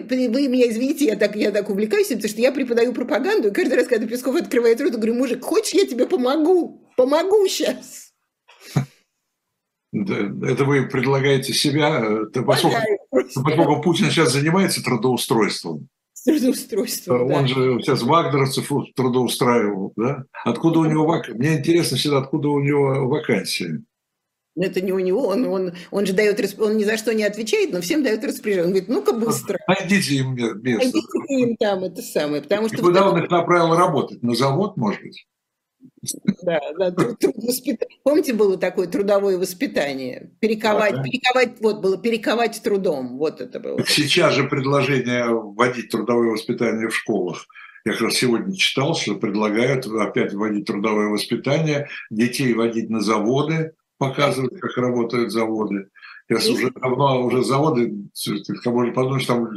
меня 0.49 0.69
извините, 0.69 1.05
я 1.05 1.17
так, 1.17 1.37
я 1.37 1.53
так 1.53 1.71
увлекаюсь, 1.71 2.09
потому 2.09 2.29
что 2.29 2.41
я 2.41 2.51
преподаю 2.51 2.93
пропаганду, 2.93 3.49
и 3.49 3.53
каждый 3.53 3.75
раз, 3.75 3.87
когда 3.87 4.07
Песков 4.07 4.35
открывает 4.35 4.81
рот, 4.81 4.91
я 4.93 4.97
говорю, 4.97 5.15
мужик, 5.15 5.45
хочешь, 5.45 5.75
я 5.75 5.87
тебе 5.87 6.07
помогу? 6.07 6.91
Помогу 6.97 7.47
сейчас. 7.47 8.13
Это 9.93 10.65
вы 10.65 10.89
предлагаете 10.89 11.53
себя, 11.55 12.05
поскольку, 12.45 12.77
поскольку 13.11 13.81
Путин 13.83 14.11
сейчас 14.11 14.33
занимается 14.33 14.83
трудоустройством. 14.83 15.89
Трудоустройством, 16.25 17.23
Он 17.23 17.29
да. 17.29 17.47
же 17.47 17.81
сейчас 17.81 18.03
вагнеровцев 18.03 18.71
трудоустраивал, 18.95 19.93
да? 19.97 20.25
Откуда 20.45 20.81
у 20.81 20.85
него 20.85 21.07
вак... 21.07 21.29
Мне 21.29 21.59
интересно 21.59 21.97
всегда, 21.97 22.19
откуда 22.19 22.49
у 22.49 22.61
него 22.61 23.09
вакансии. 23.09 23.83
Но 24.59 24.65
это 24.65 24.81
не 24.81 24.91
у 24.91 24.99
него, 24.99 25.29
он, 25.29 25.47
он, 25.47 25.73
он 25.93 26.05
же 26.05 26.13
дает, 26.13 26.41
он 26.59 26.77
ни 26.77 26.83
за 26.83 26.97
что 26.97 27.15
не 27.15 27.23
отвечает, 27.23 27.73
но 27.73 27.81
всем 27.81 28.03
дает 28.03 28.25
распоряжение. 28.25 28.65
Он 28.65 28.71
говорит, 28.71 28.89
ну-ка 28.89 29.13
быстро. 29.13 29.57
Найдите 29.69 30.17
им 30.17 30.35
место. 30.35 30.63
Найдите 30.63 31.03
им 31.29 31.57
там 31.57 31.85
это 31.85 32.03
самое. 32.03 32.43
Потому 32.43 32.67
что 32.67 32.79
И 32.79 32.81
куда 32.81 33.09
он 33.09 33.23
их 33.23 33.31
направил 33.31 33.77
работать? 33.77 34.21
На 34.21 34.35
завод, 34.35 34.77
может 34.77 35.01
быть? 35.01 35.27
Да, 36.43 36.61
да, 36.79 36.91
труд, 36.91 37.19
труд 37.19 37.35
Помните, 38.03 38.33
было 38.33 38.57
такое 38.57 38.87
трудовое 38.87 39.39
воспитание? 39.39 40.31
Перековать, 40.41 40.95
ага. 40.95 41.03
перековать, 41.03 41.61
вот 41.61 41.81
было 41.81 41.99
перековать 41.99 42.63
трудом, 42.63 43.19
вот 43.19 43.41
это 43.41 43.61
было. 43.61 43.85
Сейчас 43.87 44.35
же 44.35 44.45
предложение 44.45 45.27
вводить 45.27 45.91
трудовое 45.91 46.31
воспитание 46.31 46.89
в 46.89 46.95
школах. 46.95 47.47
Я 47.85 47.93
как 47.93 48.03
раз 48.03 48.15
сегодня 48.15 48.55
читал, 48.55 48.95
что 48.95 49.15
предлагают 49.15 49.87
опять 49.87 50.33
вводить 50.33 50.67
трудовое 50.67 51.09
воспитание, 51.09 51.89
детей 52.11 52.53
водить 52.53 52.91
на 52.91 53.01
заводы, 53.01 53.73
показывают, 53.99 54.61
как 54.61 54.77
работают 54.77 55.33
заводы. 55.33 55.89
Я 56.29 56.37
уже 56.37 56.71
давно 56.71 57.25
уже 57.25 57.43
заводы, 57.43 58.11
можно 58.67 58.93
подумать, 58.93 59.23
что 59.23 59.35
там 59.35 59.49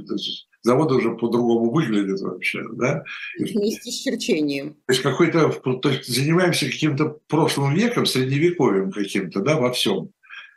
заводы 0.62 0.96
уже 0.96 1.12
по-другому 1.12 1.72
выглядят 1.72 2.22
вообще, 2.22 2.64
да? 2.74 3.04
Вместе 3.38 3.92
с 3.92 3.96
черчением. 3.96 4.76
То 4.86 4.94
есть 4.94 5.02
какой-то, 5.02 5.50
то 5.50 5.90
есть 5.90 6.08
занимаемся 6.08 6.66
каким-то 6.66 7.18
прошлым 7.28 7.74
веком, 7.74 8.06
средневековьем 8.06 8.92
каким-то, 8.92 9.42
да, 9.42 9.58
во 9.58 9.72
всем. 9.72 10.10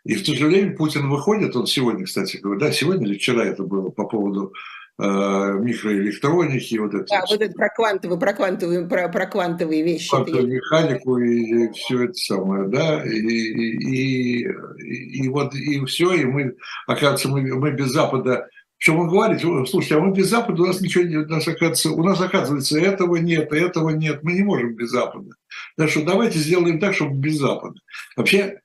И 0.05 0.15
в 0.15 0.25
то 0.25 0.35
же 0.35 0.47
время 0.47 0.77
Путин 0.77 1.09
выходит, 1.09 1.57
он 1.57 1.67
сегодня, 1.67 2.05
кстати 2.05 2.37
говоря, 2.37 2.61
да, 2.61 2.73
сегодня 2.73 3.07
или 3.07 3.17
вчера 3.17 3.45
это 3.45 3.63
было 3.63 3.89
по 3.89 4.05
поводу 4.05 4.53
Э, 4.97 5.59
микроэлектроники, 5.59 6.77
вот 6.77 6.95
это. 6.95 7.05
Да, 7.11 7.25
вот 7.29 7.41
это 7.41 7.53
про 7.53 7.69
квантовые, 7.69 8.21
про 8.21 8.33
квантовые, 8.33 8.87
про, 8.87 9.09
про 9.09 9.27
квантовые 9.27 9.83
вещи. 9.83 10.09
Квантовую 10.09 10.47
механику 10.47 11.19
и 11.19 11.73
все 11.73 12.05
это 12.05 12.15
самое, 12.15 12.69
да, 12.69 13.03
и, 13.05 13.19
и, 13.19 14.47
и, 14.47 15.25
и 15.25 15.29
вот 15.31 15.53
и 15.57 15.85
все, 15.87 16.13
и 16.13 16.25
мы, 16.25 16.55
оказывается, 16.87 17.29
мы, 17.29 17.43
мы 17.57 17.73
без 17.73 17.89
Запада 17.89 18.47
причем 18.85 19.01
он 19.01 19.09
говорит, 19.09 19.41
слушайте, 19.41 19.97
а 19.97 20.01
мы 20.01 20.13
без 20.13 20.29
Запада, 20.29 20.63
у 20.63 20.67
нас 20.67 20.79
ничего 20.83 21.05
нет, 21.05 21.27
у 21.27 21.31
нас, 21.31 21.49
оказывается, 21.49 21.91
у 21.91 22.03
нас, 22.03 22.21
оказывается, 22.21 22.79
этого 22.79 23.17
нет, 23.17 23.51
этого 23.51 23.89
нет, 23.89 24.23
мы 24.23 24.35
не 24.35 24.43
можем 24.43 24.75
без 24.75 24.91
Запада. 24.91 25.31
Так 25.79 25.89
что 25.89 26.05
давайте 26.05 26.39
сделаем 26.39 26.79
так, 26.79 26.95
чтобы 26.95 27.15
без 27.15 27.39
Запада. 27.39 27.81
Вообще, 28.15 28.61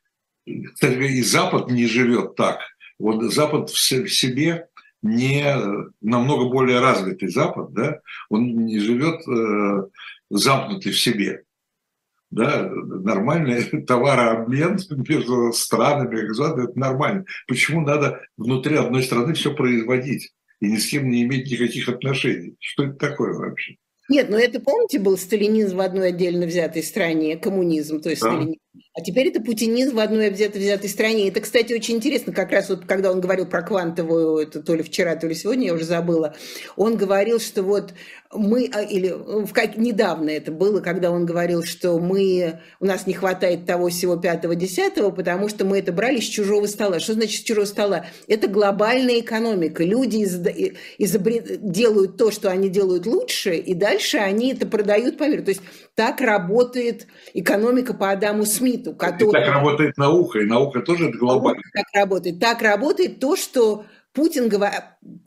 и 0.46 1.22
Запад 1.22 1.72
не 1.72 1.86
живет 1.86 2.36
так. 2.36 2.60
Вот 3.00 3.32
Запад 3.32 3.70
в 3.70 3.80
себе 3.80 4.68
не 5.02 5.56
намного 6.02 6.50
более 6.50 6.82
развитый 6.82 7.30
Запад, 7.30 7.72
да, 7.72 8.02
он 8.28 8.66
не 8.66 8.78
живет 8.80 9.26
э, 9.26 9.88
замкнутый 10.30 10.92
в 10.92 11.00
себе. 11.00 11.44
Да, 12.32 12.70
нормальный 12.70 13.64
товарообмен 13.88 14.80
между 15.08 15.52
странами, 15.52 16.28
это 16.64 16.80
нормально. 16.80 17.26
Почему 17.48 17.82
надо 17.82 18.22
внутри 18.38 18.76
одной 18.76 19.04
страны 19.04 19.34
все 19.34 19.54
производить 19.54 20.32
и 20.60 20.72
ни 20.72 20.78
с 20.78 20.88
кем 20.88 21.10
не 21.10 21.24
иметь 21.24 21.50
никаких 21.50 21.90
отношений? 21.90 22.56
Что 22.60 22.84
это 22.86 22.94
такое 22.94 23.34
вообще? 23.34 23.78
Нет, 24.10 24.30
но 24.30 24.40
это, 24.40 24.60
помните, 24.60 25.00
был 25.00 25.18
сталинизм 25.18 25.78
в 25.78 25.82
одной 25.82 26.10
отдельно 26.10 26.48
взятой 26.48 26.82
стране, 26.82 27.38
коммунизм, 27.38 28.02
то 28.02 28.10
есть 28.10 28.24
да. 28.24 28.32
сталинизм. 28.32 28.60
А 29.00 29.02
теперь 29.02 29.30
это 29.30 29.40
путинизм 29.40 29.96
в 29.96 30.00
одной 30.00 30.30
взятой, 30.30 30.60
взятой 30.60 30.90
стране. 30.90 31.30
Это, 31.30 31.40
кстати, 31.40 31.72
очень 31.72 31.96
интересно, 31.96 32.34
как 32.34 32.52
раз 32.52 32.68
вот 32.68 32.84
когда 32.86 33.14
он 33.14 33.22
говорил 33.22 33.46
про 33.46 33.62
квантовую, 33.62 34.40
это 34.40 34.62
то 34.62 34.76
ли 34.76 34.84
вчера, 34.84 35.16
то 35.16 35.26
ли 35.26 35.36
сегодня, 35.36 35.68
я 35.68 35.74
уже 35.74 35.86
забыла, 35.86 36.36
он 36.76 36.98
говорил, 36.98 37.40
что 37.40 37.64
вот 37.64 37.94
мы, 38.32 38.70
а, 38.74 38.82
или 38.84 39.10
ну, 39.10 39.46
в 39.46 39.54
как, 39.54 39.78
недавно 39.78 40.30
это 40.30 40.52
было, 40.52 40.82
когда 40.82 41.10
он 41.10 41.26
говорил, 41.26 41.64
что 41.64 41.98
мы, 41.98 42.60
у 42.80 42.86
нас 42.86 43.08
не 43.08 43.14
хватает 43.14 43.66
того 43.66 43.90
всего 43.90 44.18
пятого-десятого, 44.18 45.10
потому 45.10 45.50
что 45.50 45.66
мы 45.66 45.80
это 45.80 45.92
брали 45.92 46.20
с 46.20 46.26
чужого 46.26 46.68
стола. 46.68 47.00
Что 47.00 47.14
значит 47.14 47.42
с 47.42 47.44
чужого 47.44 47.66
стола? 47.66 48.06
Это 48.28 48.48
глобальная 48.48 49.22
экономика. 49.22 49.84
Люди 49.84 50.18
из, 50.18 50.40
изобрет, 51.00 51.72
делают 51.72 52.18
то, 52.18 52.30
что 52.30 52.52
они 52.52 52.70
делают 52.70 53.08
лучше, 53.08 53.56
и 53.56 53.74
дальше 53.74 54.18
они 54.18 54.54
это 54.54 54.68
продают 54.68 55.18
по 55.18 55.28
миру. 55.28 55.44
То 55.44 55.50
есть 55.50 55.62
так 56.00 56.22
работает 56.22 57.08
экономика 57.34 57.94
по 57.94 58.12
Адаму 58.12 58.46
Смиту. 58.46 58.94
Который... 58.94 59.28
И 59.28 59.34
так 59.34 59.54
работает 59.54 59.98
наука, 59.98 60.40
и 60.40 60.46
наука 60.46 60.80
тоже 60.80 61.10
это 61.10 61.18
глобально. 61.18 61.62
Так 61.74 61.88
работает. 61.94 62.40
Так 62.40 62.62
работает 62.62 63.20
то, 63.20 63.36
что 63.36 63.84
Путин, 64.14 64.50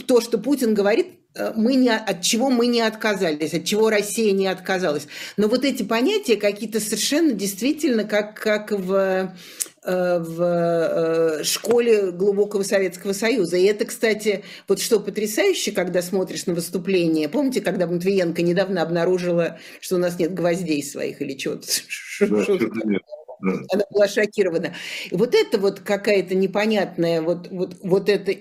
то, 0.07 0.23
что 0.23 0.39
Путин 0.39 0.73
говорит, 0.73 1.09
Э, 1.35 1.53
мы 1.57 1.75
не, 1.75 1.91
от 1.91 2.23
чего 2.23 2.51
мы 2.51 2.67
не 2.67 2.81
отказались, 2.81 3.55
от 3.55 3.65
чего 3.65 3.91
Россия 3.91 4.33
не 4.33 4.47
отказалась. 4.47 5.07
Но 5.37 5.49
вот 5.49 5.65
эти 5.65 5.83
понятия 5.83 6.37
какие-то 6.37 6.81
совершенно 6.81 7.33
действительно 7.33 8.05
как, 8.05 8.35
как 8.39 8.73
в, 8.73 9.35
в 9.85 11.41
э, 11.41 11.45
школе 11.45 12.13
глубокого 12.13 12.63
Советского 12.63 13.13
Союза. 13.13 13.57
И 13.57 13.65
это, 13.65 13.85
кстати, 13.85 14.45
вот 14.69 14.81
что 14.81 15.01
потрясающе, 15.01 15.73
когда 15.73 16.03
смотришь 16.03 16.47
на 16.47 16.55
выступление. 16.55 17.29
Помните, 17.29 17.61
когда 17.61 17.87
Матвиенко 17.87 18.43
недавно 18.43 18.83
обнаружила, 18.83 19.59
что 19.81 19.97
у 19.97 19.99
нас 19.99 20.19
нет 20.19 20.35
гвоздей 20.35 20.83
своих 20.85 21.21
или 21.21 21.33
чего-то? 21.33 21.67
Да, 23.43 23.55
она 23.73 23.85
была 23.91 24.07
шокирована. 24.07 24.73
И 25.11 25.17
вот 25.17 25.35
это 25.35 25.59
вот 25.59 25.81
какая-то 25.81 26.37
непонятная, 26.37 27.21
вот, 27.21 27.49
вот, 27.51 27.77
вот, 27.83 28.09
это, 28.09 28.33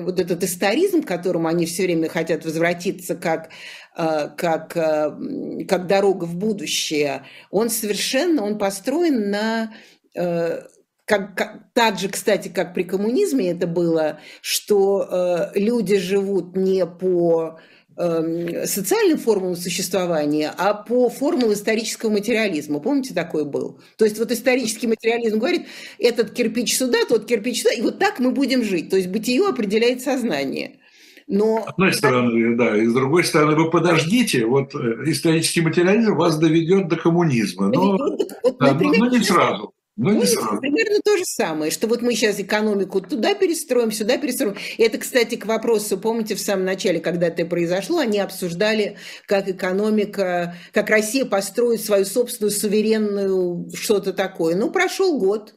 вот 0.00 0.18
этот 0.18 0.42
историзм, 0.42 1.02
к 1.02 1.06
которому 1.06 1.48
они 1.48 1.66
все 1.66 1.82
время 1.82 2.08
хотят 2.08 2.46
возвратиться 2.46 3.14
как, 3.14 3.50
э, 3.94 4.30
как, 4.34 4.74
э, 4.74 5.64
как 5.68 5.86
дорога 5.86 6.24
в 6.24 6.34
будущее, 6.34 7.26
он 7.50 7.68
совершенно, 7.68 8.42
он 8.42 8.56
построен 8.56 9.30
на 9.30 9.64
э, 9.64 10.01
как, 10.14 11.36
как, 11.36 11.64
так 11.74 11.98
же, 11.98 12.08
кстати, 12.08 12.48
как 12.48 12.74
при 12.74 12.84
коммунизме 12.84 13.50
это 13.50 13.66
было, 13.66 14.20
что 14.40 15.08
э, 15.54 15.58
люди 15.58 15.98
живут 15.98 16.56
не 16.56 16.86
по 16.86 17.58
Эм, 17.98 18.66
социальным 18.66 19.18
формулам 19.18 19.54
существования, 19.54 20.52
а 20.56 20.72
по 20.72 21.10
формулам 21.10 21.52
исторического 21.52 22.10
материализма. 22.10 22.80
Помните, 22.80 23.12
такой 23.12 23.44
был? 23.44 23.80
То 23.98 24.06
есть 24.06 24.18
вот 24.18 24.32
исторический 24.32 24.86
материализм 24.86 25.38
говорит, 25.38 25.66
этот 25.98 26.32
кирпич 26.32 26.74
сюда, 26.74 26.98
тот 27.06 27.26
кирпич 27.26 27.60
сюда, 27.60 27.74
и 27.74 27.82
вот 27.82 27.98
так 27.98 28.18
мы 28.18 28.30
будем 28.30 28.64
жить. 28.64 28.88
То 28.88 28.96
есть 28.96 29.08
бытие 29.08 29.46
определяет 29.46 30.00
сознание. 30.00 30.78
Но... 31.26 31.64
С 31.66 31.68
одной 31.68 31.92
стороны, 31.92 32.56
да, 32.56 32.76
и 32.78 32.86
с 32.86 32.94
другой 32.94 33.24
стороны, 33.24 33.56
вы 33.56 33.70
подождите, 33.70 34.46
вот 34.46 34.74
э, 34.74 35.10
исторический 35.10 35.60
материализм 35.60 36.14
вас 36.14 36.38
доведет 36.38 36.88
до 36.88 36.96
коммунизма, 36.96 37.68
но, 37.68 37.98
вот, 37.98 38.58
да, 38.58 38.72
например, 38.72 39.00
но 39.00 39.10
не 39.10 39.20
сразу. 39.22 39.74
Ну, 39.96 40.12
не 40.12 40.26
сразу. 40.26 40.58
Примерно 40.58 41.00
то 41.04 41.16
же 41.18 41.24
самое, 41.24 41.70
что 41.70 41.86
вот 41.86 42.00
мы 42.00 42.14
сейчас 42.14 42.40
экономику 42.40 43.02
туда 43.02 43.34
перестроим, 43.34 43.92
сюда 43.92 44.16
перестроим. 44.16 44.56
Это, 44.78 44.96
кстати, 44.98 45.34
к 45.36 45.44
вопросу, 45.44 45.98
помните, 45.98 46.34
в 46.34 46.40
самом 46.40 46.64
начале, 46.64 46.98
когда 46.98 47.26
это 47.26 47.44
произошло, 47.44 47.98
они 47.98 48.18
обсуждали, 48.18 48.96
как 49.26 49.48
экономика, 49.48 50.56
как 50.72 50.88
Россия 50.88 51.26
построит 51.26 51.82
свою 51.82 52.06
собственную 52.06 52.52
суверенную 52.52 53.70
что-то 53.74 54.14
такое. 54.14 54.56
Ну, 54.56 54.70
прошел 54.70 55.18
год, 55.18 55.54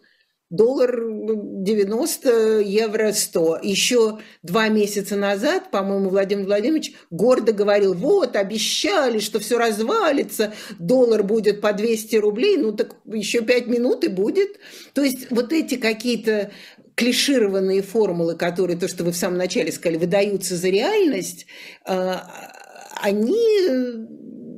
доллар 0.55 0.99
90, 1.01 2.59
евро 2.61 3.11
100. 3.11 3.59
Еще 3.63 4.19
два 4.43 4.67
месяца 4.69 5.15
назад, 5.15 5.71
по-моему, 5.71 6.09
Владимир 6.09 6.45
Владимирович 6.45 6.93
гордо 7.09 7.51
говорил, 7.51 7.93
вот, 7.93 8.35
обещали, 8.35 9.19
что 9.19 9.39
все 9.39 9.57
развалится, 9.57 10.53
доллар 10.79 11.23
будет 11.23 11.61
по 11.61 11.73
200 11.73 12.15
рублей, 12.17 12.57
ну 12.57 12.71
так 12.71 12.95
еще 13.05 13.41
пять 13.41 13.67
минут 13.67 14.03
и 14.03 14.07
будет. 14.07 14.59
То 14.93 15.03
есть 15.03 15.31
вот 15.31 15.51
эти 15.51 15.75
какие-то 15.75 16.51
клишированные 16.95 17.81
формулы, 17.81 18.35
которые, 18.35 18.77
то, 18.77 18.87
что 18.87 19.03
вы 19.03 19.11
в 19.11 19.17
самом 19.17 19.37
начале 19.37 19.71
сказали, 19.71 19.97
выдаются 19.97 20.55
за 20.55 20.69
реальность, 20.69 21.45
а, 21.83 22.25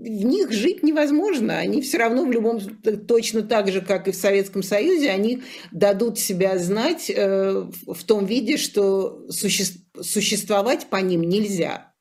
они 0.08 0.24
них 0.24 0.52
жить 0.52 0.84
невозможно. 0.84 1.58
Они 1.58 1.82
все 1.82 1.98
равно 1.98 2.26
в 2.26 2.32
любом, 2.32 2.60
точно 3.08 3.44
так 3.44 3.70
же, 3.72 3.82
как 3.82 4.08
и 4.08 4.12
в 4.12 4.16
Советском 4.16 4.64
Союзе, 4.64 5.10
они 5.10 5.44
дадут 5.72 6.18
себя 6.18 6.58
знать 6.58 7.10
э, 7.10 7.66
в 7.86 8.04
том 8.06 8.26
виде, 8.26 8.58
что 8.58 9.26
суще, 9.30 9.66
существовать 10.00 10.88
по 10.90 10.98
ним 10.98 11.22
нельзя. 11.22 11.94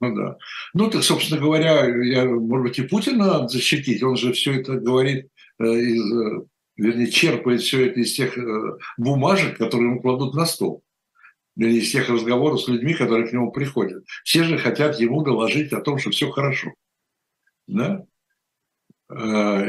Ну 0.00 0.16
да. 0.16 0.36
Ну, 0.74 0.90
так, 0.90 1.02
собственно 1.04 1.40
говоря, 1.40 1.86
я, 2.04 2.24
может 2.24 2.66
быть, 2.66 2.78
и 2.78 2.82
Путина 2.82 3.26
надо 3.26 3.48
защитить. 3.48 4.02
Он 4.02 4.16
же 4.16 4.32
все 4.32 4.60
это 4.60 4.74
говорит 4.74 5.28
э, 5.60 5.64
из, 5.64 6.12
э, 6.12 6.44
вернее, 6.76 7.10
черпает 7.10 7.60
все 7.60 7.86
это 7.86 8.00
из 8.00 8.12
тех 8.12 8.36
э, 8.36 8.78
бумажек, 8.98 9.58
которые 9.58 9.90
ему 9.90 10.00
кладут 10.00 10.34
на 10.34 10.44
стол 10.44 10.82
или 11.56 11.78
из 11.78 11.90
тех 11.90 12.08
разговоров 12.08 12.60
с 12.62 12.68
людьми, 12.68 12.94
которые 12.94 13.28
к 13.28 13.32
нему 13.32 13.52
приходят. 13.52 14.04
Все 14.24 14.42
же 14.42 14.58
хотят 14.58 14.98
ему 14.98 15.22
доложить 15.22 15.72
о 15.72 15.80
том, 15.80 15.98
что 15.98 16.10
все 16.10 16.30
хорошо. 16.30 16.72
Да? 17.72 18.06
А, 19.08 19.64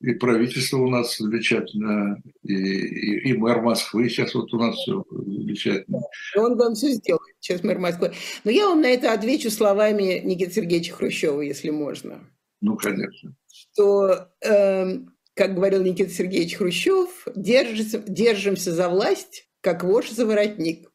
и 0.00 0.12
правительство 0.14 0.78
у 0.78 0.88
нас 0.88 1.16
замечательно, 1.16 2.22
и, 2.44 2.54
и, 2.54 3.30
и 3.30 3.32
мэр 3.36 3.62
Москвы 3.62 4.08
сейчас 4.08 4.34
вот 4.34 4.52
у 4.54 4.58
нас 4.58 4.76
все 4.76 5.04
замечательно. 5.10 6.00
Он 6.36 6.56
вам 6.56 6.74
все 6.74 6.92
сделает, 6.92 7.34
сейчас 7.40 7.64
мэр 7.64 7.78
Москвы. 7.78 8.12
Но 8.44 8.50
я 8.50 8.68
вам 8.68 8.80
на 8.80 8.86
это 8.86 9.12
отвечу 9.12 9.50
словами 9.50 10.20
Никиты 10.24 10.52
Сергеевича 10.52 10.94
Хрущева, 10.94 11.40
если 11.40 11.70
можно. 11.70 12.20
Ну, 12.60 12.76
конечно. 12.76 13.34
Что, 13.52 14.28
э, 14.40 14.98
как 15.34 15.54
говорил 15.54 15.82
Никита 15.82 16.10
Сергеевич 16.10 16.56
Хрущев, 16.56 17.26
держимся, 17.34 17.98
держимся 17.98 18.72
за 18.72 18.88
власть, 18.88 19.48
как 19.60 19.82
вож 19.82 20.10
за 20.10 20.26
воротник. 20.26 20.90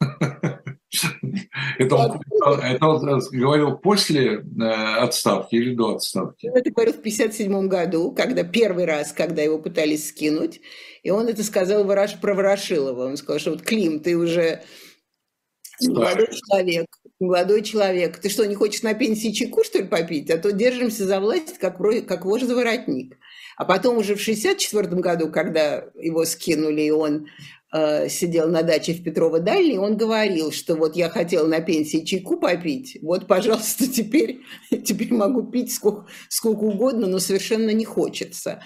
Это 1.78 1.96
он, 1.96 2.20
это 2.60 2.86
он 2.86 3.20
говорил 3.32 3.76
после 3.76 4.38
э, 4.38 4.64
отставки 4.98 5.54
или 5.54 5.74
до 5.74 5.96
отставки? 5.96 6.46
Это 6.46 6.70
говорил 6.70 6.94
в 6.94 6.98
1957 6.98 7.68
году, 7.68 8.12
когда 8.12 8.44
первый 8.44 8.84
раз, 8.84 9.12
когда 9.12 9.42
его 9.42 9.58
пытались 9.58 10.08
скинуть, 10.08 10.60
и 11.02 11.10
он 11.10 11.28
это 11.28 11.42
сказал 11.42 11.84
про 11.84 12.34
Ворошилова. 12.34 13.06
Он 13.06 13.16
сказал, 13.16 13.38
что 13.38 13.50
вот 13.50 13.62
Клим, 13.62 14.00
ты 14.00 14.16
уже 14.16 14.62
молодой 15.80 16.28
человек, 16.32 16.86
молодой 17.20 17.62
человек, 17.62 18.18
ты 18.18 18.28
что, 18.28 18.46
не 18.46 18.54
хочешь 18.54 18.82
на 18.82 18.94
пенсии 18.94 19.32
чеку, 19.32 19.64
что 19.64 19.78
ли, 19.78 19.84
попить? 19.84 20.30
А 20.30 20.38
то 20.38 20.52
держимся 20.52 21.04
за 21.06 21.20
власть, 21.20 21.58
как, 21.58 21.78
как 22.06 22.24
вож 22.24 22.42
за 22.42 22.54
воротник. 22.54 23.16
А 23.56 23.64
потом 23.64 23.98
уже 23.98 24.14
в 24.14 24.20
1964 24.20 25.00
году, 25.00 25.30
когда 25.30 25.84
его 25.94 26.24
скинули, 26.24 26.82
и 26.82 26.90
он 26.90 27.28
сидел 27.72 28.48
на 28.48 28.62
даче 28.62 28.94
в 28.94 29.02
Петрово 29.02 29.40
Дальней, 29.40 29.78
он 29.78 29.96
говорил, 29.96 30.52
что 30.52 30.76
вот 30.76 30.96
я 30.96 31.08
хотел 31.08 31.46
на 31.46 31.60
пенсии 31.60 32.04
чайку 32.04 32.36
попить, 32.38 32.98
вот, 33.02 33.26
пожалуйста, 33.26 33.86
теперь, 33.92 34.40
теперь 34.70 35.12
могу 35.12 35.42
пить 35.42 35.72
сколько, 35.72 36.06
сколько 36.28 36.60
угодно, 36.60 37.06
но 37.06 37.18
совершенно 37.18 37.70
не 37.70 37.84
хочется. 37.84 38.62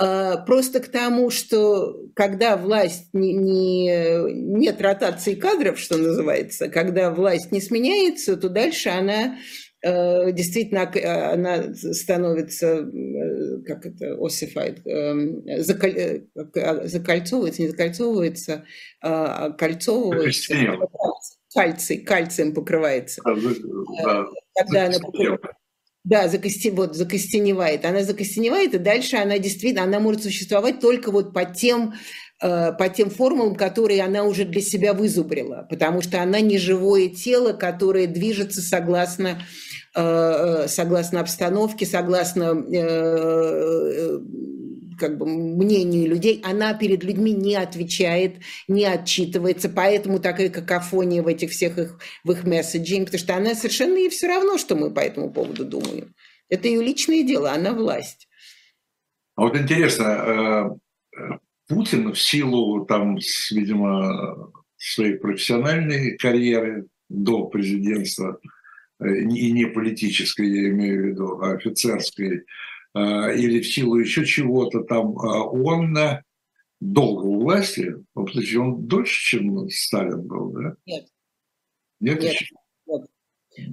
Э, 0.00 0.36
просто 0.46 0.80
к 0.80 0.88
тому, 0.88 1.30
что 1.30 1.96
когда 2.14 2.56
власть 2.56 3.08
не, 3.12 3.32
не, 3.32 4.32
нет 4.32 4.80
ротации 4.80 5.34
кадров, 5.34 5.78
что 5.78 5.96
называется, 5.96 6.68
когда 6.68 7.10
власть 7.10 7.52
не 7.52 7.60
сменяется, 7.60 8.36
то 8.36 8.48
дальше 8.48 8.90
она 8.90 9.36
Э, 9.36 9.71
действительно 9.82 10.90
э, 10.94 11.32
она 11.32 11.74
становится, 11.74 12.66
э, 12.66 13.62
как 13.66 13.86
это, 13.86 14.16
осифает, 14.24 14.86
эм, 14.86 15.42
закольцовывается, 16.86 17.62
не 17.62 17.68
закольцовывается, 17.68 18.64
а 19.00 19.50
кольцовывается. 19.50 20.54
Кальций, 21.54 21.98
кальцием 21.98 22.54
покрывается. 22.54 23.20
Да, 23.24 24.26
Когда 24.54 24.86
она 24.86 24.98
покрывается. 24.98 25.56
Да, 26.04 26.26
закости, 26.26 26.68
вот, 26.68 26.96
закостеневает. 26.96 27.84
Она 27.84 28.02
закостеневает, 28.02 28.74
и 28.74 28.78
дальше 28.78 29.16
она 29.16 29.38
действительно, 29.38 29.84
она 29.84 30.00
может 30.00 30.24
существовать 30.24 30.80
только 30.80 31.12
вот 31.12 31.32
по 31.32 31.44
тем, 31.44 31.94
по 32.42 32.88
тем 32.88 33.08
формулам, 33.08 33.54
которые 33.54 34.02
она 34.02 34.24
уже 34.24 34.44
для 34.44 34.60
себя 34.60 34.92
вызубрила, 34.94 35.66
потому 35.70 36.02
что 36.02 36.20
она 36.20 36.40
не 36.40 36.58
живое 36.58 37.08
тело, 37.08 37.52
которое 37.52 38.06
движется 38.08 38.60
согласно 38.60 39.38
Э, 39.94 40.68
согласно 40.68 41.20
обстановке, 41.20 41.84
согласно 41.84 42.64
э, 42.74 44.18
как 44.98 45.18
бы 45.18 45.26
мнению 45.26 46.08
людей, 46.08 46.40
она 46.42 46.72
перед 46.72 47.04
людьми 47.04 47.32
не 47.32 47.56
отвечает, 47.56 48.36
не 48.68 48.86
отчитывается, 48.86 49.68
поэтому 49.68 50.18
такая 50.18 50.48
какофония 50.48 51.22
в 51.22 51.26
этих 51.26 51.50
всех 51.50 51.76
их, 51.76 51.98
в 52.24 52.32
их 52.32 52.44
месседжинг, 52.44 53.06
потому 53.06 53.18
что 53.22 53.36
она 53.36 53.54
совершенно 53.54 53.98
и 53.98 54.08
все 54.08 54.28
равно, 54.28 54.56
что 54.56 54.76
мы 54.76 54.90
по 54.90 55.00
этому 55.00 55.30
поводу 55.30 55.66
думаем. 55.66 56.14
Это 56.48 56.68
ее 56.68 56.82
личное 56.82 57.22
дело, 57.22 57.52
она 57.52 57.72
власть. 57.72 58.28
А 59.36 59.42
вот 59.42 59.58
интересно, 59.58 60.78
э, 61.14 61.36
Путин 61.74 62.12
в 62.12 62.18
силу, 62.20 62.84
там, 62.86 63.18
видимо, 63.50 64.52
своей 64.76 65.14
профессиональной 65.14 66.16
карьеры 66.16 66.86
до 67.08 67.46
президентства– 67.46 68.38
Э, 69.02 69.18
и 69.18 69.52
не 69.52 69.66
политической, 69.66 70.48
я 70.48 70.70
имею 70.70 71.02
в 71.02 71.06
виду, 71.06 71.40
а 71.40 71.52
офицерской, 71.52 72.44
э, 72.94 73.36
или 73.36 73.60
в 73.60 73.66
силу 73.66 73.96
еще 73.96 74.24
чего-то 74.24 74.82
там, 74.82 75.18
а 75.18 75.44
он 75.44 75.96
долго 76.80 77.24
у 77.24 77.40
власти, 77.42 77.94
потому 78.14 78.38
он 78.60 78.86
дольше, 78.86 79.24
чем 79.24 79.68
Сталин 79.70 80.22
был, 80.22 80.50
да? 80.50 80.74
Нет. 80.86 81.06
Нет, 82.00 82.22
Нет. 82.22 82.32
Еще? 82.32 82.54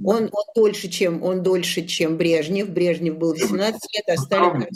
Он, 0.04 0.30
он 0.32 0.46
дольше, 0.56 0.90
чем 0.90 1.24
он 1.24 1.42
дольше, 1.42 1.86
чем 1.86 2.18
Брежнев. 2.18 2.70
Брежнев 2.70 3.18
был 3.18 3.32
18 3.32 3.80
лет, 3.96 4.04
а 4.08 4.18
Сталин 4.18 4.68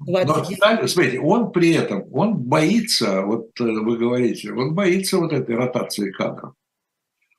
20. 0.00 0.28
Но 0.28 0.44
Сталин, 0.44 0.88
смотрите, 0.88 1.20
он 1.20 1.52
при 1.52 1.72
этом, 1.74 2.06
он 2.12 2.36
боится, 2.36 3.22
вот 3.22 3.50
э, 3.60 3.64
вы 3.64 3.96
говорите, 3.96 4.52
он 4.52 4.74
боится 4.74 5.18
вот 5.18 5.32
этой 5.32 5.56
ротации 5.56 6.10
кадров. 6.10 6.54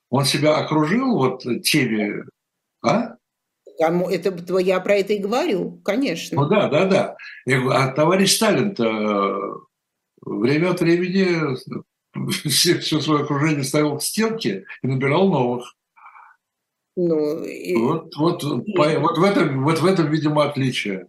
Он 0.10 0.26
себя 0.26 0.58
окружил 0.58 1.18
вот 1.18 1.44
теми, 1.64 2.26
а? 2.84 3.16
Это, 3.80 4.60
я 4.60 4.80
про 4.82 4.96
это 4.96 5.14
и 5.14 5.20
говорю, 5.20 5.80
конечно. 5.86 6.42
Ну 6.42 6.50
да, 6.50 6.68
да, 6.68 6.86
да. 6.86 7.18
Я 7.46 7.62
говорю, 7.62 7.80
а 7.80 7.88
товарищ 7.94 8.36
Сталин-то 8.36 8.86
э, 8.86 9.40
время 10.26 10.72
от 10.72 10.82
времени 10.82 11.56
все, 12.50 12.80
все 12.80 13.00
свое 13.00 13.24
окружение 13.24 13.64
ставил 13.64 13.98
к 13.98 14.04
стенке 14.04 14.66
и 14.84 14.88
набирал 14.88 15.30
новых. 15.30 15.76
Ну, 16.98 17.44
и... 17.44 17.76
вот, 17.78 18.14
вот, 18.18 18.44
и... 18.44 18.74
по, 18.74 18.90
вот, 19.00 19.18
в 19.18 19.24
этом, 19.24 19.64
вот 19.64 19.80
в 19.80 19.86
этом, 19.86 20.12
видимо, 20.12 20.44
отличие. 20.44 21.08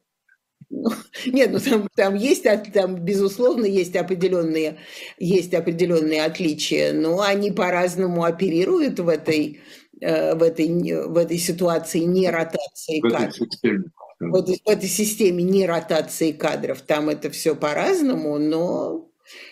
Нет, 1.27 1.51
ну 1.53 1.59
там, 1.59 1.89
там 1.95 2.15
есть, 2.15 2.47
там, 2.73 2.97
безусловно, 2.97 3.65
есть 3.65 3.97
определенные, 3.97 4.79
есть 5.19 5.53
определенные 5.53 6.25
отличия, 6.25 6.93
но 6.93 7.21
они 7.21 7.51
по-разному 7.51 8.25
оперируют 8.25 9.01
в 9.01 9.09
этой, 9.09 9.61
э, 10.01 10.35
в 10.35 10.43
этой, 10.43 10.69
в 11.07 11.17
этой 11.17 11.39
ситуации 11.39 12.01
не 12.01 12.31
ротации 12.31 13.01
кадров. 13.01 13.49
В 14.21 14.35
этой, 14.35 14.61
в 14.65 14.69
этой 14.69 14.89
системе 14.89 15.43
не 15.43 15.67
ротации 15.67 16.33
кадров. 16.33 16.83
Там 16.83 17.09
это 17.09 17.31
все 17.31 17.57
по-разному, 17.57 18.39
но, 18.39 19.11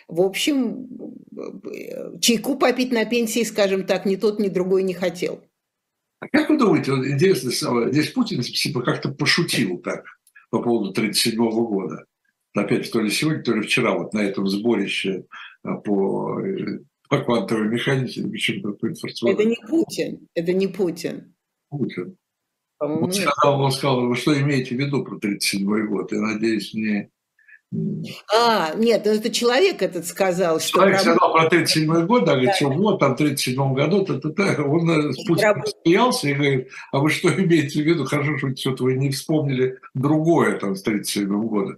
в 0.08 0.20
общем, 0.20 0.86
чайку 2.20 2.56
попить 2.56 2.92
на 2.92 3.06
пенсии, 3.06 3.44
скажем 3.44 3.86
так, 3.86 4.04
ни 4.04 4.16
тот, 4.16 4.38
ни 4.38 4.48
другой 4.48 4.82
не 4.82 4.94
хотел. 4.94 5.40
А 6.20 6.28
как 6.28 6.50
вы 6.50 6.58
думаете, 6.58 6.92
интересно, 6.92 7.50
здесь 7.90 8.10
Путин 8.10 8.42
типа, 8.42 8.82
как-то 8.82 9.10
пошутил 9.10 9.78
так? 9.78 10.04
По 10.50 10.62
поводу 10.62 10.90
1937 10.90 11.50
года. 11.66 12.04
Опять 12.54 12.90
то 12.90 13.00
ли 13.00 13.10
сегодня, 13.10 13.42
то 13.42 13.54
ли 13.54 13.62
вчера 13.62 13.96
вот 13.96 14.14
на 14.14 14.20
этом 14.20 14.48
сборище 14.48 15.26
а, 15.62 15.76
по, 15.76 16.40
э, 16.40 16.80
по 17.08 17.18
квантовой 17.18 17.68
механике, 17.68 18.22
почему-то 18.22 18.72
по 18.72 18.88
информационной. 18.88 19.34
Это 19.34 19.44
не 19.44 19.56
Путин, 19.68 20.28
это 20.34 20.52
не 20.52 20.66
Путин. 20.66 21.34
Путин. 21.68 22.16
Он 22.80 23.10
сказал, 23.12 23.60
он 23.60 23.72
сказал, 23.72 24.06
вы 24.06 24.16
что 24.16 24.40
имеете 24.40 24.76
в 24.76 24.78
виду 24.78 25.04
про 25.04 25.16
1937 25.16 25.86
год? 25.88 26.12
Я 26.12 26.20
надеюсь, 26.20 26.74
не, 26.74 27.10
а, 28.32 28.74
нет, 28.76 29.02
ну 29.04 29.12
это 29.12 29.30
человек 29.30 29.82
этот 29.82 30.06
сказал. 30.06 30.58
Что 30.58 30.78
человек 30.78 31.04
работа... 31.04 31.16
сказал 31.16 31.32
про 31.34 31.50
37 31.50 32.06
год, 32.06 32.24
да, 32.24 32.32
говорит, 32.32 32.50
да. 32.50 32.54
что 32.54 32.70
вот 32.70 32.98
там 32.98 33.14
в 33.14 33.18
37 33.18 33.74
году, 33.74 34.04
то, 34.06 34.18
то, 34.18 34.30
то. 34.30 34.62
он 34.64 34.90
э, 34.90 35.12
с 35.12 35.16
смеялся 35.84 36.28
и 36.28 36.34
говорит, 36.34 36.68
а 36.92 36.98
вы 36.98 37.10
что 37.10 37.28
имеете 37.28 37.82
в 37.82 37.86
виду? 37.86 38.06
Хорошо, 38.06 38.38
что 38.38 38.56
что-то 38.56 38.84
вы 38.84 38.94
не 38.94 39.10
вспомнили 39.10 39.78
другое 39.94 40.58
там 40.58 40.76
с 40.76 40.82
37 40.82 41.28
года. 41.42 41.76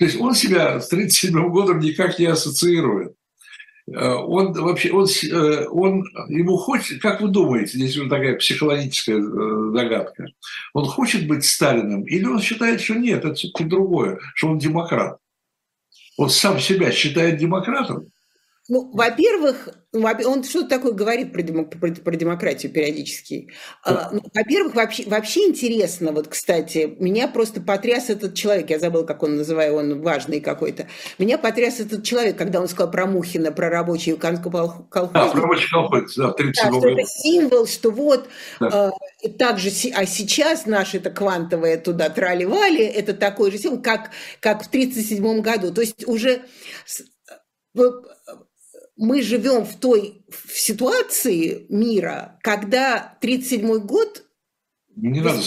То 0.00 0.04
есть 0.04 0.20
он 0.20 0.34
себя 0.34 0.80
с 0.80 0.88
37 0.88 1.48
годом 1.50 1.78
никак 1.78 2.18
не 2.18 2.26
ассоциирует. 2.26 3.14
Э, 3.94 4.14
он 4.14 4.52
вообще, 4.54 4.90
он, 4.90 5.06
э, 5.06 5.66
он, 5.68 6.02
ему 6.30 6.56
хочет, 6.56 7.00
как 7.00 7.20
вы 7.20 7.28
думаете, 7.28 7.78
здесь 7.78 7.96
уже 7.96 8.10
такая 8.10 8.34
психологическая 8.34 9.22
загадка, 9.70 10.26
он 10.74 10.86
хочет 10.86 11.28
быть 11.28 11.44
Сталиным 11.44 12.02
или 12.02 12.24
он 12.24 12.40
считает, 12.40 12.80
что 12.80 12.94
нет, 12.94 13.24
это 13.24 13.34
все-таки 13.34 13.62
другое, 13.62 14.18
что 14.34 14.48
он 14.48 14.58
демократ? 14.58 15.18
Он 16.18 16.28
сам 16.28 16.58
себя 16.58 16.90
считает 16.90 17.38
демократом? 17.38 18.10
Ну, 18.68 18.90
во-первых, 18.92 19.70
он 19.92 20.44
что-то 20.44 20.68
такое 20.68 20.92
говорит 20.92 21.32
про, 21.32 21.40
демок, 21.40 21.70
про, 21.70 21.90
про 21.90 22.16
демократию 22.16 22.70
периодически. 22.70 23.50
Да. 23.82 24.10
Ну, 24.12 24.20
во-первых, 24.34 24.74
вообще, 24.74 25.04
вообще 25.06 25.46
интересно, 25.46 26.12
вот, 26.12 26.28
кстати, 26.28 26.94
меня 26.98 27.28
просто 27.28 27.62
потряс 27.62 28.10
этот 28.10 28.34
человек, 28.34 28.68
я 28.68 28.78
забыла, 28.78 29.04
как 29.04 29.22
он 29.22 29.36
называю, 29.36 29.74
он 29.74 30.02
важный 30.02 30.40
какой-то. 30.40 30.86
Меня 31.18 31.38
потряс 31.38 31.80
этот 31.80 32.04
человек, 32.04 32.36
когда 32.36 32.60
он 32.60 32.68
сказал 32.68 32.90
про 32.90 33.06
Мухина, 33.06 33.52
про 33.52 33.70
рабочий 33.70 34.14
колхоз. 34.16 34.82
Да, 34.92 35.28
про 35.28 35.40
рабочий 35.40 35.70
колхоз, 35.70 36.14
да, 36.14 36.28
в 36.28 36.34
37 36.34 36.70
да, 36.70 36.78
что 36.78 36.88
это 36.88 37.04
символ, 37.06 37.66
что 37.66 37.90
вот 37.90 38.28
да. 38.60 38.92
э, 39.24 39.28
так 39.30 39.58
же, 39.58 39.70
а 39.94 40.04
сейчас 40.04 40.66
наше 40.66 40.98
это 40.98 41.10
квантовое 41.10 41.78
туда 41.78 42.10
трали-вали, 42.10 42.84
это 42.84 43.14
такой 43.14 43.50
же 43.50 43.56
символ, 43.56 43.80
как, 43.80 44.10
как 44.40 44.62
в 44.62 44.68
37 44.68 45.40
году. 45.40 45.72
То 45.72 45.80
есть 45.80 46.06
уже 46.06 46.42
мы 48.98 49.22
живем 49.22 49.64
в 49.64 49.76
той 49.76 50.24
в 50.28 50.58
ситуации 50.58 51.66
мира, 51.70 52.38
когда 52.42 53.16
1937 53.20 53.78
год 53.78 54.24
не 54.96 55.20
надо 55.20 55.40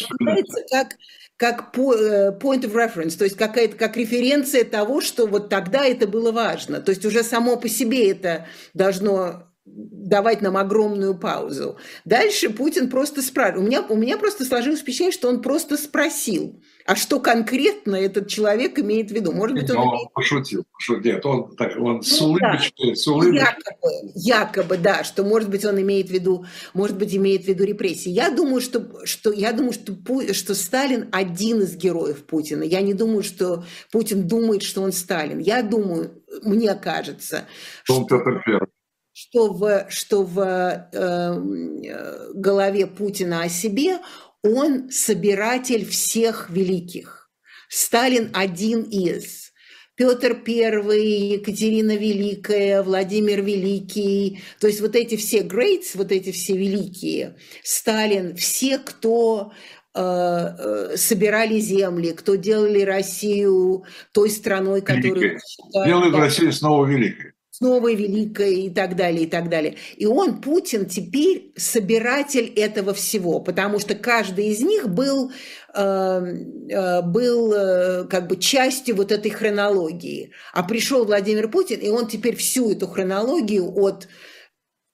как, 0.71 0.97
как 1.35 1.77
э, 1.77 2.37
point 2.39 2.61
of 2.61 2.73
reference, 2.73 3.17
то 3.17 3.25
есть 3.25 3.35
какая-то 3.35 3.75
как 3.75 3.97
референция 3.97 4.63
того, 4.63 5.01
что 5.01 5.27
вот 5.27 5.49
тогда 5.49 5.85
это 5.85 6.07
было 6.07 6.31
важно. 6.31 6.79
То 6.79 6.91
есть 6.91 7.05
уже 7.05 7.23
само 7.23 7.57
по 7.57 7.67
себе 7.67 8.09
это 8.09 8.47
должно 8.73 9.51
давать 9.65 10.41
нам 10.41 10.57
огромную 10.57 11.17
паузу. 11.17 11.77
Дальше 12.05 12.49
Путин 12.49 12.89
просто 12.89 13.21
спрашивает. 13.21 13.63
У 13.63 13.67
меня, 13.67 13.81
у 13.81 13.95
меня 13.95 14.17
просто 14.17 14.45
сложилось 14.45 14.79
впечатление, 14.79 15.13
что 15.13 15.27
он 15.27 15.41
просто 15.41 15.77
спросил, 15.77 16.61
а 16.85 16.95
что 16.95 17.19
конкретно 17.19 17.95
этот 17.95 18.27
человек 18.27 18.79
имеет 18.79 19.11
в 19.11 19.13
виду? 19.13 19.31
Может 19.31 19.57
быть, 19.57 19.69
он, 19.69 19.77
он 19.77 19.95
имеет... 19.95 20.13
пошутил, 20.13 20.65
пошутил. 20.71 21.13
Нет, 21.13 21.25
он, 21.25 21.55
так, 21.55 21.77
он 21.77 21.95
ну, 21.97 22.01
с 22.01 22.21
улыбочкой, 22.21 22.89
да. 22.89 22.95
с 22.95 23.07
улыбочкой. 23.07 23.39
Якобы, 23.39 24.11
якобы, 24.15 24.77
да, 24.77 25.03
что, 25.03 25.23
может 25.23 25.49
быть, 25.49 25.65
он 25.65 25.79
имеет 25.81 26.07
в 26.07 26.11
виду, 26.11 26.45
может 26.73 26.97
быть, 26.97 27.15
имеет 27.15 27.45
в 27.45 27.47
виду 27.47 27.63
репрессии. 27.63 28.09
Я 28.09 28.29
думаю, 28.29 28.61
что, 28.61 29.05
что, 29.05 29.31
я 29.31 29.53
думаю, 29.53 29.73
что, 29.73 29.93
что 30.33 30.55
Сталин 30.55 31.09
один 31.11 31.61
из 31.61 31.75
героев 31.75 32.23
Путина. 32.25 32.63
Я 32.63 32.81
не 32.81 32.93
думаю, 32.93 33.23
что 33.23 33.63
Путин 33.91 34.27
думает, 34.27 34.63
что 34.63 34.81
он 34.81 34.91
Сталин. 34.91 35.39
Я 35.39 35.63
думаю, 35.63 36.11
мне 36.43 36.73
кажется, 36.75 37.45
что... 37.83 37.95
Он 37.95 38.07
Петр 38.07 38.41
Первый 38.45 38.67
что 39.13 39.51
в, 39.53 39.87
что 39.89 40.23
в 40.23 40.39
эм, 40.93 41.81
э, 41.83 42.31
голове 42.33 42.87
Путина 42.87 43.43
о 43.43 43.49
себе 43.49 43.99
он 44.43 44.89
собиратель 44.89 45.85
всех 45.85 46.49
великих. 46.49 47.29
Сталин 47.69 48.31
один 48.33 48.83
из. 48.83 49.51
Петр 49.95 50.41
I, 50.47 51.33
Екатерина 51.33 51.95
Великая, 51.95 52.81
Владимир 52.81 53.43
Великий, 53.43 54.41
то 54.59 54.67
есть 54.67 54.81
вот 54.81 54.95
эти 54.95 55.15
все 55.15 55.41
greats, 55.41 55.91
вот 55.93 56.11
эти 56.11 56.31
все 56.31 56.57
великие, 56.57 57.35
Сталин, 57.61 58.35
все, 58.35 58.79
кто 58.79 59.51
э, 59.93 60.01
э, 60.01 60.97
собирали 60.97 61.59
земли, 61.59 62.13
кто 62.13 62.33
делали 62.35 62.81
Россию 62.81 63.83
той 64.11 64.31
страной, 64.31 64.81
которую... 64.81 65.39
Делают 65.85 66.13
да, 66.13 66.19
Россию 66.19 66.51
снова 66.51 66.87
великой 66.87 67.30
новой 67.61 67.95
великой 67.95 68.63
и 68.63 68.69
так 68.69 68.95
далее, 68.95 69.23
и 69.23 69.27
так 69.27 69.49
далее. 69.49 69.75
И 69.95 70.05
он, 70.05 70.41
Путин, 70.41 70.85
теперь 70.85 71.53
собиратель 71.55 72.51
этого 72.55 72.93
всего, 72.93 73.39
потому 73.39 73.79
что 73.79 73.95
каждый 73.95 74.47
из 74.47 74.61
них 74.61 74.89
был, 74.89 75.31
э, 75.73 75.81
э, 75.81 77.01
был 77.03 77.53
э, 77.53 78.05
как 78.05 78.27
бы 78.27 78.37
частью 78.37 78.95
вот 78.95 79.11
этой 79.11 79.31
хронологии. 79.31 80.31
А 80.53 80.63
пришел 80.63 81.05
Владимир 81.05 81.49
Путин, 81.49 81.79
и 81.79 81.89
он 81.89 82.07
теперь 82.07 82.35
всю 82.35 82.71
эту 82.71 82.87
хронологию 82.87 83.71
от 83.77 84.07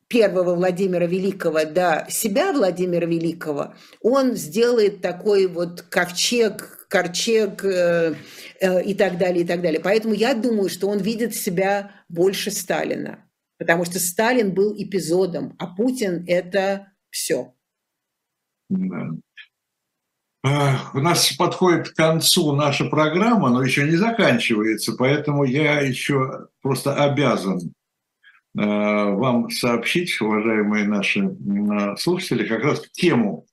первого 0.08 0.56
Владимира 0.56 1.06
Великого 1.06 1.66
до 1.66 2.06
себя 2.10 2.54
Владимира 2.54 3.06
Великого, 3.06 3.76
он 4.02 4.36
сделает 4.36 5.02
такой 5.02 5.48
вот 5.48 5.82
ковчег, 5.82 6.86
корчег 6.90 7.64
э, 7.66 8.16
э, 8.62 8.84
и 8.84 8.94
так 8.94 9.18
далее, 9.18 9.44
и 9.44 9.48
так 9.48 9.62
далее. 9.62 9.82
Поэтому 9.82 10.14
я 10.14 10.34
думаю, 10.34 10.70
что 10.70 10.88
он 10.88 11.00
видит 11.00 11.36
себя 11.36 11.92
больше 12.10 12.52
Сталина, 12.52 13.26
потому 13.58 13.86
что 13.86 14.00
Сталин 14.00 14.54
был 14.54 14.74
эпизодом, 14.78 15.56
а 15.60 15.68
Путин– 15.68 16.24
это 16.28 16.92
все. 17.10 17.54
Да. 18.70 19.10
У 20.94 21.00
нас 21.00 21.34
подходит 21.34 21.90
к 21.90 21.96
концу 21.96 22.56
наша 22.56 22.86
программа, 22.86 23.50
но 23.50 23.64
еще 23.64 23.84
не 23.84 23.98
заканчивается, 23.98 24.94
поэтому 24.94 25.44
я 25.44 25.82
еще 25.82 26.48
просто 26.62 27.04
обязан 27.04 27.74
э, 28.58 28.62
вам 28.62 29.50
сообщить, 29.50 30.22
уважаемые 30.22 30.88
наши 30.88 31.36
слушатели, 31.98 32.48
как 32.48 32.64
раз 32.64 32.82
тему 32.92 33.46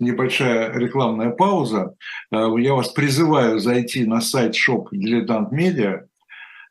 небольшая 0.00 0.72
рекламная 0.72 1.30
пауза. 1.30 1.94
Э, 2.32 2.48
я 2.58 2.74
вас 2.74 2.88
призываю 2.88 3.60
зайти 3.60 4.04
на 4.04 4.20
сайт 4.20 4.56
shop 4.56 4.88
«Дилетант 4.90 5.52
Медиа». 5.52 6.06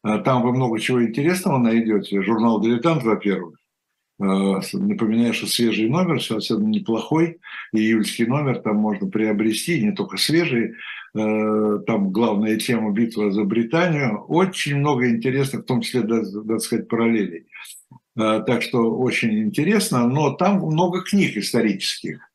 Э, 0.04 0.20
там 0.20 0.44
вы 0.44 0.54
много 0.54 0.80
чего 0.80 1.04
интересного 1.04 1.58
найдете. 1.58 2.22
Журнал 2.22 2.62
«Дилетант», 2.62 3.04
во-первых. 3.04 3.58
Э, 4.22 4.60
напоминаю, 4.74 5.34
что 5.34 5.48
свежий 5.48 5.90
номер, 5.90 6.22
совсем 6.22 6.70
неплохой. 6.70 7.40
Июльский 7.72 8.26
номер 8.26 8.60
там 8.60 8.78
можно 8.78 9.10
приобрести, 9.10 9.82
не 9.84 9.92
только 9.92 10.18
свежий. 10.18 10.74
Там 11.12 12.12
главная 12.12 12.58
тема 12.58 12.92
«Битва 12.92 13.32
за 13.32 13.44
Британию». 13.44 14.24
Очень 14.28 14.78
много 14.78 15.10
интересных, 15.10 15.62
в 15.62 15.66
том 15.66 15.82
числе, 15.82 16.04
так 16.04 16.62
сказать, 16.62 16.88
параллелей. 16.88 17.48
Так 18.16 18.62
что 18.62 18.96
очень 18.96 19.42
интересно, 19.42 20.08
но 20.08 20.34
там 20.34 20.58
много 20.60 21.02
книг 21.02 21.36
исторических. 21.36 22.29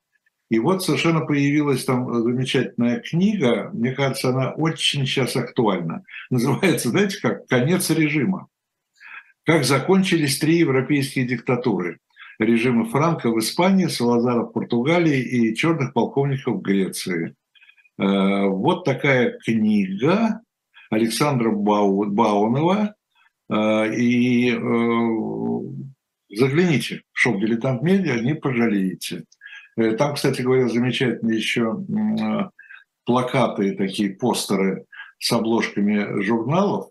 И 0.55 0.59
вот 0.61 0.85
совершенно 0.85 1.21
появилась 1.21 1.85
там 1.85 2.23
замечательная 2.23 3.01
книга, 3.01 3.71
мне 3.73 3.91
кажется, 3.91 4.29
она 4.29 4.53
очень 4.53 5.05
сейчас 5.05 5.35
актуальна. 5.35 6.05
Называется, 6.31 6.91
знаете 6.91 7.19
как, 7.21 7.49
«Конец 7.49 7.91
режима». 7.91 8.47
Как 9.45 9.65
закончились 9.65 10.39
три 10.39 10.59
европейские 10.59 11.27
диктатуры. 11.27 11.99
Режимы 12.39 12.85
Франка 12.85 13.31
в 13.31 13.39
Испании, 13.41 13.89
Салазара 13.89 14.43
в 14.43 14.53
Португалии 14.53 15.21
и 15.21 15.57
черных 15.57 15.93
полковников 15.93 16.59
в 16.59 16.63
Греции. 16.63 17.35
Э, 17.99 18.47
вот 18.47 18.85
такая 18.85 19.37
книга 19.45 20.41
Александра 20.89 21.51
Баунова. 21.51 22.95
Э, 23.51 23.93
и 23.93 24.53
э, 24.53 24.57
загляните 26.31 27.03
в 27.11 27.19
шоп 27.19 27.41
«Дилетант 27.41 27.83
Медиа», 27.83 28.21
не 28.21 28.37
пожалеете. 28.37 29.25
Э, 29.77 29.93
там, 29.93 30.15
кстати 30.15 30.43
говоря, 30.43 30.69
замечательные 30.69 31.37
еще 31.37 31.85
а, 32.21 32.51
плакаты, 33.05 33.77
такие 33.77 34.11
постеры 34.11 34.87
с 35.19 35.33
обложками 35.33 36.23
журналов 36.23 36.91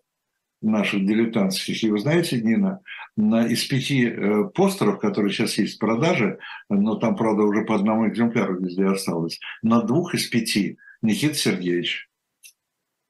наших 0.62 1.06
дилетантских. 1.06 1.84
И 1.84 1.90
вы 1.90 2.00
знаете, 2.00 2.42
Нина, 2.42 2.82
на, 3.16 3.46
из 3.46 3.66
пяти 3.66 4.08
э, 4.08 4.46
постеров, 4.56 5.00
которые 5.00 5.32
сейчас 5.32 5.58
есть 5.58 5.76
в 5.76 5.80
продаже, 5.80 6.40
но 6.70 6.96
там, 6.96 7.16
правда, 7.16 7.44
уже 7.44 7.64
по 7.64 7.76
одному 7.76 8.08
экземпляру 8.08 8.60
везде 8.60 8.86
осталось, 8.86 9.40
на 9.62 9.82
двух 9.82 10.16
из 10.16 10.28
пяти 10.28 10.78
Никита 11.02 11.36
Сергеевич, 11.36 12.10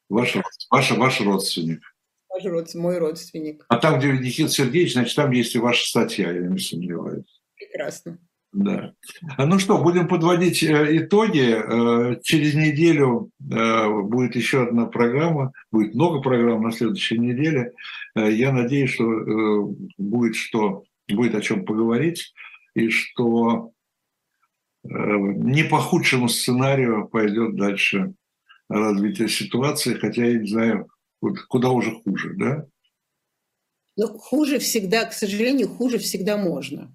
ваш, 0.09 0.35
ваш, 0.69 0.91
ваш 0.91 1.21
родственник. 1.21 1.81
Ваш 2.29 2.43
родственник, 2.45 2.83
мой 2.83 2.97
родственник. 2.97 3.65
А 3.69 3.77
там, 3.77 3.99
где 3.99 4.11
Никита 4.11 4.49
Сергеевич, 4.49 4.93
значит, 4.93 5.15
там 5.15 5.31
есть 5.31 5.55
и 5.55 5.59
ваша 5.59 5.87
статья, 5.87 6.31
я 6.31 6.47
не 6.47 6.59
сомневаюсь. 6.59 7.41
Прекрасно. 7.55 8.17
Да. 8.53 8.93
Ну 9.39 9.57
что, 9.57 9.81
будем 9.81 10.07
подводить 10.07 10.61
э, 10.61 10.97
итоги. 10.99 11.55
Э, 11.55 12.19
через 12.21 12.53
неделю 12.53 13.31
э, 13.41 13.89
будет 13.89 14.35
еще 14.35 14.67
одна 14.67 14.85
программа, 14.85 15.51
будет 15.71 15.95
много 15.95 16.21
программ 16.21 16.61
на 16.61 16.71
следующей 16.71 17.17
неделе. 17.17 17.73
Я 18.15 18.51
надеюсь, 18.51 18.91
что 18.91 19.73
будет 19.97 20.35
что 20.35 20.83
будет 21.09 21.33
о 21.33 21.41
чем 21.41 21.65
поговорить 21.65 22.33
и 22.75 22.89
что 22.89 23.71
не 24.83 25.63
по 25.63 25.79
худшему 25.79 26.29
сценарию 26.29 27.07
пойдет 27.07 27.55
дальше 27.55 28.13
развитие 28.69 29.29
ситуации, 29.29 29.95
хотя 29.95 30.25
я 30.25 30.37
не 30.37 30.47
знаю, 30.47 30.89
куда 31.47 31.69
уже 31.69 31.91
хуже, 31.91 32.33
да? 32.35 32.67
Ну, 33.95 34.07
хуже 34.19 34.59
всегда, 34.59 35.05
к 35.05 35.13
сожалению, 35.13 35.69
хуже 35.69 35.97
всегда 35.97 36.37
можно. 36.37 36.93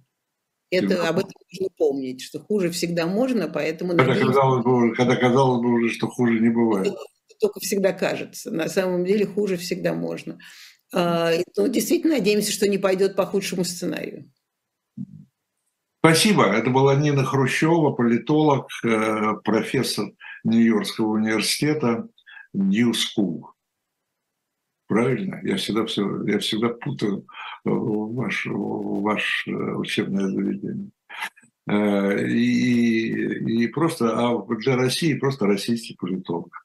Это, 0.71 1.09
об 1.09 1.19
этом 1.19 1.33
нужно 1.51 1.69
помнить, 1.77 2.21
что 2.21 2.41
хуже 2.41 2.71
всегда 2.71 3.07
можно, 3.07 3.49
поэтому... 3.49 3.91
Когда, 3.91 4.07
надеюсь, 4.07 4.27
казалось 4.27 4.65
бы, 4.65 4.95
когда 4.95 5.17
казалось 5.17 5.63
бы 5.63 5.73
уже, 5.73 5.89
что 5.91 6.09
хуже 6.09 6.41
не 6.41 6.51
бывает. 6.51 6.95
Только 7.41 7.61
всегда 7.61 7.93
кажется. 7.93 8.51
На 8.51 8.69
самом 8.69 9.05
деле 9.05 9.25
хуже 9.25 9.57
всегда 9.57 9.95
можно. 9.95 10.39
А, 10.93 11.31
ну, 11.57 11.69
действительно 11.69 12.17
надеемся, 12.17 12.53
что 12.53 12.69
не 12.69 12.79
пойдет 12.79 13.17
по 13.17 13.25
худшему 13.25 13.65
сценарию. 13.65 14.31
Спасибо. 16.01 16.45
Это 16.45 16.71
была 16.71 16.95
Нина 16.95 17.25
Хрущева, 17.25 17.93
политолог, 17.93 18.69
э, 18.85 19.35
профессор 19.45 20.11
Нью-Йоркского 20.45 21.07
университета 21.07 22.09
New 22.53 22.93
School. 22.93 23.43
Правильно? 24.89 25.41
Я 25.45 25.57
всегда, 25.57 25.85
все, 25.85 26.25
я 26.25 26.39
всегда 26.39 26.71
путаю 26.71 27.27
ваш, 27.65 28.47
ваш 28.47 29.47
учебное 29.47 30.27
заведение. 30.29 30.91
И, 32.27 33.63
и 33.63 33.67
просто, 33.69 34.19
а 34.19 34.43
для 34.57 34.77
России 34.77 35.13
просто 35.15 35.47
российский 35.47 35.95
политолог. 35.95 36.65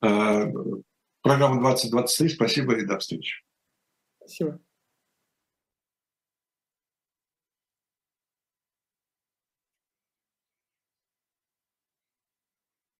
Программа 0.00 1.60
2023. 1.60 2.28
Спасибо 2.28 2.76
и 2.76 2.84
до 2.84 2.98
встречи. 2.98 3.42
Спасибо. 4.18 4.60